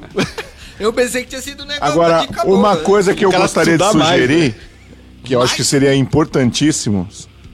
[0.80, 2.82] Eu pensei que tinha sido um negócio Agora, acabou, uma né?
[2.82, 4.54] coisa que eu gostaria de estudar mais, sugerir,
[5.22, 7.06] que eu acho que seria importantíssimo,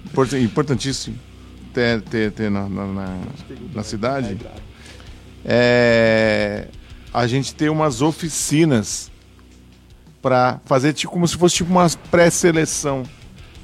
[0.07, 1.19] import- importantíssimo
[1.75, 3.19] ter, ter, ter na, na, na-
[3.75, 4.39] na cidade,
[5.45, 6.69] é
[7.13, 9.11] a gente ter umas oficinas
[10.21, 13.05] pra fazer tipo, como se fosse tipo uma pré-seleção.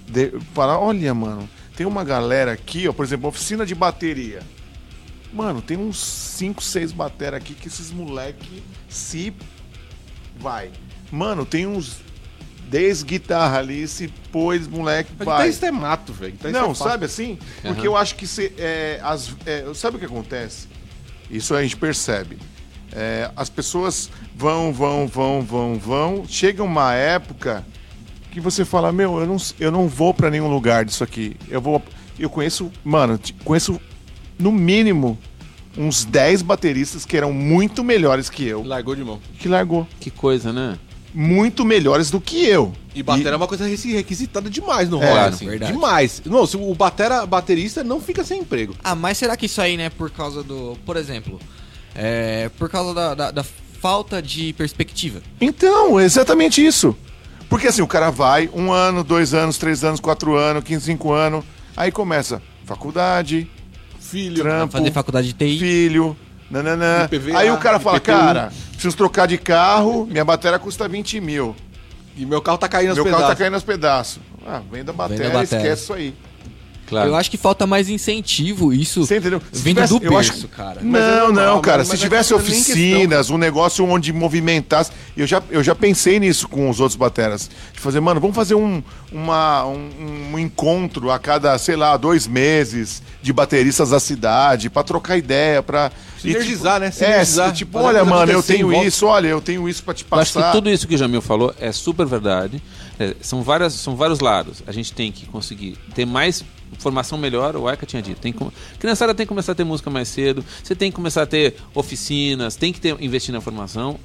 [0.08, 4.40] De- Falar, olha, mano, tem uma galera aqui, ó, por exemplo, oficina de bateria.
[5.34, 8.62] Mano, tem uns 5, 6 bateras aqui que esses moleque
[8.92, 9.32] se
[10.38, 10.70] vai.
[11.10, 12.00] Mano, tem uns
[12.68, 15.36] 10 guitarras ali, se pôs, moleque, Mas vai.
[15.36, 16.34] guitarrista é mato, velho.
[16.50, 17.38] Não, é sabe assim?
[17.62, 20.68] Porque eu acho que se, é, as, é, sabe o que acontece?
[21.30, 22.38] Isso a gente percebe.
[22.92, 26.24] É, as pessoas vão, vão, vão, vão, vão.
[26.28, 27.64] Chega uma época
[28.30, 31.36] que você fala, meu, eu não, eu não vou pra nenhum lugar disso aqui.
[31.48, 31.82] Eu vou.
[32.18, 33.80] Eu conheço, mano, conheço
[34.38, 35.18] no mínimo
[35.76, 39.20] uns 10 bateristas que eram muito melhores que eu, Largou de mão.
[39.38, 39.86] que largou.
[40.00, 40.78] Que coisa, né?
[41.14, 42.72] Muito melhores do que eu.
[42.94, 45.46] E batera é uma coisa requi- requisitada demais no É, rock, assim.
[45.46, 45.72] verdade.
[45.72, 46.22] Demais.
[46.24, 48.74] Não, se o batera, baterista não fica sem emprego.
[48.82, 50.76] Ah, mas será que isso aí, né, por causa do.
[50.86, 51.38] Por exemplo,
[51.94, 55.20] é, por causa da, da- da falta de perspectiva.
[55.40, 56.96] Então, é exatamente isso.
[57.48, 61.12] Porque assim, o cara vai um ano, dois anos, três anos, quatro anos, quinze, cinco
[61.12, 61.44] anos,
[61.76, 63.50] aí começa faculdade,
[64.12, 64.42] Filho.
[64.42, 65.58] trampo, Fazer faculdade de TI.
[65.58, 66.16] filho,
[66.50, 67.04] nananã.
[67.10, 68.12] IPVA, aí o cara fala, IPTU.
[68.12, 71.56] cara, preciso trocar de carro, minha bateria custa 20 mil.
[72.14, 73.34] E meu carro tá caindo aos Meu carro pedaços.
[73.38, 74.20] tá caindo aos pedaços.
[74.46, 75.42] Ah, venda a bateria.
[75.42, 76.14] esquece isso aí.
[76.86, 77.08] Claro.
[77.08, 79.40] Eu acho que falta mais incentivo, isso Você entendeu?
[79.52, 80.80] Se vindo tivesse- do eu acho- berço, cara.
[80.82, 81.78] Não, Mas é normal, não, mas- cara.
[81.78, 84.90] mas se é tivesse não é nem oficinas, um negócio onde movimentasse.
[85.16, 87.48] Eu já, eu já pensei nisso com os outros bateras.
[87.72, 92.26] De fazer, mano, vamos fazer um, uma, um, um encontro a cada, sei lá, dois
[92.26, 95.90] meses de bateristas da cidade, pra trocar ideia, pra.
[96.20, 96.86] Sinergizar, né?
[96.86, 97.52] É, Sinergizar.
[97.52, 98.86] tipo, Fazer a olha, coisa mano, eu tenho volta.
[98.86, 100.52] isso, olha, eu tenho isso pra te Eu acho que passar.
[100.52, 102.62] tudo isso que o Jamil falou é super verdade.
[103.00, 104.62] É, são, várias, são vários lados.
[104.66, 106.44] A gente tem que conseguir ter mais
[106.78, 108.20] formação melhor, o Aika tinha dito.
[108.20, 108.46] Tem que,
[108.78, 111.56] criançada tem que começar a ter música mais cedo, você tem que começar a ter
[111.74, 113.98] oficinas, tem que ter, investir na formação.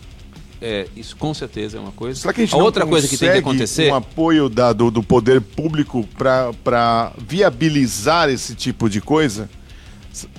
[0.60, 2.20] É, isso com certeza é uma coisa.
[2.20, 3.92] Será que a gente a outra coisa que tem que acontecer.
[3.92, 9.48] um apoio da- do, do poder público para viabilizar esse tipo de coisa?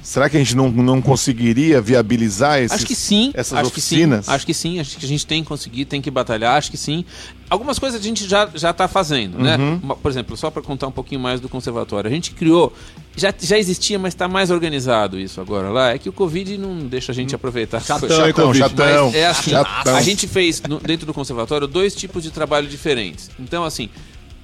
[0.02, 3.30] Será que a gente não, não conseguiria viabilizar esses, Acho que sim.
[3.34, 4.20] essas acho oficinas?
[4.20, 4.80] Que sim, acho que sim.
[4.80, 6.56] Acho que a gente tem que conseguir, tem que batalhar.
[6.56, 7.04] Acho que sim.
[7.50, 9.56] Algumas coisas a gente já já está fazendo, né?
[9.56, 9.80] Uhum.
[9.82, 12.72] Uma- Por exemplo, só para contar um pouquinho mais do conservatório, a gente criou,
[13.16, 15.90] já, já existia, mas está mais organizado isso agora lá.
[15.94, 17.78] É que o Covid não deixa a gente aproveitar.
[17.78, 18.58] as Chatão, hein, Chatão, Covid?
[18.58, 19.06] chatão.
[19.06, 19.96] Mas é assim, Chatão.
[19.96, 23.30] a gente fez no- dentro do conservatório dois tipos de trabalho diferentes.
[23.38, 23.88] Então, assim,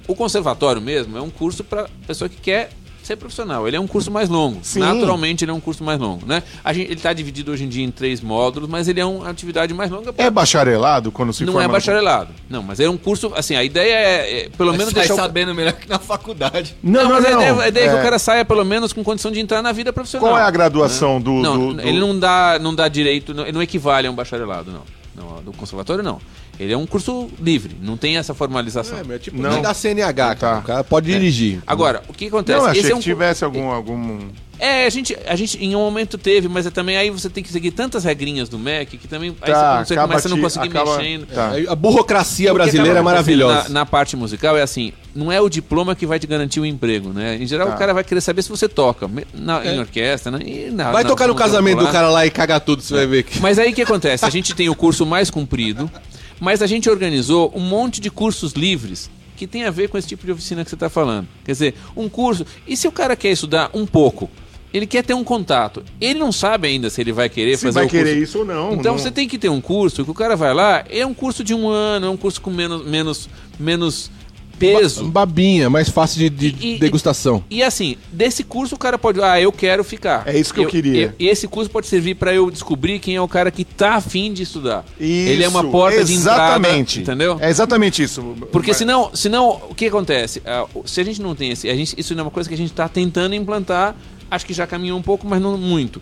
[0.07, 2.69] o conservatório mesmo é um curso para pessoa que quer
[3.07, 3.67] ser profissional.
[3.67, 4.59] Ele é um curso mais longo.
[4.63, 4.79] Sim.
[4.79, 6.41] Naturalmente, ele é um curso mais longo, né?
[6.63, 9.29] A gente, ele está dividido hoje em dia em três módulos, mas ele é uma
[9.29, 10.13] atividade mais longa.
[10.17, 12.29] É bacharelado quando se não forma é no- bacharelado.
[12.49, 15.17] Não, mas é um curso, assim, a ideia é, é, pelo menos Sai deixar o-
[15.17, 16.75] sabendo melhor que na faculdade.
[16.83, 17.29] Não, não, mas não.
[17.29, 17.99] a ideia, a ideia é que É.
[17.99, 20.29] o cara saia pelo menos com condição de entrar na vida profissional.
[20.29, 23.43] Qual é a graduação do, Não, do- do- ele não dá, não dá direito, não,
[23.43, 24.81] ele não equivale a um bacharelado, não.
[25.15, 25.35] não.
[25.43, 26.19] Do conservatório, não.
[26.59, 28.97] Ele é um curso livre, não tem essa formalização.
[28.97, 29.49] É, mas é tipo Não.
[29.51, 30.35] nem da CNH, cara.
[30.35, 30.59] Tá.
[30.59, 31.61] O cara pode dirigir.
[31.67, 32.59] Agora, o que acontece?
[32.59, 34.19] Não, achei Esse é um que tivesse algum, algum...
[34.57, 37.43] É, a gente, a gente em um momento teve, mas é também aí você tem
[37.43, 40.39] que seguir tantas regrinhas do MEC que também aí Tá, você, você começa a não
[40.39, 41.25] conseguir acaba- mexendo.
[41.27, 41.49] Tá.
[41.51, 43.63] Aí A burocracia brasileira é maravilhosa.
[43.63, 46.65] Na, na parte musical é assim, não é o diploma que vai te garantir o
[46.65, 47.35] emprego, né?
[47.35, 47.75] Em geral Tá.
[47.75, 49.75] o cara vai querer saber se você toca na- É.
[49.75, 50.39] em orquestra, né?
[50.45, 53.07] E na- Vai na- tocar no casamento do cara lá e cagar tudo, você vai
[53.07, 53.41] ver que.
[53.41, 54.23] Mas aí o que acontece?
[54.23, 55.91] A gente tem o curso mais comprido,
[56.39, 60.07] mas a gente organizou um monte de cursos livres que tem a ver com esse
[60.07, 61.27] tipo de oficina que você está falando.
[61.43, 62.45] Quer dizer, um curso.
[62.65, 64.29] E se o cara quer estudar um pouco?
[64.73, 65.83] Ele quer ter um contato.
[66.01, 68.05] Ele não sabe ainda se ele vai querer Se fazer vai o curso.
[68.05, 68.73] querer isso ou não.
[68.73, 71.13] Então não- você tem que ter um curso que o cara vai lá, é um
[71.13, 73.29] curso de um ano, é um curso com menos, menos,
[73.59, 74.11] menos
[74.59, 75.05] peso.
[75.05, 77.43] Babinha, mais fácil de, de E- e- degustação.
[77.49, 80.23] E assim, desse curso o cara pode, ah, eu quero ficar.
[80.27, 81.13] É isso que eu queria.
[81.19, 84.33] E esse curso pode servir para eu descobrir quem é o cara que tá afim
[84.33, 84.85] de estudar.
[84.99, 86.99] Ele é uma Isso, porta de entrada, Exatamente.
[87.01, 87.37] entendeu?
[87.39, 88.21] É exatamente isso.
[88.51, 90.41] Porque Mas- senão, senão, o que acontece?
[90.45, 92.57] Ah, Se a gente não tem esse, a gente, isso é uma coisa que a
[92.57, 93.95] gente está tentando implantar,
[94.29, 96.01] acho que já caminhou um pouco, mas não muito.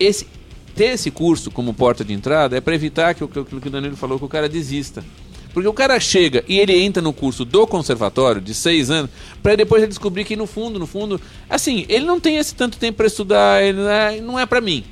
[0.00, 0.26] Esse,
[0.74, 3.96] ter esse curso como porta de entrada é para evitar que o que o Danilo
[3.96, 5.04] falou, que o cara desista.
[5.52, 9.10] Porque o cara chega e ele entra no curso do conservatório de seis anos,
[9.42, 12.98] para depois descobrir que no fundo, no fundo, assim, ele não tem esse tanto tempo
[12.98, 13.78] para estudar, ele
[14.22, 14.84] não é, é para mim.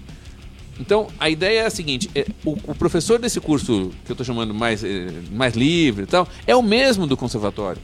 [0.78, 4.24] Então, a ideia é a seguinte: é, o, o professor desse curso, que eu estou
[4.24, 7.80] chamando mais, eh, mais livre e tal, é o mesmo do conservatório.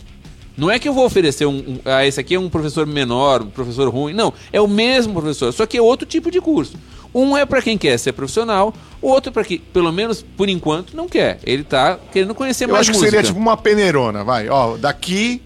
[0.57, 3.43] Não é que eu vou oferecer um, um- ah, esse aqui é um professor menor,
[3.43, 4.13] um professor ruim.
[4.15, 6.75] Não, é o mesmo professor, só que é outro tipo de curso.
[7.15, 10.49] Um é para quem quer ser profissional, o outro é para quem, pelo menos por
[10.49, 11.39] enquanto, não quer.
[11.45, 13.11] Ele tá querendo conhecer Eu mais acho que música.
[13.11, 14.49] seria tipo uma peneirona, vai.
[14.49, 15.41] Ó, daqui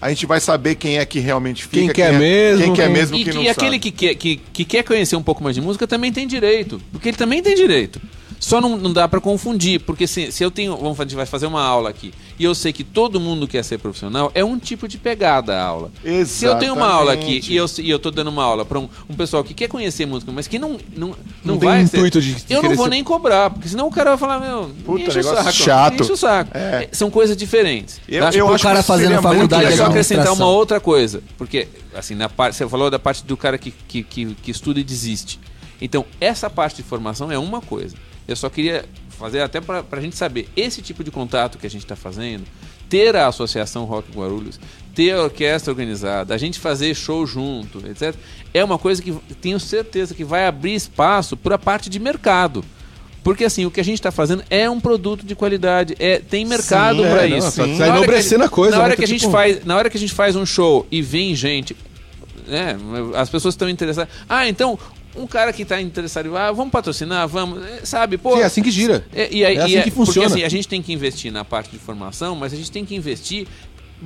[0.00, 1.76] a gente vai saber quem é que realmente fica.
[1.78, 4.14] Quem quer é, mesmo, Quem quer quem- mesmo, E, quem não e aquele que quer,
[4.14, 6.80] que, que quer conhecer um pouco mais de música também tem direito.
[6.92, 8.00] Porque ele também tem direito.
[8.38, 9.80] Só não, não dá pra confundir.
[9.80, 10.76] Porque se, se eu tenho.
[10.76, 12.12] Vamos, a gente vai fazer uma aula aqui.
[12.38, 15.62] E eu sei que todo mundo quer ser profissional, é um tipo de pegada a
[15.64, 15.90] aula.
[16.26, 17.52] Se eu tenho uma aula aqui Exatamente.
[17.52, 20.06] e eu, e eu tô dando uma aula para um, um pessoal que quer conhecer
[20.06, 22.74] música, mas que não não, não, Não tem vai ser- intuito de- de Eu não
[22.74, 25.52] vou ser- nem cobrar, porque senão o cara vai falar, meu, Puta, enche o saco.
[25.52, 26.02] chato.
[26.02, 26.50] Enche o saco.
[26.54, 26.84] É.
[26.84, 28.00] É, São coisas diferentes.
[28.08, 28.30] Eu, Tá?
[28.36, 30.46] eu o acho cara que fazendo seria muito faculdade Eu de queria só acrescentar uma
[30.46, 34.34] outra coisa, porque assim, na parte, você falou da parte do cara que, que, que,
[34.42, 35.38] que estuda e desiste.
[35.80, 37.96] Então, essa parte de formação é uma coisa.
[38.28, 38.84] Eu só queria
[39.16, 42.44] fazer até para a gente saber esse tipo de contato que a gente está fazendo,
[42.88, 44.60] ter a associação Rock Guarulhos,
[44.94, 48.14] ter a orquestra organizada, a gente fazer show junto, etc.
[48.54, 52.64] É uma coisa que tenho certeza que vai abrir espaço para a parte de mercado.
[53.24, 56.44] Porque assim, o que a gente está fazendo é um produto de qualidade, é tem
[56.44, 57.56] mercado é, para não, isso.
[57.56, 58.94] tá- tá Na hora que a enobrecendo gente- a coisa, Na hora né?
[58.96, 61.02] que a Tá gente tipo- faz, na hora que a gente faz um show e
[61.02, 61.76] vem gente,
[62.46, 62.76] né,
[63.16, 64.12] as pessoas estão interessadas.
[64.28, 64.78] Ah, então
[65.16, 68.16] um cara que está interessado, ah, vamos patrocinar, vamos, é, sabe?
[68.18, 69.04] Pô, Sim, é assim que gira.
[69.14, 70.28] é, e aí- É assim é- que funciona.
[70.28, 72.84] Porque assim, a gente tem que investir na parte de formação, mas a gente tem
[72.84, 73.46] que investir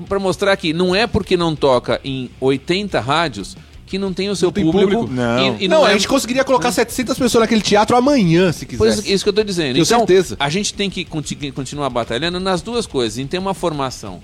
[0.08, 3.56] para mostrar que não é porque não toca em 80 rádios
[3.86, 4.90] que não tem o seu tem público.
[5.00, 5.12] público.
[5.12, 5.56] Não.
[5.58, 8.94] E, e não, é- a gente conseguiria colocar 700 pessoas naquele teatro amanhã, se Pois
[8.94, 9.12] quisesse.
[9.12, 9.72] isso que eu tô dizendo.
[9.74, 10.36] Tenho então, certeza.
[10.38, 14.20] a gente tem que conti- continuar batalhando nas duas coisas, em ter uma formação.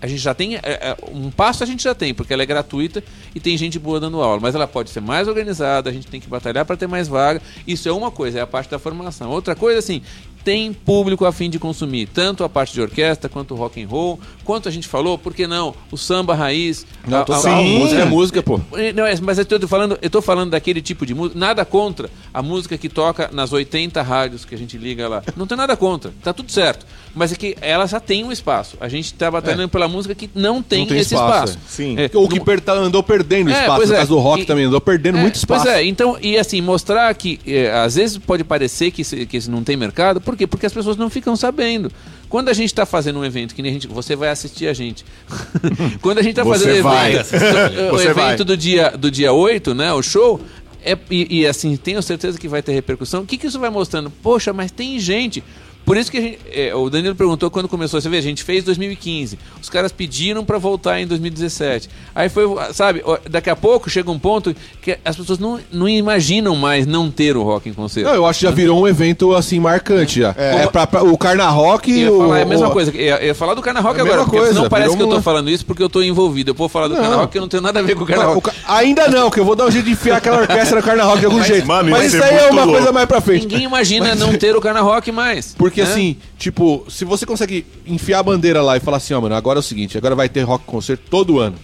[0.00, 0.56] A gente já tem.
[0.56, 3.02] é, é, um passo a gente já tem, porque ela é gratuita
[3.34, 4.40] e tem gente boa dando aula.
[4.40, 7.40] Mas ela pode ser mais organizada, a gente tem que batalhar para ter mais vaga.
[7.66, 9.30] Isso é uma coisa, é a parte da formação.
[9.30, 10.02] Outra coisa, assim,
[10.44, 13.86] tem público a fim de consumir, tanto a parte de orquestra, quanto o rock and
[13.88, 15.74] roll, quanto a gente falou, por que não?
[15.90, 16.86] O samba raiz.
[17.06, 18.60] Não, a- a- música é música, pô.
[18.94, 22.10] não, é, mas eu tô falando, eu tô falando daquele tipo de música, nada contra
[22.32, 25.22] a música que toca nas 80 rádios que a gente liga lá.
[25.36, 26.86] Não tem nada contra, tá tudo certo.
[27.14, 28.76] Mas é que ela já tem um espaço.
[28.80, 31.58] A gente tá batalhando pela música que não tem, Não tem esse espaço, espaço.
[31.68, 31.96] Sim.
[31.98, 33.96] É, Ou que não- per- tá- andou perdendo É, espaço, no é.
[33.96, 35.64] caso do rock E- também, andou perdendo é, muito espaço.
[35.64, 39.40] Pois é, então, e assim, mostrar que é, às vezes pode parecer que, se- que
[39.50, 40.46] não tem mercado, por quê?
[40.46, 41.90] Porque as pessoas não ficam sabendo.
[42.28, 43.88] Quando a gente está fazendo um evento, que nem a gente.
[43.88, 45.04] Você vai assistir a gente.
[46.00, 47.26] Quando a gente está fazendo evento,
[47.92, 48.36] o evento vai.
[48.36, 49.92] do dia, do dia 8, né?
[49.92, 50.40] O show.
[50.82, 53.22] É, e, e, assim, tenho certeza que vai ter repercussão.
[53.22, 54.10] O que, que isso vai mostrando?
[54.22, 55.42] Poxa, mas tem gente.
[55.84, 58.00] Por isso que a gente, é, o Danilo perguntou quando começou.
[58.00, 59.38] Você vê, a gente fez 2015.
[59.60, 61.88] Os caras pediram para voltar em 2017.
[62.14, 66.54] Aí foi, sabe, daqui a pouco chega um ponto que as pessoas não, não imaginam
[66.54, 68.08] mais não ter o rock em concerto.
[68.08, 70.34] Não, eu acho que já virou um evento assim marcante já.
[70.38, 72.34] É, pra, pra- o Carna Rock Eu e o.
[72.34, 72.90] é a mesma o- coisa.
[72.94, 75.14] Eu ia, ia falar do Carna Rock É agora, coisa, não parece que eu tô
[75.16, 76.50] uma- falando isso porque eu tô envolvido.
[76.50, 77.00] Eu vou falar do Não.
[77.02, 78.50] Carna Rock que eu não tenho nada a ver com o Carna Não, Rock.
[78.68, 81.18] Ainda não, que eu vou dar um jeito de enfiar aquela orquestra no Carna Rock
[81.20, 81.66] de algum Mas, jeito.
[81.66, 82.72] Mas isso aí é uma louco.
[82.78, 83.42] coisa mais pra frente.
[83.46, 85.54] Ninguém imagina não ter o Carna Rock mais.
[85.70, 85.90] Porque né?
[85.90, 89.58] assim, tipo, se você consegue enfiar a bandeira lá e falar assim, ó, mano, agora
[89.58, 91.56] é o seguinte, agora vai ter rock concerto todo ano.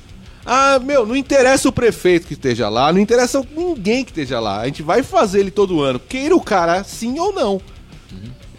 [0.44, 4.60] Ah, meu, não interessa o prefeito que esteja lá, não interessa ninguém que esteja lá.
[4.60, 7.60] A gente vai fazer ele todo ano, queira o cara sim ou não.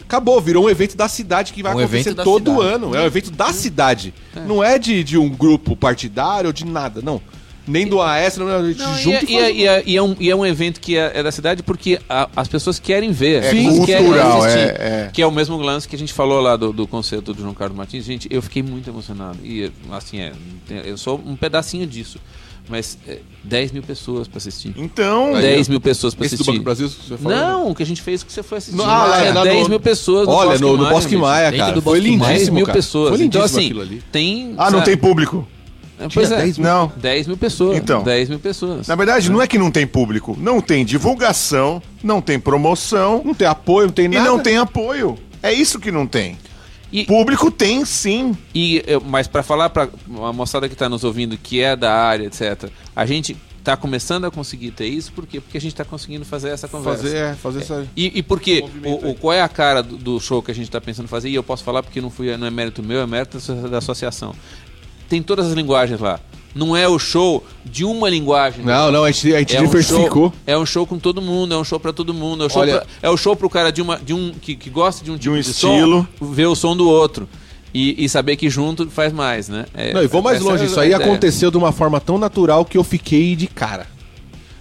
[0.01, 2.73] Acabou, virou um evento da cidade que vai Um acontecer todo cidade.
[2.75, 2.95] ano.
[2.95, 4.13] É um evento da cidade.
[4.45, 7.21] Não é de, de um grupo partidário ou de nada, não.
[7.67, 9.83] Nem do AS, não, a gente Não, e, junta é, e e, é, e, é,
[9.85, 12.47] e é um, e é um evento que é, é da cidade porque a- as
[12.47, 13.43] pessoas querem ver.
[13.43, 14.59] É pessoas querem cultural, assistir.
[14.59, 15.09] é- é.
[15.11, 17.53] Que é o mesmo lance que a gente falou lá do, do concerto do João
[17.53, 18.05] Carlos Martins.
[18.05, 19.37] Gente, eu fiquei muito emocionado.
[19.43, 20.31] E assim, é,
[20.85, 22.19] eu sou um pedacinho disso.
[22.69, 24.73] Mas é, 10 mil pessoas pra assistir.
[24.75, 26.51] Então, 10 mil pessoas pra Esse do assistir.
[26.51, 27.37] Banco do Brasil, você falou?
[27.37, 28.75] Não, o que a gente fez que você foi assistir.
[28.77, 31.21] No- ah, é lá 10 no- mil pessoas Olha, Bosque no, no Maia, Bosque bicho.
[31.21, 31.71] Maia, cara.
[31.71, 32.19] do Foi Bosque Maia.
[32.19, 32.77] 10 lindíssimo, mil cara.
[32.77, 33.09] pessoas.
[33.15, 34.03] Foi então, lindíssimo assim, aquilo ali.
[34.11, 34.53] tem.
[34.57, 35.47] ah, não sabe, tem público.
[35.99, 36.91] É, Pois é, 10 Não.
[36.95, 37.77] 10 mil pessoas.
[37.77, 38.03] Então.
[38.03, 38.87] 10 mil pessoas.
[38.87, 40.35] Na verdade, não é que não tem público.
[40.39, 44.29] Não tem divulgação, não tem promoção Não tem apoio, não tem e nada.
[44.29, 45.17] não tem apoio.
[45.41, 46.37] É isso que não tem.
[46.91, 48.35] E- Público tem sim.
[48.55, 49.89] E, mas para falar para
[50.23, 54.23] a moçada que está nos ouvindo, que é da área, etc., a gente está começando
[54.23, 55.41] a conseguir ter isso, por quê?
[55.41, 57.03] Porque a gente está conseguindo fazer essa conversa.
[57.03, 57.85] Fazer, é, fazer essa...
[57.97, 58.63] E, e por quê?
[58.85, 61.27] O, o- qual é a cara do, do show que a gente está pensando fazer?
[61.27, 63.37] E eu posso falar porque não, fui, não é mérito meu, é mérito
[63.69, 64.33] da associação.
[65.09, 66.19] Tem todas as linguagens lá.
[66.55, 68.65] Não é o show de uma linguagem.
[68.65, 70.29] Não, não, a gente, a gente É um, diversificou.
[70.29, 72.43] show, é um show com todo mundo, é um show pra todo mundo.
[72.43, 74.55] É o show, Olha- pra, é o show pro cara de, uma, de um que,
[74.55, 76.07] que gosta de um tipo um de estilo.
[76.19, 77.29] som, ver o som do outro.
[77.73, 79.65] E, e saber que junto faz mais, né?
[79.73, 81.03] É, Não, e vou mais essa longe, é isso aí ideia.
[81.05, 83.85] aconteceu de uma forma tão natural que eu fiquei de cara.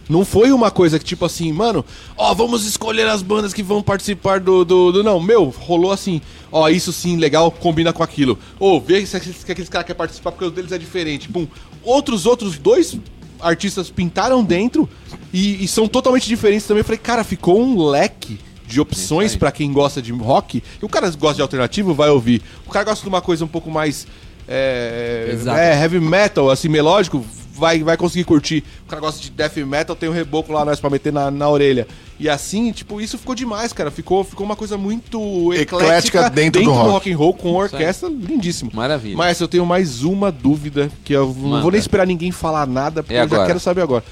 [0.09, 1.85] Não foi uma coisa que, tipo assim, mano,
[2.17, 4.65] ó, vamos escolher as bandas que vão participar do.
[4.65, 6.21] do, do- não, meu, rolou assim,
[6.53, 8.39] ó, isso sim, legal, combina com aquilo.
[8.61, 11.29] Ô, vê se aqueles, que aqueles caras querem participar porque o deles é diferente.
[11.29, 11.47] Pum.
[11.83, 12.97] Outros, outros dois
[13.41, 14.89] artistas pintaram dentro
[15.33, 16.81] e, e são totalmente diferentes também.
[16.81, 20.63] Eu falei, cara, ficou um leque de opções pra quem gosta de rock.
[20.81, 22.43] E o cara gosta de alternativo, vai ouvir.
[22.67, 24.07] O cara gosta de uma coisa um pouco mais.
[24.49, 27.25] É, é, heavy metal, assim, melódico,
[27.57, 28.63] vai, vai conseguir curtir.
[28.85, 31.49] O cara gosta de death metal, tem um reboco lá nós pra meter na, na
[31.49, 31.87] orelha.
[32.19, 33.91] E assim, tipo, isso ficou demais, cara.
[33.91, 36.89] Ficou, ficou uma coisa muito Eclética eclética dentro do rock.
[36.91, 38.71] rock and roll com orquestra lindíssimo.
[38.75, 39.17] Maravilha.
[39.17, 41.63] Mas eu tenho mais uma dúvida que eu não Manda.
[41.63, 43.41] vou nem esperar ninguém falar nada, porque É eu agora.
[43.43, 44.05] já quero saber agora.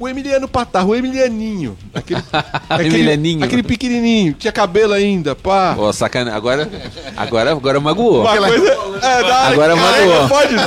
[0.00, 1.76] O Emiliano Patar, o Emilianinho.
[1.92, 2.22] Aquele,
[2.70, 3.44] aquele, Emilianinho.
[3.44, 5.74] aquele pequenininho, tinha cabelo ainda, pá.
[5.78, 6.34] Ó, sacana.
[6.34, 6.70] Agora,
[7.14, 8.22] agora, agora magoou.
[8.22, 8.66] Uma coisa.
[8.66, 10.28] É, da, Agora careca magoou.
[10.28, 10.58] Pode, o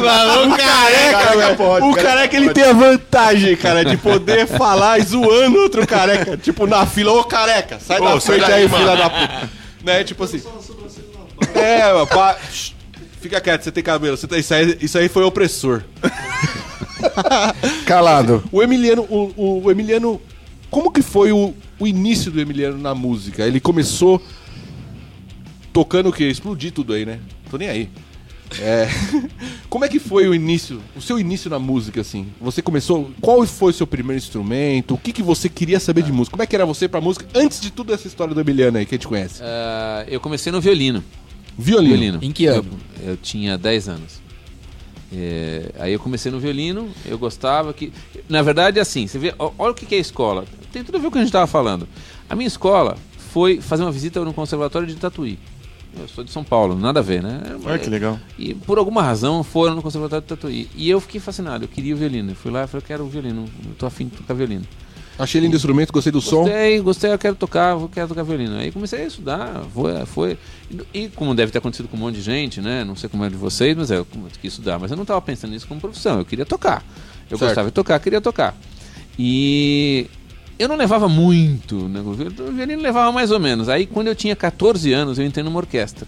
[0.56, 5.86] careca, Careca pode, o careca ele tem a vantagem, cara, de poder falar zoando outro
[5.88, 6.38] careca.
[6.38, 8.84] Tipo, na fila, ô careca, sai Ô, da frente aí, mano.
[8.84, 9.50] filha da puta.
[9.84, 10.42] Né, tipo assim.
[11.56, 12.38] É, pá.
[13.20, 14.16] Fica quieto, você tem cabelo.
[14.16, 15.82] Você tem, isso, aí, isso aí foi opressor.
[17.86, 18.44] Calado.
[18.52, 20.20] O Emiliano, o, o- Emiliano,
[20.70, 23.46] como que foi o, o início do Emiliano na música?
[23.46, 24.22] Ele começou
[25.72, 26.26] tocando o quê?
[26.30, 27.20] Explodir tudo aí, né?
[27.50, 27.90] Tô nem aí.
[28.60, 28.88] É,
[29.68, 32.28] como é que foi o início, o seu início na música, assim?
[32.40, 34.94] Você começou, qual foi o seu primeiro instrumento?
[34.94, 36.32] O que, que você queria saber de música?
[36.34, 38.86] Como é que era você pra música antes de tudo essa história do Emiliano aí
[38.86, 39.42] que a gente conhece?
[39.42, 41.04] Ah, eu comecei no violino.
[41.58, 41.96] Violino.
[41.96, 42.20] Violino.
[42.22, 42.66] Em que ano?
[43.02, 44.22] Eu, eu tinha 10 anos.
[45.16, 47.94] É, aí eu comecei no violino, eu gostava que.
[48.28, 50.46] Na verdade, assim, você vê, olha o que que é escola.
[50.72, 51.88] Tem tudo a ver com o que a gente estava falando.
[52.28, 52.98] A minha escola
[53.32, 55.38] foi fazer uma visita no Conservatório de Tatuí.
[56.00, 57.42] Eu sou de São Paulo, nada a ver, né?
[57.64, 58.20] Olha que legal.
[58.40, 60.70] E por alguma razão foram no Conservatório de Tatuí.
[60.76, 62.32] E eu fiquei fascinado, eu queria o violino.
[62.32, 64.66] Eu fui lá e falei, eu quero o violino, eu tô afim de tocar violino.
[65.18, 66.44] Achei lindo o instrumento, gostei do som.
[66.44, 68.58] Gostei, gostei, eu quero tocar, eu quero tocar violino.
[68.58, 70.38] Aí comecei a estudar, foi, foi.
[70.94, 72.84] E como deve ter acontecido com um monte de gente, né?
[72.84, 74.08] Não sei como é de vocês, mas é, eu
[74.42, 74.80] quis estudar.
[74.80, 76.84] Mas eu não estava pensando nisso como profissão, eu queria tocar.
[77.30, 77.50] Eu Certo.
[77.50, 78.56] gostava de tocar, queria tocar.
[79.18, 80.08] E
[80.58, 82.00] eu não levava muito, né?
[82.00, 83.70] O viol- o violino levava mais ou menos.
[83.70, 86.08] Aí quando eu tinha 14 anos, eu entrei numa orquestra.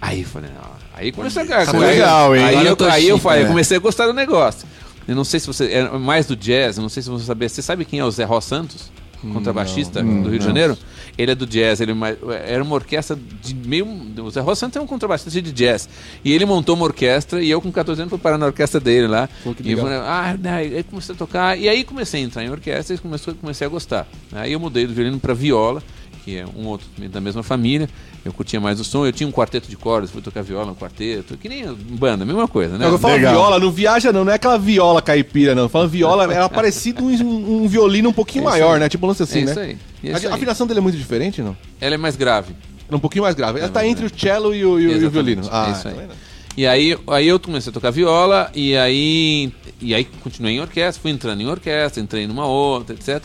[0.00, 1.48] Aí eu falei, não, aí começou a é
[1.78, 2.42] legal, hein?
[2.44, 3.44] Aí, eu, aí eu, falei, né?
[3.44, 4.66] eu comecei a gostar do negócio.
[5.08, 5.66] Eu não sei se você.
[5.66, 7.48] É mais do jazz, eu não sei se você sabe.
[7.48, 8.90] Você sabe quem é o Zé Ró Santos?
[9.32, 10.78] Contrabaixista do Rio de Janeiro?
[11.18, 13.86] Ele é do jazz, ele é era uma orquestra de meio.
[14.18, 15.88] O Zé Ró Santos é um contrabaixista de jazz.
[16.24, 19.06] E ele montou uma orquestra e eu com 14 anos fui parar na orquestra dele
[19.06, 19.28] lá.
[19.44, 21.58] Pô, e eu ah, daí, aí comecei a tocar.
[21.58, 24.08] E aí comecei a entrar em orquestra e comecei, comecei a gostar.
[24.32, 25.82] Aí eu mudei do violino para viola,
[26.24, 27.88] que é um outro da mesma família.
[28.24, 29.06] Eu curtia mais o som.
[29.06, 31.36] Eu tinha um quarteto de cordas, fui tocar viola no quarteto.
[31.36, 32.86] Que nem banda, mesma coisa, né?
[32.86, 33.32] Eu falo Legal.
[33.34, 35.68] viola, não viaja não, não é aquela viola caipira não.
[35.68, 38.80] Fala viola, ela é parecida um, um violino um pouquinho É maior, aí.
[38.80, 38.88] né?
[38.88, 39.50] Tipo um lance assim, é né?
[39.50, 39.78] isso aí.
[40.04, 41.56] é A, isso a afinação dele é muito diferente, não?
[41.80, 42.54] Ela é mais grave.
[42.90, 43.58] Um pouquinho mais grave.
[43.58, 45.42] Ela É tá mais entre o cello e o, e o- violino.
[45.50, 46.08] Ah, é isso aí.
[46.56, 51.00] E aí, aí eu comecei a tocar viola e aí, e aí continuei em orquestra,
[51.00, 53.22] fui entrando em orquestra, entrei numa outra, etc.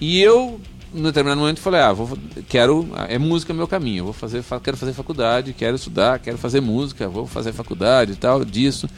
[0.00, 0.60] E eu,
[0.92, 2.16] num determinado momento, falei, ah, vou,
[2.48, 6.60] quero, é música meu caminho, vou fazer, fa- quero fazer faculdade, quero estudar, quero fazer
[6.60, 8.88] música, vou fazer faculdade e tal, disso.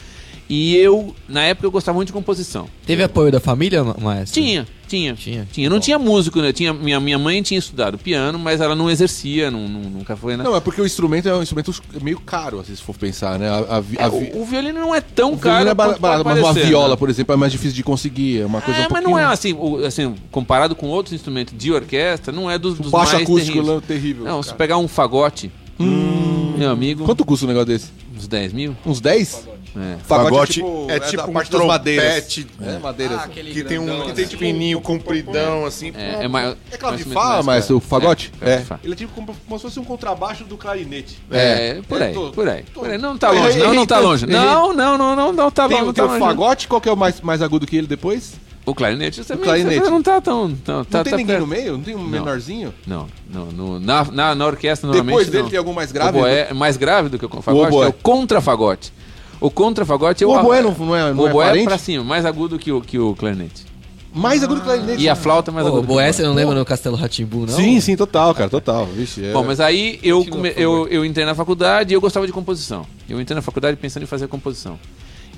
[0.52, 2.66] E eu, na época, eu gostava muito de composição.
[2.84, 4.42] Teve apoio da família, ma- maestro?
[4.42, 5.14] Tinha, tinha.
[5.14, 5.46] Tinha.
[5.52, 5.70] Tinha.
[5.70, 6.52] Não tinha músico, né?
[6.52, 10.36] Tinha, minha, minha mãe tinha estudado piano, mas ela não exercia, não, não- nunca foi,
[10.36, 10.42] né?
[10.42, 11.72] Não, é porque o instrumento é um instrumento
[12.02, 13.48] meio caro, assim, se for pensar, né?
[13.48, 15.70] A, a vi- a É, vi- o, o violino não é tão o caro violino
[15.70, 16.96] é quanto barato, pode mas uma parecer, viola, né?
[16.96, 18.40] por exemplo, é mais difícil de conseguir.
[18.40, 19.10] É uma coisa É, um mas pouquinho...
[19.10, 22.90] não é assim, o- assim, comparado com outros instrumentos de orquestra, não é dos, dos
[22.90, 23.74] Baixo mais acústico terríveis.
[23.76, 24.24] lá, terrível.
[24.24, 24.58] Não, se cara.
[24.58, 25.48] pegar um fagote,
[25.78, 27.86] meu amigo, Quanto custa um negócio desse?
[28.16, 28.76] uns 10 mil.
[28.84, 29.48] Uns 10?
[29.76, 29.96] É.
[30.02, 32.04] Fagote é é da tipo um parte das madeiras.
[32.12, 33.20] trompete É, madeiras.
[33.26, 35.92] que tem um que tem tipo fininho, compridão, assim.
[35.96, 38.32] É, é, maior, É claro que mais- fala, mas o fagote?
[38.40, 38.52] É, É.
[38.54, 38.64] é.
[38.82, 41.18] Ele é tipo como, se fosse um contrabaixo do clarinete.
[41.30, 42.98] É, por Eu aí, tô- por aí, tô- por aí.
[42.98, 44.26] Não tá Errei, longe, não, não tá longe.
[44.26, 45.76] Não, não, não, não, não tá longe.
[45.84, 46.20] não tem tá o longe.
[46.20, 48.32] fagote, qual que é o mais, mais agudo que ele depois?
[48.66, 49.44] O clarinete também.
[49.44, 49.88] clarinete.
[49.88, 50.54] Não tá tão.
[50.54, 51.40] tão Não tá, tem tá ninguém perto.
[51.40, 51.72] no meio?
[51.72, 52.74] Não tem um menorzinho?
[52.86, 55.12] Não, não, no- na, na, na orquestra normalmente.
[55.14, 55.50] Depois dele não.
[55.50, 56.18] tem algum mais grave?
[56.18, 57.86] O oboé é mais grave do que o fagote, oboé.
[57.86, 58.92] é o contrafagote.
[59.40, 62.04] O contrafagote é O oboé não, não é, não o é oboé é pra cima,
[62.04, 63.64] mais agudo que o, que o clarinete.
[64.12, 65.02] Mais agudo que o clarinete.
[65.02, 65.80] E a flauta é mais Pô, aguda.
[65.82, 66.12] o o Boé, oboé.
[66.12, 67.54] você não lembra no Castelo Ratimbu, não?
[67.54, 68.86] Sim, sim, total, cara, total.
[68.86, 69.32] Vixe, é.
[69.32, 72.32] Bom, mas aí eu, come- por eu, eu entrei na faculdade e eu gostava de
[72.32, 72.84] composição.
[73.08, 74.78] Eu entrei na faculdade pensando em fazer composição.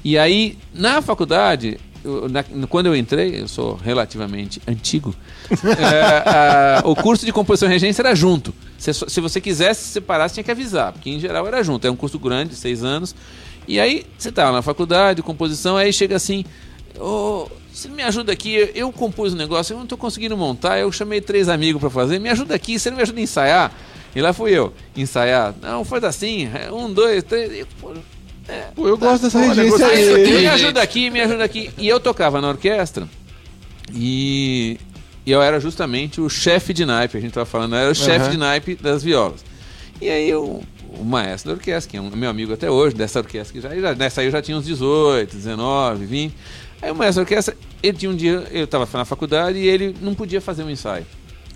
[0.03, 5.15] E aí, na faculdade, eu- na- quando eu entrei, eu sou relativamente antigo,
[5.79, 8.55] é, a- o curso de composição e regência era junto.
[8.79, 11.87] Se, se você quisesse se separar, você tinha que avisar, porque em geral era junto.
[11.87, 13.15] É um curso grande, seis anos.
[13.67, 16.45] E aí, você estava na faculdade, composição, aí chega assim,
[16.99, 20.91] ô, você me ajuda aqui, eu, compus um negócio, eu não estou conseguindo montar, eu
[20.93, 23.73] chamei três amigos para fazer, me ajuda aqui, você não me ajuda a ensaiar?
[24.15, 25.55] E lá fui eu, ensaiar.
[25.63, 27.67] Não, faz assim, é, um, dois, três.
[27.81, 27.93] pô,
[28.75, 30.41] Pô, eu gosto dessa regência gostei aí.
[30.41, 31.71] me ajuda aqui, me ajuda aqui.
[31.79, 33.09] E eu tocava na orquestra
[33.95, 34.79] e
[35.25, 37.95] e eu era justamente o chefe de naipe, a gente tava falando, eu era o
[37.95, 39.45] chefe de naipe das violas.
[40.01, 40.63] E aí eu,
[40.99, 43.75] o maestro da orquestra, que é um meu amigo até hoje, dessa orquestra, que já,
[43.75, 46.35] já nessa aí eu já tinha uns 18, 19, 20.
[46.81, 49.95] Aí o maestro da orquestra, ele tinha um dia, eu estava na faculdade e ele
[50.01, 51.07] não podia fazer um ensaio.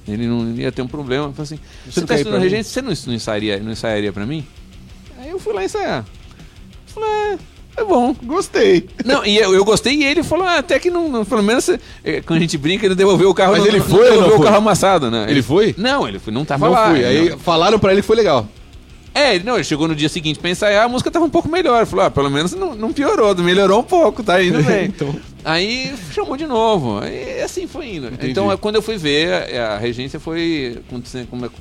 [0.07, 1.33] Ele não ia ter um problema.
[1.33, 4.13] Falei assim, você não está estudando pra mim?" regência, você não, não, ensaiaria, não ensaiaria
[4.13, 4.47] pra mim?
[5.19, 6.05] Aí eu fui lá ensaiar.
[6.87, 7.39] Falei, é,
[7.81, 8.15] é bom.
[8.23, 8.89] Gostei.
[9.05, 11.69] Não, e eu, eu gostei e ele falou, ah, até que não, não- pelo menos
[11.69, 13.53] eh, quando a gente brinca, ele devolveu o carro.
[13.53, 14.45] Mas não- ele não foi devolveu não o foi?
[14.47, 15.27] carro amassado, né?
[15.29, 15.75] Ele foi?
[15.77, 16.91] Não, ele foi, não tava Não lá.
[16.91, 17.05] fui.
[17.05, 17.39] Aí Não.
[17.41, 18.49] falaram pra ele que foi legal.
[19.18, 21.48] É, ele, não, ele chegou no dia seguinte pra ensaiar, a música tava um pouco
[21.48, 21.78] melhor.
[21.78, 24.84] Ele falou, ah, pelo menos não, não piorou, melhorou um pouco, tá indo bem.
[24.86, 25.14] Então.
[25.43, 26.98] Aí chamou de novo.
[26.98, 28.10] Aí assim foi indo.
[28.20, 30.82] Então é, quando eu fui ver, a, a regência foi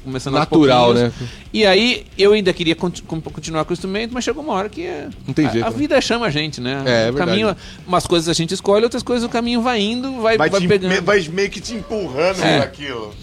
[0.04, 1.12] começando Natural, né?
[1.54, 5.08] E aí eu ainda queria continuar com o instrumento, mas chegou uma hora que é-
[5.26, 5.78] Não tem a- jeito, A, né?
[5.78, 6.84] vida chama a gente, né?
[6.86, 7.18] É, é verdade.
[7.30, 7.56] caminho,
[7.88, 10.68] umas coisas a gente escolhe, outras coisas o caminho vai indo, vai, Vai, vai, te-
[10.68, 11.02] pegando.
[11.04, 12.58] vai meio que te empurrando É.
[12.60, 13.14] aquilo.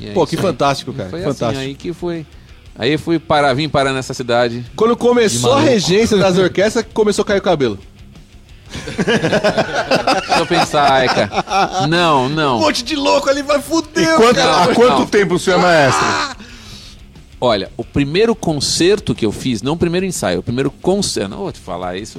[0.00, 0.42] É Pô, que aí.
[0.42, 1.10] fantástico, cara.
[1.10, 1.50] Foi fantástico.
[1.50, 2.24] assim aí que foi.
[2.78, 4.64] Aí eu fui parar, vim parar nessa cidade.
[4.74, 7.78] Quando começou a regência das orquestras, começou a cair o cabelo.
[10.26, 11.86] Deixa eu pensar, ai, cara.
[11.86, 12.56] Não, não.
[12.56, 14.16] Um monte de louco ali vai fuder.
[14.16, 14.62] Quanto, cara.
[14.62, 15.06] há quanto Não.
[15.06, 16.06] tempo o senhor é maestro?
[17.40, 21.28] Olha, o primeiro concerto que eu fiz, não o primeiro ensaio, o primeiro concerto.
[21.28, 22.18] Não vou te falar isso.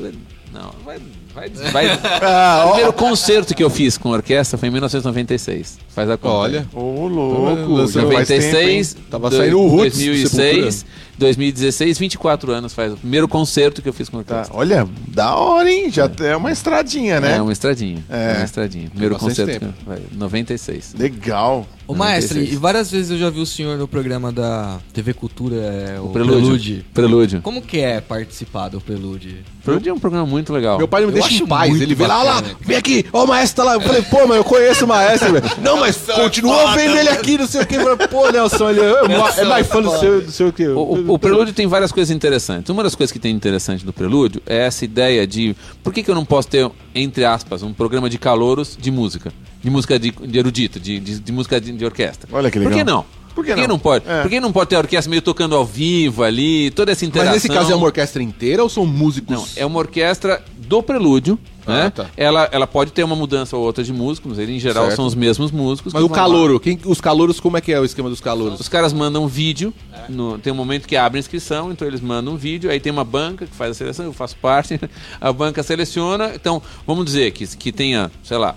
[0.52, 1.00] Não, vai.
[1.34, 1.86] Vai, vai
[2.22, 5.78] Ah, o ó, primeiro concerto que eu fiz com orquestra foi em 1996.
[5.90, 6.34] Faz a conta.
[6.36, 6.68] Olha.
[6.74, 7.78] Ô, louco.
[7.78, 9.04] Faz tempo, 96, hein?
[9.10, 10.86] Tava saindo o Roots, 2006,
[11.18, 14.58] 2016, 24 anos faz o primeiro concerto que eu fiz com Tá, orquestra.
[14.60, 15.90] olha, da hora, hein?
[15.92, 17.38] Já é uma estradinha, né?
[17.38, 18.04] É uma estradinha.
[18.10, 18.34] É.
[18.34, 18.90] É uma estradinha.
[18.90, 19.60] Primeiro concerto.
[19.60, 20.96] que eu- vai, 96.
[20.98, 21.68] Legal.
[21.86, 22.54] Ô, maestro, 96.
[22.54, 26.08] e várias vezes eu já vi o senhor no programa da TV Cultura, é, o,
[26.10, 26.40] Prelúdio.
[26.42, 26.86] Prelude.
[26.94, 27.42] Prelúdio.
[27.42, 29.38] Como que é participar do Prelude?
[29.66, 30.78] Prelúdio é um programa muito legal.
[30.78, 31.80] Meu pai não me Eu deixa em paz.
[31.82, 33.74] Ele vem lá, olha lá, vem aqui, ó, o maestro tá lá.
[33.76, 35.46] Eu falei, pô, mas eu conheço o maestro, velho.
[35.62, 37.76] Não, mas continua vendo ele aqui, não sei o que.
[37.76, 40.64] Eu falei, Pô, Nelson, ele é, ma- é mais fã do seu, do seu que
[40.64, 40.78] eu.
[40.78, 42.70] O, o- o Prelúdio tem várias coisas interessantes.
[42.70, 46.10] Uma das coisas que tem interessante do Prelúdio é essa ideia de por que, que
[46.10, 49.34] eu não posso ter, entre aspas, um programa de calouros de música?
[49.64, 52.28] De música de, de erudito, de, de, de música de, de orquestra.
[52.32, 52.96] Olha que Por que legal.
[52.98, 53.24] não?
[53.34, 53.80] Por que não?
[53.80, 54.06] pode?
[54.08, 54.22] É.
[54.22, 57.10] Por que não pode ter a orquestra meio tocando ao vivo ali, toda essa Mas
[57.10, 57.34] interação?
[57.34, 59.36] nesse caso é uma orquestra inteira ou são músicos?
[59.36, 61.90] Não, é uma orquestra do prelúdio, Ah, né?
[61.90, 62.06] tá.
[62.16, 64.98] Ela, ela pode ter uma mudança ou outra de músicos, eles em geral Certo.
[64.98, 65.94] são os mesmos músicos.
[65.94, 68.60] Mas que o calouro, quem, os calouros, como é que é o esquema dos calouros?
[68.60, 69.74] Os caras mandam um vídeo,
[70.08, 72.92] no- tem um momento que abre a inscrição, então eles mandam um vídeo, aí tem
[72.92, 74.80] uma banca que faz a seleção, eu faço parte,
[75.20, 78.56] a banca seleciona, então vamos dizer que, que tenha, sei lá,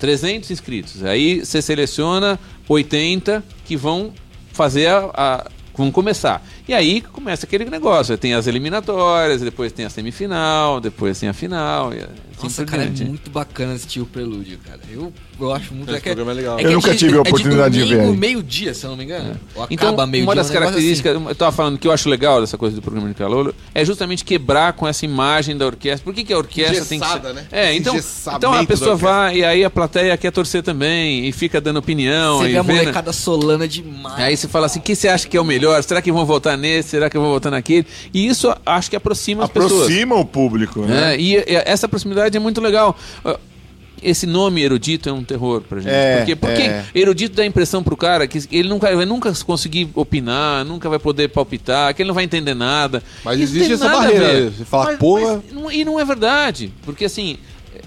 [0.00, 4.12] 300 inscritos, aí você seleciona 80 que vão
[4.52, 5.10] fazer a...
[5.14, 6.44] a- vão começar.
[6.68, 11.32] E aí começa aquele negócio, tem as eliminatórias, depois tem a semifinal, depois tem a
[11.32, 12.08] final, e assim
[12.42, 14.80] Nossa, cara, é muito bacana assistir o Prelúdio, cara.
[14.90, 15.10] Eu,
[15.44, 15.88] eu acho muito...
[15.90, 16.58] Esse é que é- programa é legal.
[16.58, 18.06] é Eu que nunca de- tive a é de oportunidade de ver.
[18.16, 19.36] meio-dia, se eu não me engano.
[19.54, 21.26] Ou Então, acaba meio-dia, uma das um características, assim.
[21.28, 24.24] eu tava falando que eu acho legal dessa coisa do programa de calor é justamente
[24.24, 26.04] quebrar com essa imagem da orquestra.
[26.04, 27.46] Por que, que a orquestra tem que né?
[27.52, 27.96] É, então,
[28.36, 32.38] então a pessoa vai e aí a plateia quer torcer também e fica dando opinião
[32.38, 34.18] Você e vê a vendo- molecada solana demais.
[34.20, 35.82] Aí você fala assim, o que você acha que é o melhor?
[35.82, 36.90] Será que vão votar nesse?
[36.90, 37.86] Será que vão votar naquele?
[38.12, 39.72] E isso acho que aproxima as pessoas.
[39.82, 41.14] Aproxima o público, né?
[41.14, 42.96] É, e, e essa proximidade é muito legal.
[44.02, 45.90] Esse nome erudito é um terror pra gente.
[45.92, 46.84] É, porque porque é.
[46.94, 50.98] erudito dá a impressão pro cara que ele nunca vai nunca conseguir opinar, nunca vai
[50.98, 53.02] poder palpitar, que ele não vai entender nada.
[53.24, 54.50] Mas Isso existe essa nada barreira?
[54.50, 55.42] Você fala, Mas- porra.
[55.52, 56.72] mas e não é verdade.
[56.84, 57.36] Porque assim,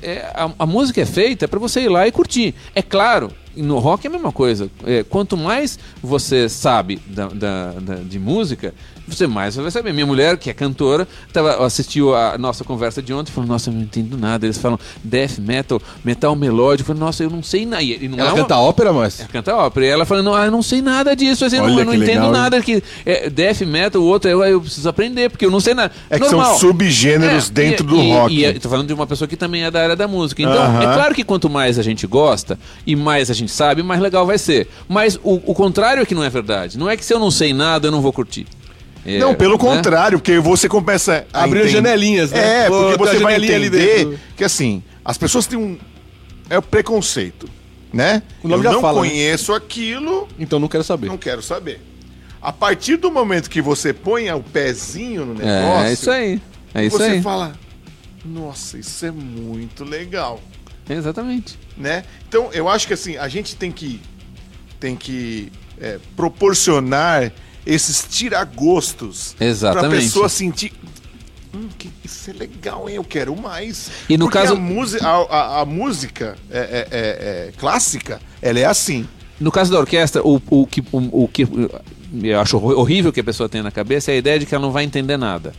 [0.01, 2.53] é, a, a música é feita pra você ir lá e curtir.
[2.75, 3.31] É claro.
[3.55, 4.67] No rock é a mesma coisa.
[4.83, 8.73] É, quanto mais você sabe da, da- da- de música,
[9.07, 9.93] você mais vai saber.
[9.93, 13.69] Minha mulher, que é cantora, tava, assistiu a nossa conversa de ontem e falou: Nossa,
[13.69, 14.45] eu não entendo nada.
[14.45, 16.89] Eles falam death metal, metal melódico.
[16.91, 17.83] Eu falei, Nossa, eu não sei nada.
[17.83, 19.19] Não Ela é uma- canta ópera, mas.
[19.19, 19.85] ela canta ópera.
[19.85, 22.07] E ela falando, ah, eu não sei nada disso, assim, eu não, eu não entendo
[22.07, 22.61] legal, nada.
[22.61, 25.91] Que é, death metal, o outro, eu, eu preciso aprender, porque eu não sei nada.
[26.09, 26.45] É que Normal.
[26.57, 28.45] são subgêneros É, dentro e- do e- rock.
[28.45, 30.41] E, tô falando de uma pessoa que também é da área da música.
[30.41, 30.81] Então, Aham.
[30.81, 34.25] é claro que quanto mais a gente gosta e mais a gente sabe, mais legal
[34.25, 34.67] vai ser.
[34.87, 36.77] Mas o, o contrário é que não é verdade.
[36.77, 38.45] Não é que se eu não sei nada, eu não vou curtir.
[39.05, 39.59] É, Não, pelo né?
[39.59, 42.65] contrário, porque você começa a entender- janelinhas, né?
[42.65, 45.77] É, Pô, porque você vai entender que assim, as pessoas têm um
[46.49, 47.47] é o preconceito,
[47.91, 48.21] né?
[48.43, 49.09] O nome Eu já não fala, né?
[49.09, 51.07] conheço aquilo, Então não quero saber.
[51.07, 51.81] não quero saber.
[52.41, 56.41] A partir do momento que você põe o pezinho no negócio, É, isso aí.
[56.73, 57.21] É isso você aí.
[57.21, 57.53] fala:
[58.25, 60.41] "Nossa, isso é muito legal",
[60.89, 61.57] Exatamente.
[61.77, 62.03] né?
[62.27, 63.99] Então, eu acho que assim, a gente tem que
[64.79, 67.31] tem que é, proporcionar
[67.65, 70.03] esses tiragostos pra Exatamente.
[70.05, 70.73] pessoa sentir
[71.55, 72.95] Hum, que isso é legal, hein?
[72.95, 73.91] Eu quero mais.
[74.09, 74.55] E no Porque caso-
[75.01, 79.07] a, a, a- a música é, é- é- é clássica, ela é assim.
[79.39, 81.47] No caso da orquestra, o, o que, o, o que
[82.23, 84.55] eu acho hor- horrível que a pessoa tenha na cabeça é a ideia de que
[84.55, 85.53] ela não vai entender nada.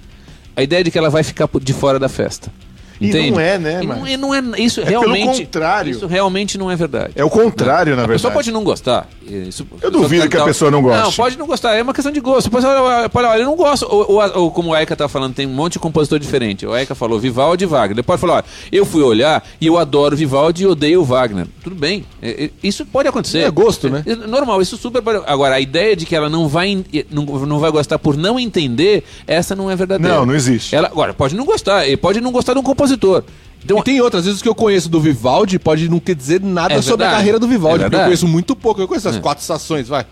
[0.56, 2.52] A ideia de que ela vai ficar de fora da festa.
[3.00, 3.30] E Entende?
[3.32, 5.44] não é, né, E não, e não é, isso É pelo realmente.
[5.44, 5.90] contrário.
[5.90, 7.12] Isso realmente não é verdade.
[7.16, 8.12] É o contrário, na A verdade.
[8.18, 9.08] pessoa pode não gostar.
[9.26, 11.02] Isso- Eu duvido que a pessoa não goste.
[11.02, 11.74] Não, pode não gostar.
[11.74, 12.50] É uma questão de gosto.
[12.50, 12.64] Pode
[13.10, 13.86] pode, olha, eu não gosto.
[13.88, 16.66] Ou, ou- ou como o Aika tá falando, tem um monte de compositor diferente.
[16.66, 17.96] O Aika falou Vivaldi e Wagner.
[17.96, 21.46] Ele pode falar, olha, eu fui olhar e eu adoro Vivaldi e odeio Wagner.
[21.62, 22.04] Tudo bem.
[22.22, 23.40] É, é, isso pode acontecer.
[23.40, 24.02] É gosto, né?
[24.06, 25.02] É normal, isso super.
[25.26, 29.02] Agora, a ideia de que ela não vai, não, não vai gostar por não entender,
[29.26, 30.14] essa não é verdadeira.
[30.16, 30.74] Não, não existe.
[30.76, 31.82] Ela, agora, pode não gostar.
[32.00, 32.83] Pode não gostar de um compositor.
[32.92, 36.74] Então, E tem outras vezes que eu conheço do Vivaldi, pode não quer dizer nada
[36.74, 38.80] É sobre a carreira do É Vivaldi, porque eu conheço muito pouco.
[38.80, 39.20] Eu conheço as É.
[39.20, 40.04] quatro estações, vai.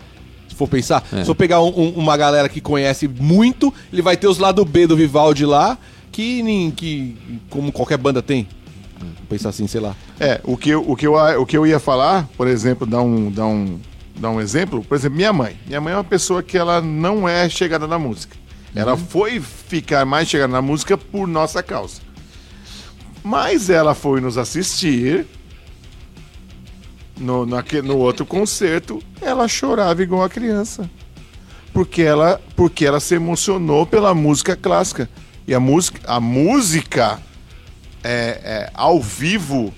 [0.49, 1.23] Se for pensar, É.
[1.23, 4.65] se eu pegar um- um- uma galera que conhece muito, ele vai ter os lados
[4.67, 5.77] B do Vivaldi lá,
[6.11, 7.15] que, nem- que
[7.49, 8.47] como qualquer banda tem.
[8.99, 9.95] Vou pensar assim, sei lá.
[10.19, 13.01] É, o que, eu, o, que eu, o que eu ia falar, por exemplo, dar
[13.01, 13.77] um, dar, um,
[14.19, 15.55] dar um exemplo, por exemplo, minha mãe.
[15.67, 18.35] Minha mãe é uma pessoa que ela não é chegada na música.
[18.75, 22.01] Ela foi ficar mais chegada na música por nossa causa.
[23.23, 25.25] Mas ela foi nos assistir
[27.17, 30.89] no, naque- no outro concerto, ela chorava igual a criança.
[31.71, 35.09] Porque ela, porque ela se emocionou pela música clássica.
[35.47, 37.19] E a música, a música
[38.03, 38.09] é,
[38.43, 39.73] é, ao vivo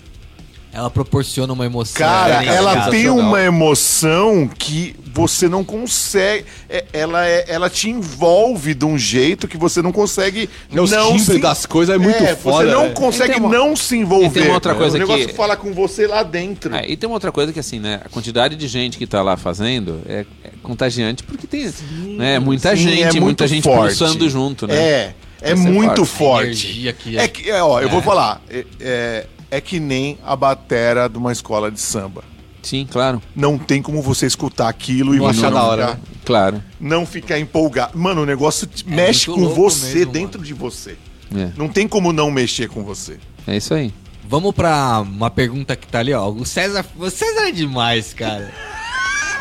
[0.76, 1.96] Ela proporciona uma emoção.
[2.06, 2.92] Cara, É, ela cara.
[2.92, 6.44] tem uma emoção que você não consegue.
[6.70, 10.50] é- ela, é- ela te envolve de um jeito que você não consegue.
[10.70, 12.90] Não, os não timbres das coisas é muito foda, Você não né?
[12.90, 14.28] consegue uma- não se envolver.
[14.28, 16.76] e tem uma outra coisa o negócio que- fala com você lá dentro.
[16.76, 18.02] É, e tem uma outra coisa que assim, né?
[18.04, 21.72] A quantidade de gente que tá lá fazendo é, é contagiante porque tem
[22.18, 23.98] né, muita Sim, gente, é muita gente forte.
[23.98, 24.76] pulsando junto, né?
[24.76, 26.48] É, é Essa é muito forte.
[26.48, 26.66] forte.
[26.68, 27.24] energia que é.
[27.24, 27.92] é- que, é, ó, eu É.
[27.92, 28.42] vou falar.
[28.82, 32.24] É, é, é que nem a batera de uma escola de samba.
[32.62, 35.88] Sim, claro, Não tem como você escutar aquilo e Não você achar não da hora,
[35.88, 36.04] ficar- né?
[36.26, 36.64] claro.
[36.80, 37.96] não ficar empolgado.
[37.98, 40.98] Mano, o negócio te- mexe com você, mesmo, dentro de você.
[41.36, 43.18] É, Não tem como não mexer com você.
[43.46, 43.94] é isso aí.
[44.28, 46.28] Vamos pra uma pergunta que tá ali, ó.
[46.28, 46.84] O César.
[46.98, 48.52] O César é demais, cara.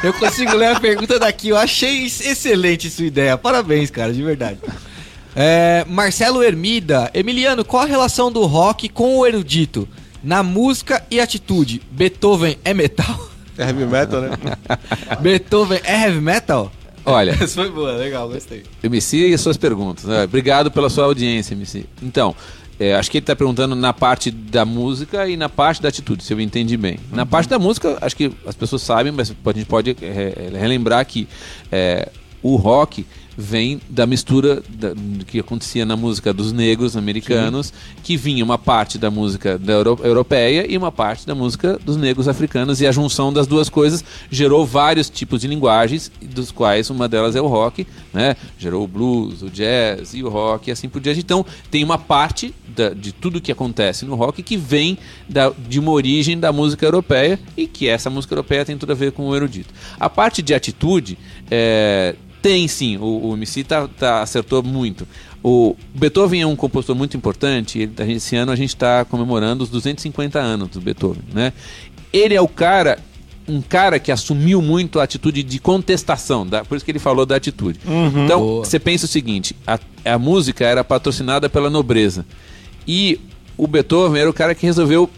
[0.02, 1.48] Eu consigo ler a pergunta daqui.
[1.48, 3.38] Eu achei excelente sua ideia.
[3.38, 4.58] Parabéns, cara, de verdade.
[5.36, 7.10] É, Marcelo Hermida.
[7.12, 9.88] Emiliano, qual a relação do rock com o erudito?
[10.22, 13.28] Na música e atitude, Beethoven é metal?
[13.58, 14.30] É heavy metal, né?
[15.20, 16.72] Beethoven é heavy metal?
[17.04, 18.62] Olha, Essa foi boa, legal, gostei.
[18.82, 20.04] MC e as suas perguntas.
[20.04, 20.24] né?
[20.24, 21.84] Obrigado pela sua audiência, MC.
[22.02, 22.34] Então,
[22.80, 26.24] é, acho que ele está perguntando na parte da música e na parte da atitude,
[26.24, 26.98] se eu entendi bem.
[27.12, 30.58] Na parte da música, acho que as pessoas sabem, mas a gente pode é, é,
[30.58, 31.28] relembrar que
[31.70, 32.08] é,
[32.42, 33.06] o rock
[33.36, 34.92] vem da mistura da-
[35.26, 39.98] que acontecia na música dos negros americanos, que vinha uma parte da música da euro-
[40.02, 44.04] europeia e uma parte da música dos negros africanos, e a junção das duas coisas
[44.30, 48.36] gerou vários tipos de linguagens, dos quais uma delas é o rock, né?
[48.58, 51.20] Gerou o blues, o jazz e o rock e assim por diante.
[51.20, 54.98] Então, tem uma parte da- de tudo que acontece no rock que vem
[55.28, 58.94] da- de uma origem da música europeia e que essa música europeia tem tudo a
[58.94, 59.72] ver com o erudito.
[59.98, 61.18] A parte de atitude
[61.50, 62.14] é,
[62.44, 65.08] tem sim, o, o MC tá, tá- acertou muito.
[65.42, 67.78] O Beethoven é um compositor muito importante.
[67.78, 71.54] Ele, esse ano a gente está comemorando os 250 anos do Beethoven, né?
[72.12, 72.98] Ele é o cara,
[73.48, 77.24] um cara que assumiu muito a atitude de contestação, da- por isso que ele falou
[77.24, 77.80] da atitude.
[78.24, 78.64] Então Boa.
[78.66, 82.26] você pensa o seguinte: a, a música era patrocinada pela nobreza
[82.86, 83.18] e
[83.56, 85.08] o Beethoven era o cara que resolveu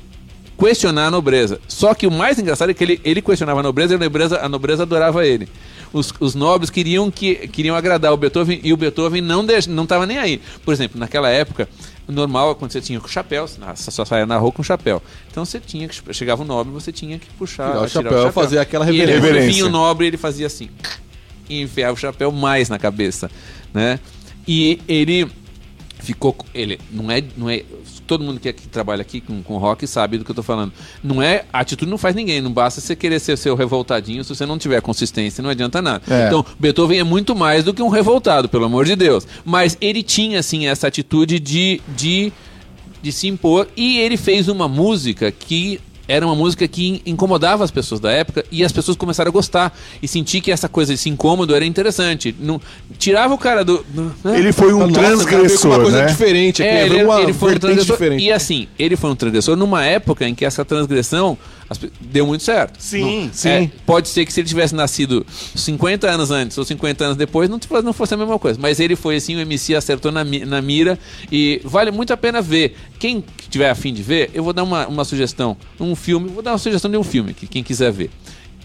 [0.56, 1.60] questionar a nobreza.
[1.66, 4.38] Só que o mais engraçado é que ele, ele questionava a nobreza e a nobreza,
[4.40, 5.48] a nobreza adorava ele.
[5.92, 9.84] Os, os nobres queriam, que, queriam agradar o Beethoven e o Beethoven não deix- não
[9.84, 10.40] estava nem aí.
[10.64, 11.68] Por exemplo, naquela época,
[12.06, 15.02] o normal quando você tinha com chapéu, você só saia na rua com chapéu.
[15.30, 18.32] Então você tinha que chegava o nobre, você tinha que puxar, Tirar o tirar chapéu,
[18.32, 19.48] fazer aquela E ele, reverência.
[19.52, 20.68] vinha o nobre, ele fazia assim
[21.48, 23.30] e enfiava o chapéu mais na cabeça,
[23.72, 24.00] né?
[24.46, 25.28] E ele
[26.00, 27.62] ficou co- ele não é não é
[28.06, 30.72] todo mundo que, que trabalha aqui com, com rock sabe do que eu tô falando.
[31.02, 34.34] Não é a atitude não faz ninguém não basta você querer ser seu revoltadinho se
[34.34, 36.02] você não tiver consistência não adianta nada.
[36.08, 36.26] É.
[36.26, 39.26] então Beethoven é muito mais do que um revoltado pelo amor de Deus.
[39.44, 42.32] Mas ele tinha assim essa atitude de de
[43.02, 47.64] de se impor e ele fez uma música que era uma música que in- incomodava
[47.64, 50.92] as pessoas da época e as pessoas começaram a gostar e sentir que essa coisa
[50.94, 52.60] esse incômodo era interessante não
[52.98, 54.38] tirava o cara do, né?
[54.38, 56.06] Ele foi um Nossa, com uma transgressor, coisa né?
[56.06, 57.96] diferente aqui, É, ele, uma ele foi um transgressor.
[57.96, 58.24] diferente.
[58.24, 61.36] E assim, ele foi um transgressor numa época em que essa transgressão
[61.68, 62.76] as deu muito certo.
[62.80, 63.48] Sim, Não- sim.
[63.48, 67.48] é, pode ser que se ele tivesse nascido 50 anos antes ou 50 anos depois,
[67.50, 68.58] não, não fosse a mesma coisa.
[68.60, 70.98] Mas ele foi assim, o MC acertou na, na mira
[71.30, 72.76] e vale muito a pena ver.
[72.98, 75.56] Quem tiver afim de ver, eu vou dar uma, uma sugestão.
[75.80, 78.10] Um filme, vou dar uma sugestão de um filme, que quem quiser ver.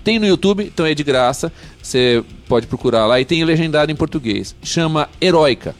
[0.04, 1.52] Tem no YouTube, então é de graça.
[1.82, 4.56] Você pode procurar lá e tem legendado em português.
[4.64, 5.76] Chama Heróica.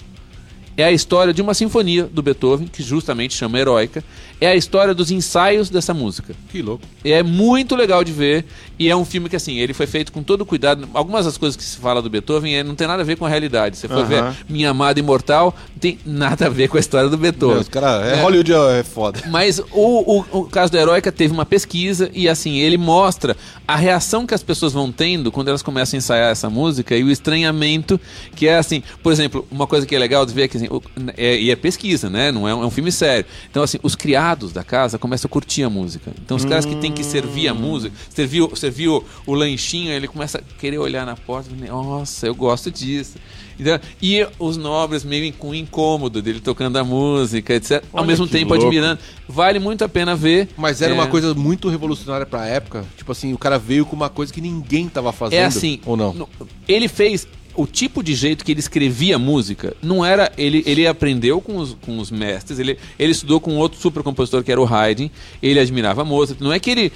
[0.78, 4.04] É a história de uma sinfonia do Beethoven, que justamente chama Heróica.
[4.40, 6.34] É a história dos ensaios dessa música.
[6.52, 6.84] Que louco.
[7.04, 8.46] É muito legal de ver
[8.80, 10.88] e é um filme que assim, ele foi feito com todo cuidado.
[10.94, 13.26] Algumas das coisas que se fala do Beethoven é, não tem nada a ver com
[13.26, 13.78] a realidade.
[13.78, 14.36] Você for ver Aham.
[14.50, 17.60] Minha Amada Imortal, não tem nada a ver com a história do Beethoven.
[17.60, 18.22] Os cara, é, É.
[18.22, 19.22] Hollywood é foda.
[19.30, 23.38] Mas o, o, o caso do Heróica teve uma pesquisa e assim, ele mostra
[23.68, 27.04] a reação que as pessoas vão tendo quando elas começam a ensaiar essa música e
[27.04, 28.00] o estranhamento
[28.36, 31.12] que é assim, por exemplo, uma coisa que é legal de ver é que assim,
[31.18, 32.32] é, e é pesquisa, né?
[32.32, 33.26] Não é um, é um filme sério.
[33.50, 36.12] Então assim, os criados da casa começam a curtir a música.
[36.24, 39.92] Então os caras que têm que servir a música, servir, o- servir o, o lanchinho,
[39.92, 43.18] ele começa a querer olhar na porta, e nossa, eu gosto disso.
[43.60, 47.84] Então, e os nobres meio com incômodo dele tocando a música, etc.
[47.94, 48.66] Ao Olha mesmo que tempo louco.
[48.66, 49.00] admirando.
[49.30, 50.50] Vale muito a pena ver.
[50.58, 52.84] Mas era É, uma coisa muito revolucionária pra época.
[52.98, 55.38] Tipo assim, o cara veio com uma coisa que ninguém tava fazendo.
[55.40, 55.80] É assim.
[55.86, 56.28] Ou não?
[56.68, 57.28] ele fez.
[57.56, 60.32] O tipo de jeito que ele escrevia música não era.
[60.38, 64.44] Ele, ele aprendeu com os, com os mestres, ele, ele estudou com outro super compositor
[64.44, 65.10] que era o Haydn,
[65.44, 66.40] ele admirava Mozart.
[66.40, 66.92] Não é que ele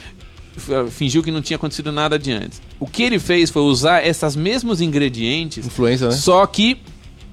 [0.56, 2.62] f- fingiu que não tinha acontecido nada de antes.
[2.80, 6.14] O que ele fez foi usar esses mesmos ingredientes Influência, né?
[6.16, 6.78] só que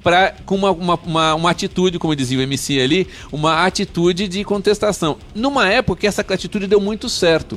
[0.03, 4.43] pra, com uma, uma, uma, uma atitude, como dizia o MC ali, uma atitude de
[4.43, 5.17] contestação.
[5.33, 7.57] Numa época que essa atitude deu muito certo.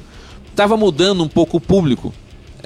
[0.55, 2.13] Tava mudando um pouco o público.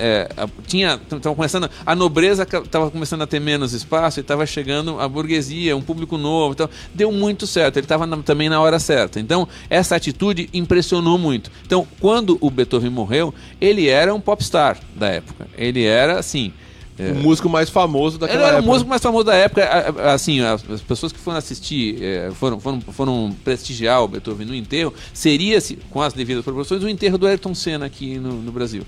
[0.02, 4.46] É, a- tinha tava começando a nobreza estava começando a ter menos espaço e estava
[4.46, 8.80] chegando a burguesia um público novo então deu muito certo ele estava também na hora
[8.80, 14.78] certa então essa atitude impressionou muito então quando o Beethoven morreu ele era um popstar
[14.96, 16.54] da época ele era assim
[16.98, 18.72] é, O músico mais famoso daquela ele era o época.
[18.74, 19.66] músico mais famoso da época.
[20.14, 24.54] Assim, as as pessoas que foram assistir, eh, foram, foram, foram prestigiar o Beethoven no
[24.54, 28.52] enterro, seria, se- com as devidas proporções, o enterro do Ayrton Senna aqui no, no
[28.52, 28.84] Brasil.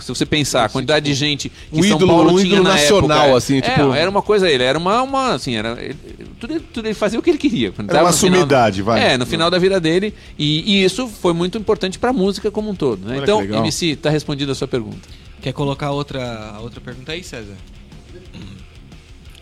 [0.00, 2.62] Se você pensar, a quantidade de gente que um São ídolo- Paulo um tinha ídolo
[2.62, 5.76] na nacional, época, assim, é, tipo- era uma coisa, ele era uma, uma assim, era,
[5.82, 5.96] ele-
[6.38, 7.68] tudo, ele- tudo ele fazia o que ele queria.
[7.76, 9.14] Era tava uma no final- sumidade, vai.
[9.14, 12.70] É, no final da vida dele, e, e isso foi muito importante pra música como
[12.70, 13.04] um todo.
[13.06, 13.18] né?
[13.20, 13.42] Então.
[13.42, 15.08] MC, tá respondida a sua pergunta.
[15.42, 17.54] Quer colocar outra, outra pergunta aí, César?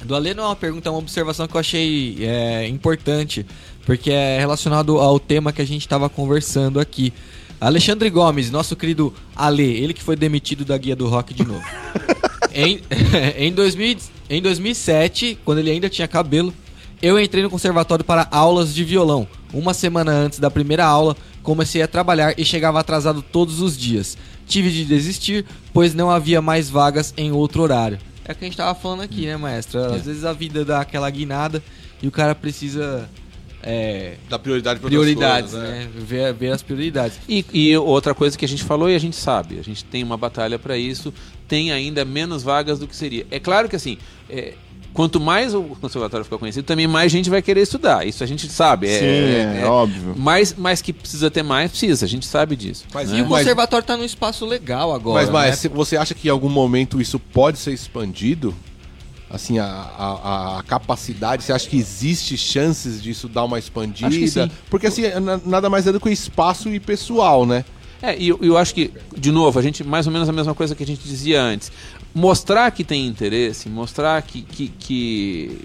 [0.05, 3.45] Do Alê não é uma pergunta, é uma observação que eu achei é, importante,
[3.85, 7.13] porque é relacionado ao tema que a gente estava conversando aqui.
[7.61, 11.65] Alexandre Gomes, nosso querido Alê, ele que foi demitido da Guia do Rock de novo.
[12.55, 12.81] em,
[13.37, 13.99] em, 2000,
[14.31, 16.55] em 2007, quando ele ainda tinha cabelo,
[17.03, 19.27] eu entrei no conservatório para aulas de violão.
[19.53, 24.17] Uma semana antes da primeira aula, comecei a trabalhar e chegava atrasado todos os dias.
[24.47, 27.99] Tive de desistir, pois não havia mais vagas em outro horário.
[28.25, 29.81] É o que a gente tava falando aqui, né, maestro?
[29.81, 31.63] Às vezes a vida dá aquela guinada
[32.03, 33.09] e o cara precisa
[33.71, 35.89] é, Da prioridade outras prioridades, coisas, né?
[35.95, 37.19] Ver, ver as prioridades.
[37.29, 40.03] E, e outra coisa que a gente falou e a gente sabe, a gente tem
[40.03, 41.13] uma batalha para isso,
[41.47, 43.27] tem ainda menos vagas do que seria.
[43.31, 43.99] É claro que assim,
[44.31, 44.55] é,
[44.95, 48.07] quanto mais o conservatório ficar conhecido, também mais gente vai querer estudar.
[48.07, 48.89] Isso a gente sabe.
[48.89, 50.15] É, Sim, é óbvio.
[50.17, 52.87] Mas, mas que precisa ter mais, precisa, a gente sabe disso.
[52.95, 55.21] Mas, E o conservatório tá num espaço legal agora.
[55.21, 55.71] mas, mas né?
[55.75, 58.55] você acha que em algum momento isso pode ser expandido?
[59.31, 64.07] Assim, a, a, a capacidade, você acha que existe chances disso dar uma expandida?
[64.71, 67.63] Porque assim, é na- nada mais é do que espaço e pessoal, né?
[68.01, 70.55] É, e eu, eu acho que, de novo, a gente, mais ou menos a mesma
[70.55, 71.71] coisa que a gente dizia antes.
[72.15, 74.41] Mostrar que tem interesse, mostrar que.
[74.43, 75.59] que, que-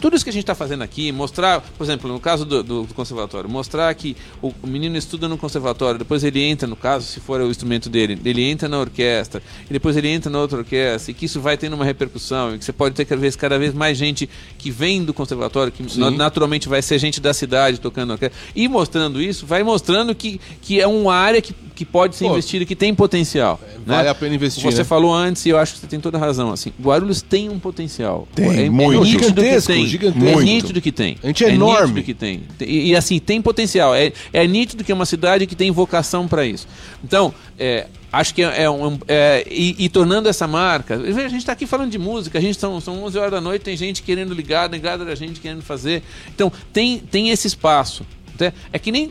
[0.00, 2.86] tudo isso que a gente está fazendo aqui, mostrar, por exemplo, no caso do, do
[2.94, 7.40] conservatório, mostrar que o, menino estuda no conservatório, depois ele entra, no caso, se for
[7.40, 11.14] o instrumento dele, ele entra na orquestra, e depois ele entra na outra orquestra, e
[11.14, 13.74] que isso vai tendo uma repercussão, e que você pode ter cada vez, cada vez
[13.74, 18.12] mais gente que vem do conservatório, que na- naturalmente vai ser gente da cidade tocando
[18.12, 22.24] orquestra, e mostrando isso, vai mostrando que, que é uma área que, que pode ser
[22.24, 23.60] Pô, investida, que tem potencial.
[23.62, 23.78] né?
[23.86, 24.84] Vale a pena investir, Você né?
[24.84, 26.50] falou antes, e eu acho que você tem toda a razão.
[26.50, 28.26] Assim, Guarulhos tem um potencial.
[28.34, 29.00] Tem, é, muito.
[29.02, 29.86] É Gigantesco, que tem.
[29.86, 30.40] gigantesco.
[30.40, 31.16] É nítido que tem.
[31.22, 32.00] A gente é enorme.
[32.00, 32.42] nítido que tem.
[32.62, 33.94] E, e, assim, tem potencial.
[33.94, 36.66] É, é nítido que é uma cidade que tem vocação para isso.
[37.04, 38.98] Então, é, acho que é, é um.
[39.06, 40.96] é, e, e tornando essa marca.
[40.96, 43.62] A gente está aqui falando de música, a gente são, são 11 horas da noite,
[43.62, 46.02] tem gente querendo ligar, ligada da gente querendo fazer.
[46.34, 48.04] Então, tem, tem esse espaço.
[48.40, 48.52] né?
[48.72, 49.10] É que nem.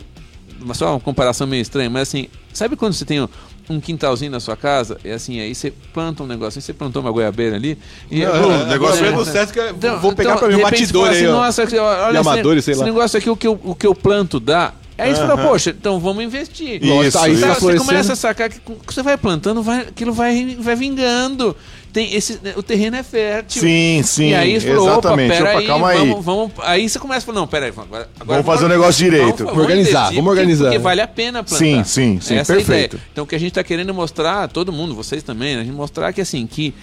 [0.74, 3.28] Só uma comparação meio estranha, mas assim, sabe quando você tem
[3.70, 7.12] um quintalzinho na sua casa, é assim, aí você planta um negócio, você plantou uma
[7.12, 7.78] goiabeira ali.
[8.10, 9.58] E, o negócio é do Sesc,
[10.02, 11.32] vou pegar pra mim um batidor aí, assim, ó.
[11.34, 12.86] Nossa, olha De esse- amadores, sei esse lá.
[12.88, 14.74] negócio aqui, o que, eu, o que eu planto dá.
[14.98, 16.84] Aí você fala, poxa, então vamos investir.
[16.84, 17.42] Isso, aí isso.
[17.42, 21.56] tá Você, começa a sacar que você vai plantando, vai, aquilo vai, vai vingando.
[21.94, 23.62] Tem esse, o terreno é fértil.
[23.62, 25.32] Sim, sim, E aí você falou, exatamente.
[25.32, 25.98] Opa, pera Opa, aí, calma aí.
[26.00, 29.04] vamos, vamos- aí você começa a falar, não, peraí, agora, agora Vamos fazer o negócio
[29.04, 29.46] direito.
[29.46, 30.64] Vamos, Organizar, investir, vamos porque- organizar.
[30.66, 31.58] Porque vale a pena plantar.
[31.66, 32.96] Sim, sim, sim, Essa é a perfeito.
[32.96, 33.08] ideia.
[33.12, 35.74] Então o que a gente está querendo mostrar, todo mundo, vocês também, né, a gente
[35.76, 36.74] mostrar que assim, que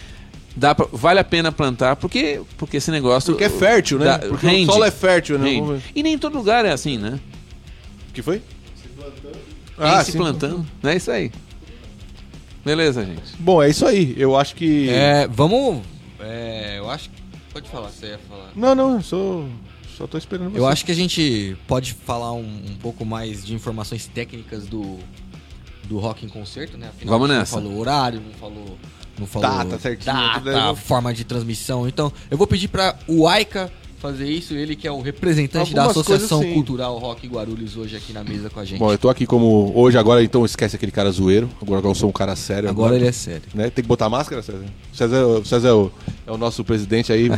[0.57, 3.32] dá pra- vale a pena plantar, porque, porque esse negócio...
[3.35, 4.05] Porque é fértil, né?
[4.07, 5.55] dá- Porque rende, o solo é fértil, né?
[5.61, 5.82] Vamos.
[5.95, 7.19] E nem em todo lugar é assim, né?
[8.15, 8.41] Que foi?
[9.77, 10.19] Ah, Ah, se sim.
[10.19, 10.65] plantando.
[10.82, 11.31] É isso aí.
[12.65, 13.23] Beleza, gente.
[13.39, 14.15] Bom, é isso aí.
[14.16, 14.89] Eu acho que.
[14.89, 15.82] É, vamos.
[16.20, 17.23] É, eu acho que.
[17.53, 18.51] Pode falar, você ia falar.
[18.57, 19.49] Não, não, eu sou.
[19.97, 20.59] Só tô esperando você.
[20.59, 24.99] Eu acho que a gente pode falar um, um pouco mais de informações técnicas do,
[25.85, 26.89] do Rock em Concerto, né?
[26.89, 27.61] Afinal, Vamos nessa.
[27.61, 28.78] Não falou horário, não falou.
[29.16, 31.86] Não falou Data certinho, data, forma de transmissão.
[31.86, 33.70] Então, eu vou pedir para o Aika
[34.05, 36.55] fazer isso, ele que é o representante da Algumas Associação coisas.
[36.55, 38.78] Cultural Rock Guarulhos hoje aqui na mesa com a gente.
[38.78, 39.72] Bom, eu tô aqui como.
[39.74, 41.48] Hoje, agora, então esquece aquele cara zoeiro.
[41.62, 42.68] Agora eu sou um cara sério.
[42.68, 43.44] Agora ele é sério.
[43.55, 43.70] Né?
[43.70, 44.64] Tem que botar máscara, César?
[44.93, 45.90] César, é o- César é, o,
[46.26, 47.31] é o nosso presidente aí,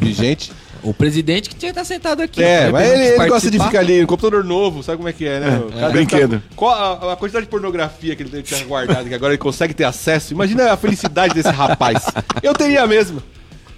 [0.00, 0.52] vigente.
[0.84, 2.42] O presidente que tinha que estar sentado aqui.
[2.42, 5.12] É, né, mas ele, ele gosta de ficar ali no computador novo, sabe como é
[5.12, 5.58] que é, né?
[5.58, 6.40] O cara deve brinquedo.
[6.40, 9.72] tá- qual a, a quantidade de pornografia que ele ter guardado, que agora ele consegue
[9.74, 10.34] ter acesso.
[10.34, 12.04] Imagina a felicidade desse rapaz.
[12.42, 13.22] Eu teria mesmo.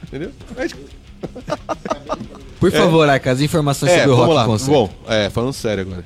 [0.08, 0.30] Entendeu?
[0.56, 0.74] Mas-
[2.60, 4.72] Por favor, Aika, as informações É, sobre o Rock Concerto.
[4.72, 6.04] Bom, é, falando sério agora.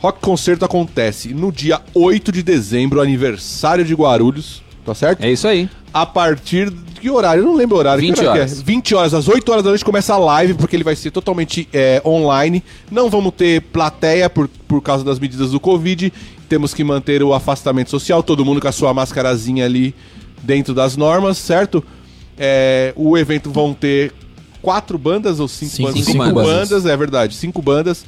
[0.00, 5.22] Rock Concerto acontece no dia 8 de dezembro, aniversário de Guarulhos, tá certo?
[5.24, 5.68] É isso aí.
[5.92, 7.42] A partir de que horário?
[7.42, 8.00] Eu não lembro o horário.
[8.00, 8.60] 20 que hora que horas.
[8.60, 8.62] É?
[8.62, 11.68] 20 horas, às 8 horas da noite começa a live, porque ele vai ser totalmente
[11.72, 12.62] é, online.
[12.90, 16.12] Não vamos ter plateia por, por causa das medidas do Covid.
[16.48, 19.94] Temos que manter o afastamento social, todo mundo com a sua mascarazinha ali
[20.42, 21.84] dentro das normas, certo?
[22.36, 24.12] É, o evento vão ter
[24.62, 26.04] quatro bandas ou cinco, Cinco bandas?
[26.04, 26.46] cinco Cinco bandas.
[26.52, 28.04] bandas, é verdade, cinco bandas.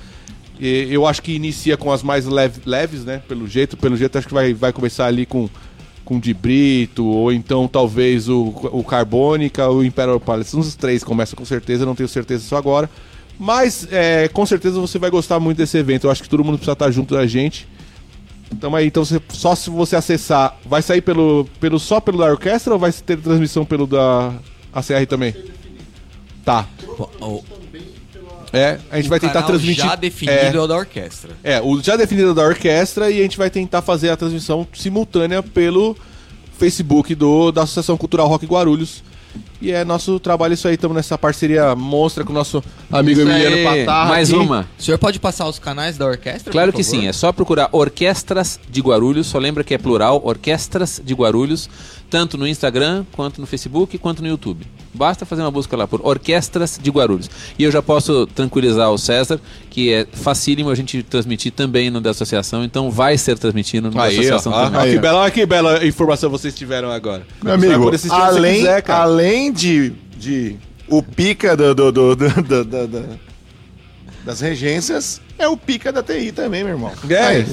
[0.59, 3.23] E eu acho que inicia com as mais leve- leves, né?
[3.27, 5.49] Pelo jeito, pelo jeito acho que vai, vai começar ali com
[6.05, 10.57] com de Brito ou então talvez o, o Carbônica o Imperial Palace.
[10.57, 12.91] Uns três começam com certeza, não tenho certeza só agora.
[13.39, 16.05] Mas é, com certeza você vai gostar muito desse evento.
[16.09, 17.67] Eu acho que todo mundo precisa estar junto da gente.
[18.53, 22.27] Então aí, então você- só se você acessar, vai sair pelo, pelo só pelo da
[22.27, 24.33] orquestra ou vai ter transmissão pelo da
[24.75, 25.33] ACR também?
[26.45, 26.67] Tá.
[27.21, 27.45] O-
[28.53, 29.85] É, a gente o vai tentar transmitir.
[29.85, 31.31] já definido é, é o da orquestra.
[31.45, 35.43] É, o já definido da orquestra e a gente vai tentar fazer a transmissão simultânea
[35.43, 35.97] pelo
[36.59, 39.03] Facebook do, da Associação Cultural Rock Guarulhos.
[39.61, 43.29] E é nosso trabalho isso aí, estamos nessa parceria monstra com o nosso amigo Isso
[43.31, 43.85] Emiliano aí.
[43.85, 44.09] Patarra.
[44.09, 44.39] Mais aqui.
[44.39, 44.67] uma.
[44.79, 46.51] O senhor pode passar os canais da orquestra?
[46.51, 47.01] Claro por que favor?
[47.01, 51.69] sim, é só procurar Orquestras de Guarulhos, só lembra que é plural, Orquestras de Guarulhos,
[52.09, 54.67] tanto no Instagram, quanto no Facebook, quanto no YouTube.
[54.93, 57.31] Basta fazer uma busca lá por Orquestras de Guarulhos.
[57.59, 59.39] E eu já posso tranquilizar o César
[59.71, 63.95] que é facílimo a gente transmitir também no da associação, então vai ser transmitido no
[63.95, 64.81] da Aí, ó, associação ó, também.
[64.81, 67.25] ó, Aí, que bela, olha que bela informação vocês tiveram agora.
[67.41, 69.05] Meu amigo, assistir além, quiser, cara.
[69.51, 70.57] Além de, de
[70.89, 73.21] o pica do, do- do- do- do- do- do-
[74.25, 76.93] das regências, é o pica da TI também, meu irmão.
[77.09, 77.17] É.
[77.27, 77.47] Aí,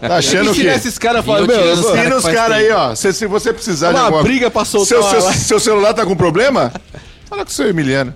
[0.00, 0.60] tá achando o quê?
[0.60, 2.94] Ensina esses caras falando, meu, Ensina que os caras aí, ó.
[2.94, 4.22] Se, se você precisar Uma de alguma...
[4.22, 6.70] briga pra soltar seu, seu, seu celular tá com problema?
[7.26, 8.12] Fala com o seu Emiliano.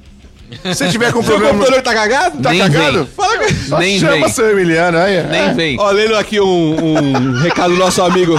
[0.74, 1.54] Se tiver com seu problema...
[1.58, 2.42] computador tá cagado?
[2.42, 2.98] Tá Nem cagado?
[2.98, 3.06] vem.
[3.06, 3.54] Fala com...
[3.68, 4.28] Só Nem chama vem.
[4.28, 5.22] seu Emiliano aí.
[5.26, 5.54] Nem é.
[5.54, 5.80] vem.
[5.80, 8.34] Ó, lendo aqui um, um recado do nosso amigo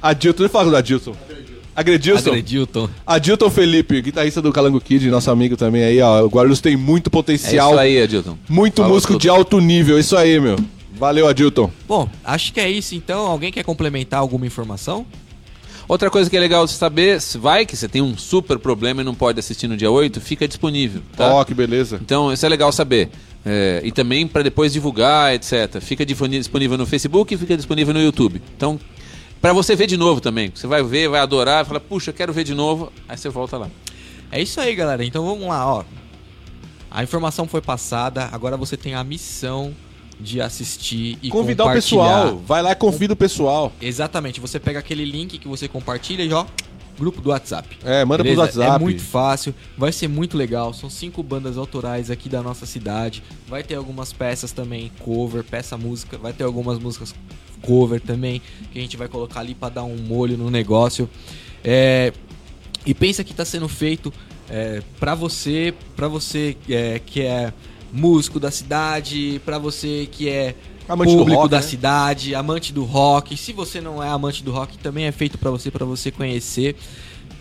[0.00, 0.48] Adilton.
[0.48, 1.14] Falar do Adilton.
[1.76, 2.30] Agredilson.
[2.30, 2.88] Agredilton.
[3.06, 6.24] Adilton Felipe, guitarrista do Calango Kid, nosso amigo também aí, ó.
[6.24, 8.38] O Guarulhos tem muito É potencial, isso aí, Adilton.
[8.48, 9.22] muito Falou músico tudo.
[9.22, 9.98] de alto nível.
[9.98, 10.56] Isso aí, meu.
[10.96, 11.70] Valeu, Adilton.
[11.88, 13.26] Bom, acho que é isso então.
[13.26, 15.04] Alguém quer complementar alguma informação?
[15.86, 19.02] Outra coisa que é legal de saber, se vai que você tem um super problema
[19.02, 21.02] e não pode assistir no dia 8, fica disponível.
[21.16, 21.34] Tá?
[21.34, 21.98] Ó, que beleza.
[22.00, 23.10] Então, isso é legal saber.
[23.44, 25.78] É, e também para depois divulgar, etc.
[25.80, 28.40] Fica disponível no Facebook e fica disponível no YouTube.
[28.56, 28.80] Então,
[29.44, 30.50] para você ver de novo também.
[30.54, 32.90] Você vai ver, vai adorar, fala, puxa, eu quero ver de novo.
[33.06, 33.68] Aí você volta lá.
[34.32, 35.04] É isso aí, galera.
[35.04, 35.84] Então vamos lá, ó.
[36.90, 39.74] A informação foi passada, agora você tem a missão
[40.18, 42.38] de assistir e Convidar o pessoal.
[42.38, 43.70] Vai lá e convida o pessoal.
[43.82, 46.46] Exatamente, você pega aquele link que você compartilha e ó,
[46.98, 47.76] grupo do WhatsApp.
[47.84, 48.48] É, manda Beleza?
[48.48, 48.76] pro WhatsApp.
[48.76, 50.72] É muito fácil, vai ser muito legal.
[50.72, 53.22] São cinco bandas autorais aqui da nossa cidade.
[53.46, 56.16] Vai ter algumas peças também cover, peça música.
[56.16, 57.14] Vai ter algumas músicas
[57.66, 58.42] cover também
[58.72, 61.08] que a gente vai colocar ali pra dar um molho no negócio.
[61.62, 62.12] É,
[62.84, 64.12] e pensa que tá sendo feito
[64.48, 67.52] é, para você, para você é, que é
[67.92, 70.54] músico da cidade, pra você que é
[70.86, 71.62] Amante do público rock, da né?
[71.62, 73.36] cidade, amante do rock.
[73.36, 76.76] Se você não é amante do rock, também é feito pra você, pra você conhecer,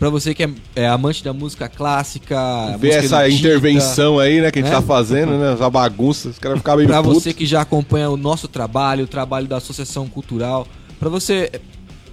[0.03, 2.35] Pra você que é, é amante da música clássica,
[2.77, 4.75] Ver música essa intervenção aí, né, que a gente né?
[4.77, 5.53] tá fazendo, né?
[5.53, 6.27] Essa bagunça.
[6.27, 7.23] Os caras ficam meio Pra putos.
[7.23, 10.67] você que já acompanha o nosso trabalho, o trabalho da Associação Cultural,
[10.99, 11.49] pra você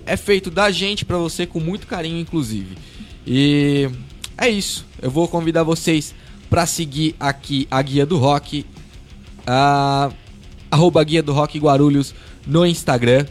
[0.06, 2.78] é feito da gente pra você com muito carinho, inclusive.
[3.26, 3.90] E
[4.38, 4.86] é isso.
[5.02, 6.14] Eu vou convidar vocês
[6.48, 8.64] pra seguir aqui a Guia do Rock,
[9.44, 10.12] a
[10.70, 12.14] arroba Guia do Rock Guarulhos
[12.46, 13.26] no Instagram,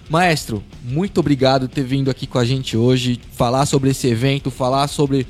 [0.08, 4.52] Maestro, muito obrigado por ter vindo aqui com a gente hoje, falar sobre esse evento,
[4.52, 5.26] falar sobre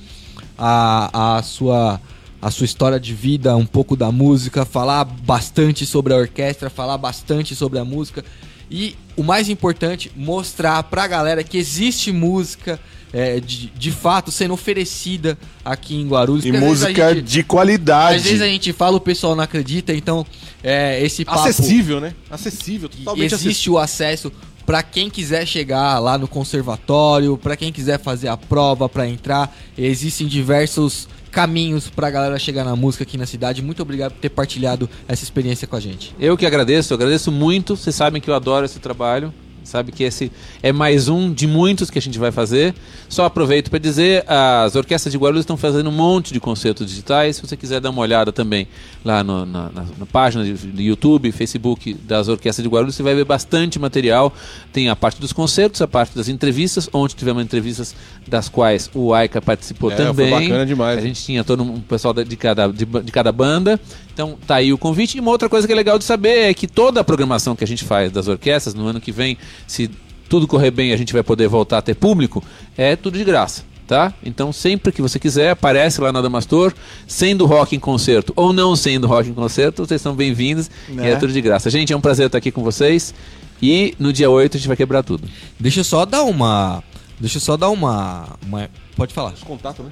[0.59, 2.01] a, a sua
[2.41, 6.97] a sua história de vida, um pouco da música, falar bastante sobre a orquestra, falar
[6.99, 8.24] bastante sobre a música
[8.70, 12.78] e o mais importante, mostrar pra galera que existe música
[13.12, 16.45] é, de, de fato sendo oferecida aqui em Guarulhos.
[16.45, 18.16] E música gente- de qualidade.
[18.16, 20.27] às vezes a gente fala, o pessoal não acredita, então
[20.62, 21.41] é, esse papo...
[21.41, 22.15] Acessível, né?
[22.31, 23.73] Acessível, totalmente existe acessível.
[23.74, 24.33] o acesso
[24.66, 29.56] para quem quiser chegar lá no conservatório, para quem quiser fazer a prova para entrar.
[29.78, 33.62] Existem diversos caminhos pra galera chegar na música aqui na cidade.
[33.62, 36.14] Muito obrigado por ter partilhado essa experiência com a gente.
[36.18, 37.76] Eu que agradeço, eu agradeço muito.
[37.76, 39.32] Vocês sabem que eu adoro esse trabalho.
[39.66, 40.30] Sabe que esse
[40.62, 42.74] é mais um de muitos que a gente vai fazer.
[43.09, 47.36] Só aproveito para dizer, as orquestras de Guarulhos estão fazendo um monte de concertos digitais.
[47.36, 48.66] Se você quiser dar uma olhada também
[49.05, 53.14] lá no- na, na- na página do YouTube, Facebook das orquestras de Guarulhos, você vai
[53.14, 54.32] ver bastante material.
[54.72, 56.88] Tem a parte dos concertos, a parte das entrevistas.
[56.93, 57.94] Ontem tivemos entrevistas
[58.26, 60.30] das quais o Aika participou É, foi também.
[60.30, 60.98] bacana demais.
[60.98, 63.78] A gente tinha todo um pessoal de cada, de, de cada banda.
[64.12, 65.16] Então tá aí o convite.
[65.18, 67.62] E uma outra coisa que é legal de saber é que toda a programação que
[67.62, 69.36] a gente faz das orquestras no ano que vem,
[69.66, 69.91] se
[70.28, 72.43] tudo correr bem a gente vai poder voltar a ter público,
[72.77, 73.65] é tudo de graça.
[73.87, 74.12] Tá?
[74.24, 76.74] Então, sempre que você quiser, aparece lá na Damastor,
[77.07, 81.11] sendo rock em concerto ou não sendo rock em concerto, vocês são bem-vindos e Né?
[81.12, 81.70] é tudo de graça.
[81.70, 83.15] Gente, é um prazer estar aqui com vocês.
[83.62, 85.28] E no dia 8 a gente vai quebrar tudo.
[85.59, 86.83] Deixa eu só dar uma.
[87.20, 88.37] Deixa eu só dar uma.
[88.45, 89.35] uma- Pode falar.
[89.47, 89.91] Contato, né?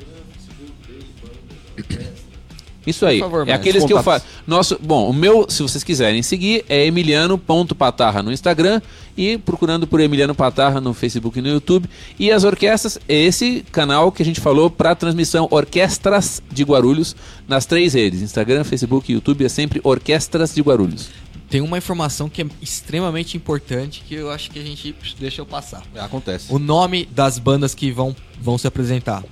[2.87, 3.19] Isso aí.
[3.19, 4.27] Por favor, é aqueles que eu faço.
[4.47, 8.81] Nosso, bom, o meu, se vocês quiserem seguir, é emiliano.patarra no Instagram
[9.17, 11.89] e procurando por Emiliano Patarra no Facebook e no YouTube.
[12.19, 17.15] E as orquestras, é esse canal que a gente falou para transmissão Orquestras de Guarulhos
[17.49, 21.09] nas três redes: Instagram, Facebook e YouTube é sempre Orquestras de Guarulhos.
[21.49, 25.47] Tem uma informação que é extremamente importante que eu acho que a gente deixa eu
[25.47, 25.83] passar.
[25.95, 26.53] Acontece.
[26.53, 29.23] O nome das bandas que vão, vão se apresentar: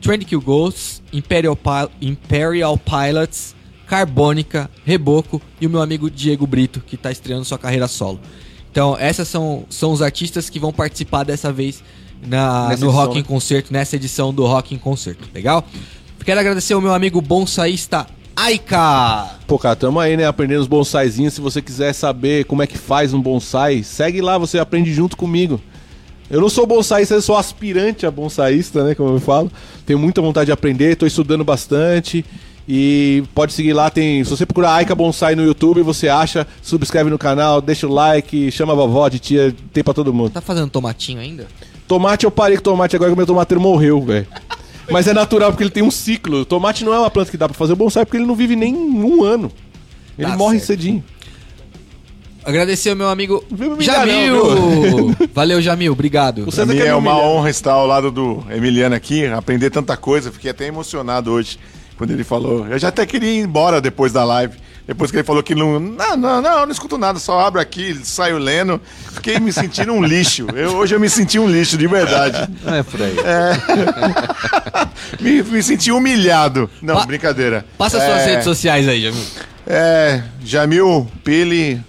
[0.00, 3.54] Trend Kill Ghosts, Imperial, Pil- Imperial Pilots,
[3.86, 8.20] Carbônica, Reboco e o meu amigo Diego Brito, que está estreando sua carreira solo.
[8.70, 11.82] Então, essas são, são os artistas que vão participar dessa vez
[12.26, 13.20] na, Nessa no edição, Rock né?
[13.20, 15.28] em Concerto, nessa edição do Rock em Concerto.
[15.34, 15.64] Legal?
[16.24, 18.06] Quero agradecer ao meu amigo bonsaísta
[18.36, 19.36] Aika.
[19.46, 20.26] Pô, cara, tamo aí, né?
[20.26, 21.34] Aprendendo os bonsaizinhos.
[21.34, 25.16] Se você quiser saber como é que faz um bonsai, segue lá, você aprende junto
[25.16, 25.60] comigo.
[26.30, 28.94] Eu não sou bonsaísta, eu sou aspirante a bonsaísta, né?
[28.94, 29.50] Como eu falo.
[29.86, 32.24] Tenho muita vontade de aprender, tô estudando bastante.
[32.70, 34.22] E pode seguir lá, tem.
[34.24, 38.50] Se você procurar Aika Bonsai no YouTube, você acha, subscreve no canal, deixa o like,
[38.50, 40.30] chama a vovó, de tia, tem pra todo mundo.
[40.30, 41.46] Tá fazendo tomatinho ainda?
[41.86, 44.26] Tomate eu parei com tomate agora que o meu tomateiro morreu, velho.
[44.90, 46.44] Mas é natural porque ele tem um ciclo.
[46.44, 48.74] Tomate não é uma planta que dá pra fazer bonsai porque ele não vive nem
[48.74, 49.50] um ano.
[50.18, 50.66] Ele Tá morre certo.
[50.66, 51.02] cedinho.
[52.48, 53.44] Agradecer ao meu amigo
[53.78, 55.14] Jamil.
[55.34, 55.92] Valeu, Jamil.
[55.92, 56.46] Obrigado.
[56.50, 60.32] Pra mim é uma honra estar ao lado do Emiliano aqui, aprender tanta coisa.
[60.32, 61.58] Fiquei até emocionado hoje
[61.98, 62.66] quando ele falou.
[62.66, 64.56] Eu já até queria ir embora depois da live.
[64.86, 65.78] Depois que ele falou que não.
[65.78, 68.80] Não, não, não, eu não escuto nada, só abro aqui, saio lendo.
[69.12, 70.46] Fiquei me sentindo um lixo.
[70.54, 72.48] Eu, hoje eu me senti um lixo, de verdade.
[72.64, 73.14] Não é por aí.
[75.20, 76.70] Me, me senti humilhado.
[76.80, 77.66] Não, Pa- brincadeira.
[77.76, 79.22] Passa é, suas redes sociais aí, Jamil.
[79.66, 81.80] É, Jamil Pili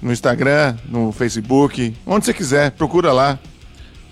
[0.00, 3.38] no Instagram, no Facebook, onde você quiser, procura lá.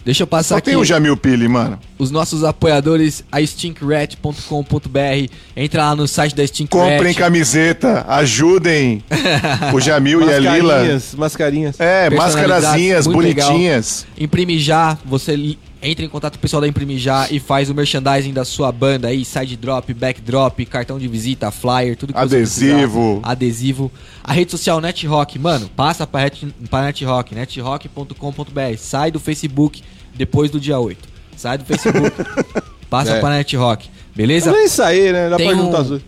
[0.06, 1.80] Deixa eu passar Só aqui tem o Jamil Pili, mano.
[1.98, 5.32] os nossos apoiadores, a stinkrat.com.br.
[5.56, 6.92] Entra lá no site da Stinkrat.
[6.92, 9.02] Comprem camiseta, ajudem
[9.74, 10.74] o Jamil e a Lila.
[10.74, 11.80] Mascarinhas, mascarinhas.
[11.80, 13.48] É, mascarazinhas muito legal.
[13.48, 14.06] bonitinhas.
[14.16, 17.74] Imprime já, você entra em contato com o pessoal da Imprime já e faz o
[17.74, 22.36] merchandising da sua banda aí, side drop, backdrop, cartão de visita, flyer, tudo que você
[22.36, 23.20] Adesivo.
[23.22, 23.92] Adesivo.
[24.24, 28.76] A rede social NetRock, mano, passa pra, Net- pra NetRock, netrock.com.br.
[28.78, 29.82] Sai do Facebook
[30.14, 31.08] depois do dia 8.
[31.36, 32.10] Sai do Facebook,
[32.88, 33.20] passa É.
[33.20, 33.88] pra NetRock.
[34.14, 34.50] Beleza?
[34.56, 35.28] é isso aí, né?
[35.28, 36.02] Dá Tem pra um- juntar as duas.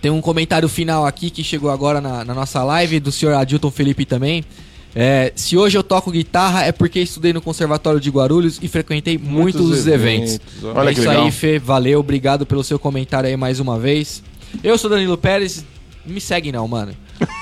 [0.00, 3.70] Tem um comentário final aqui que chegou agora na, na nossa live, do senhor Adilton
[3.70, 4.42] Felipe também.
[4.94, 9.16] É, se hoje eu toco guitarra é porque estudei no Conservatório de Guarulhos e frequentei
[9.16, 10.34] muitos, Muitos eventos.
[10.34, 10.64] eventos.
[10.76, 11.24] Olha é isso legal.
[11.24, 11.58] aí, Fê.
[11.58, 14.22] Valeu, obrigado pelo seu comentário aí mais uma vez.
[14.62, 15.64] Eu sou Danilo Pérez.
[16.04, 16.94] Me segue não, mano.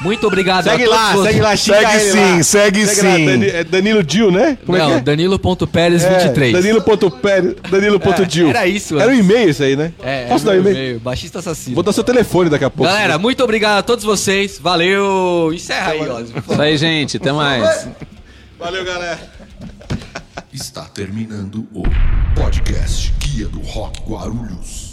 [0.03, 1.25] Muito obrigado Segue a todos lá, vocês.
[1.27, 2.43] segue lá, Segue sim, lá.
[2.43, 3.45] segue lá, sim.
[3.47, 4.59] É Danilo Dil, né?
[4.67, 5.01] Como é não, que é?
[5.01, 6.53] Danilo.pérez É, 23.
[6.53, 8.47] Danilo.pérez, Danilo.dil.
[8.49, 9.25] É, era isso, Era o antes.
[9.25, 9.93] e-mail isso aí, né?
[10.03, 10.77] É, Posso é dar o meu e-mail?
[10.87, 11.75] e-mail, Baixista assassino.
[11.75, 12.93] Vou dar seu telefone daqui a pouco.
[12.93, 14.59] Galera, muito obrigado a todos vocês.
[14.59, 15.51] Valeu.
[15.55, 16.35] Encerra aí, Ozzy.
[16.51, 17.17] Isso aí, gente.
[17.17, 17.89] Até mais.
[18.59, 19.19] Valeu, galera.
[20.53, 21.83] Está terminando o
[22.35, 24.90] podcast Guia do Rock Guarulhos.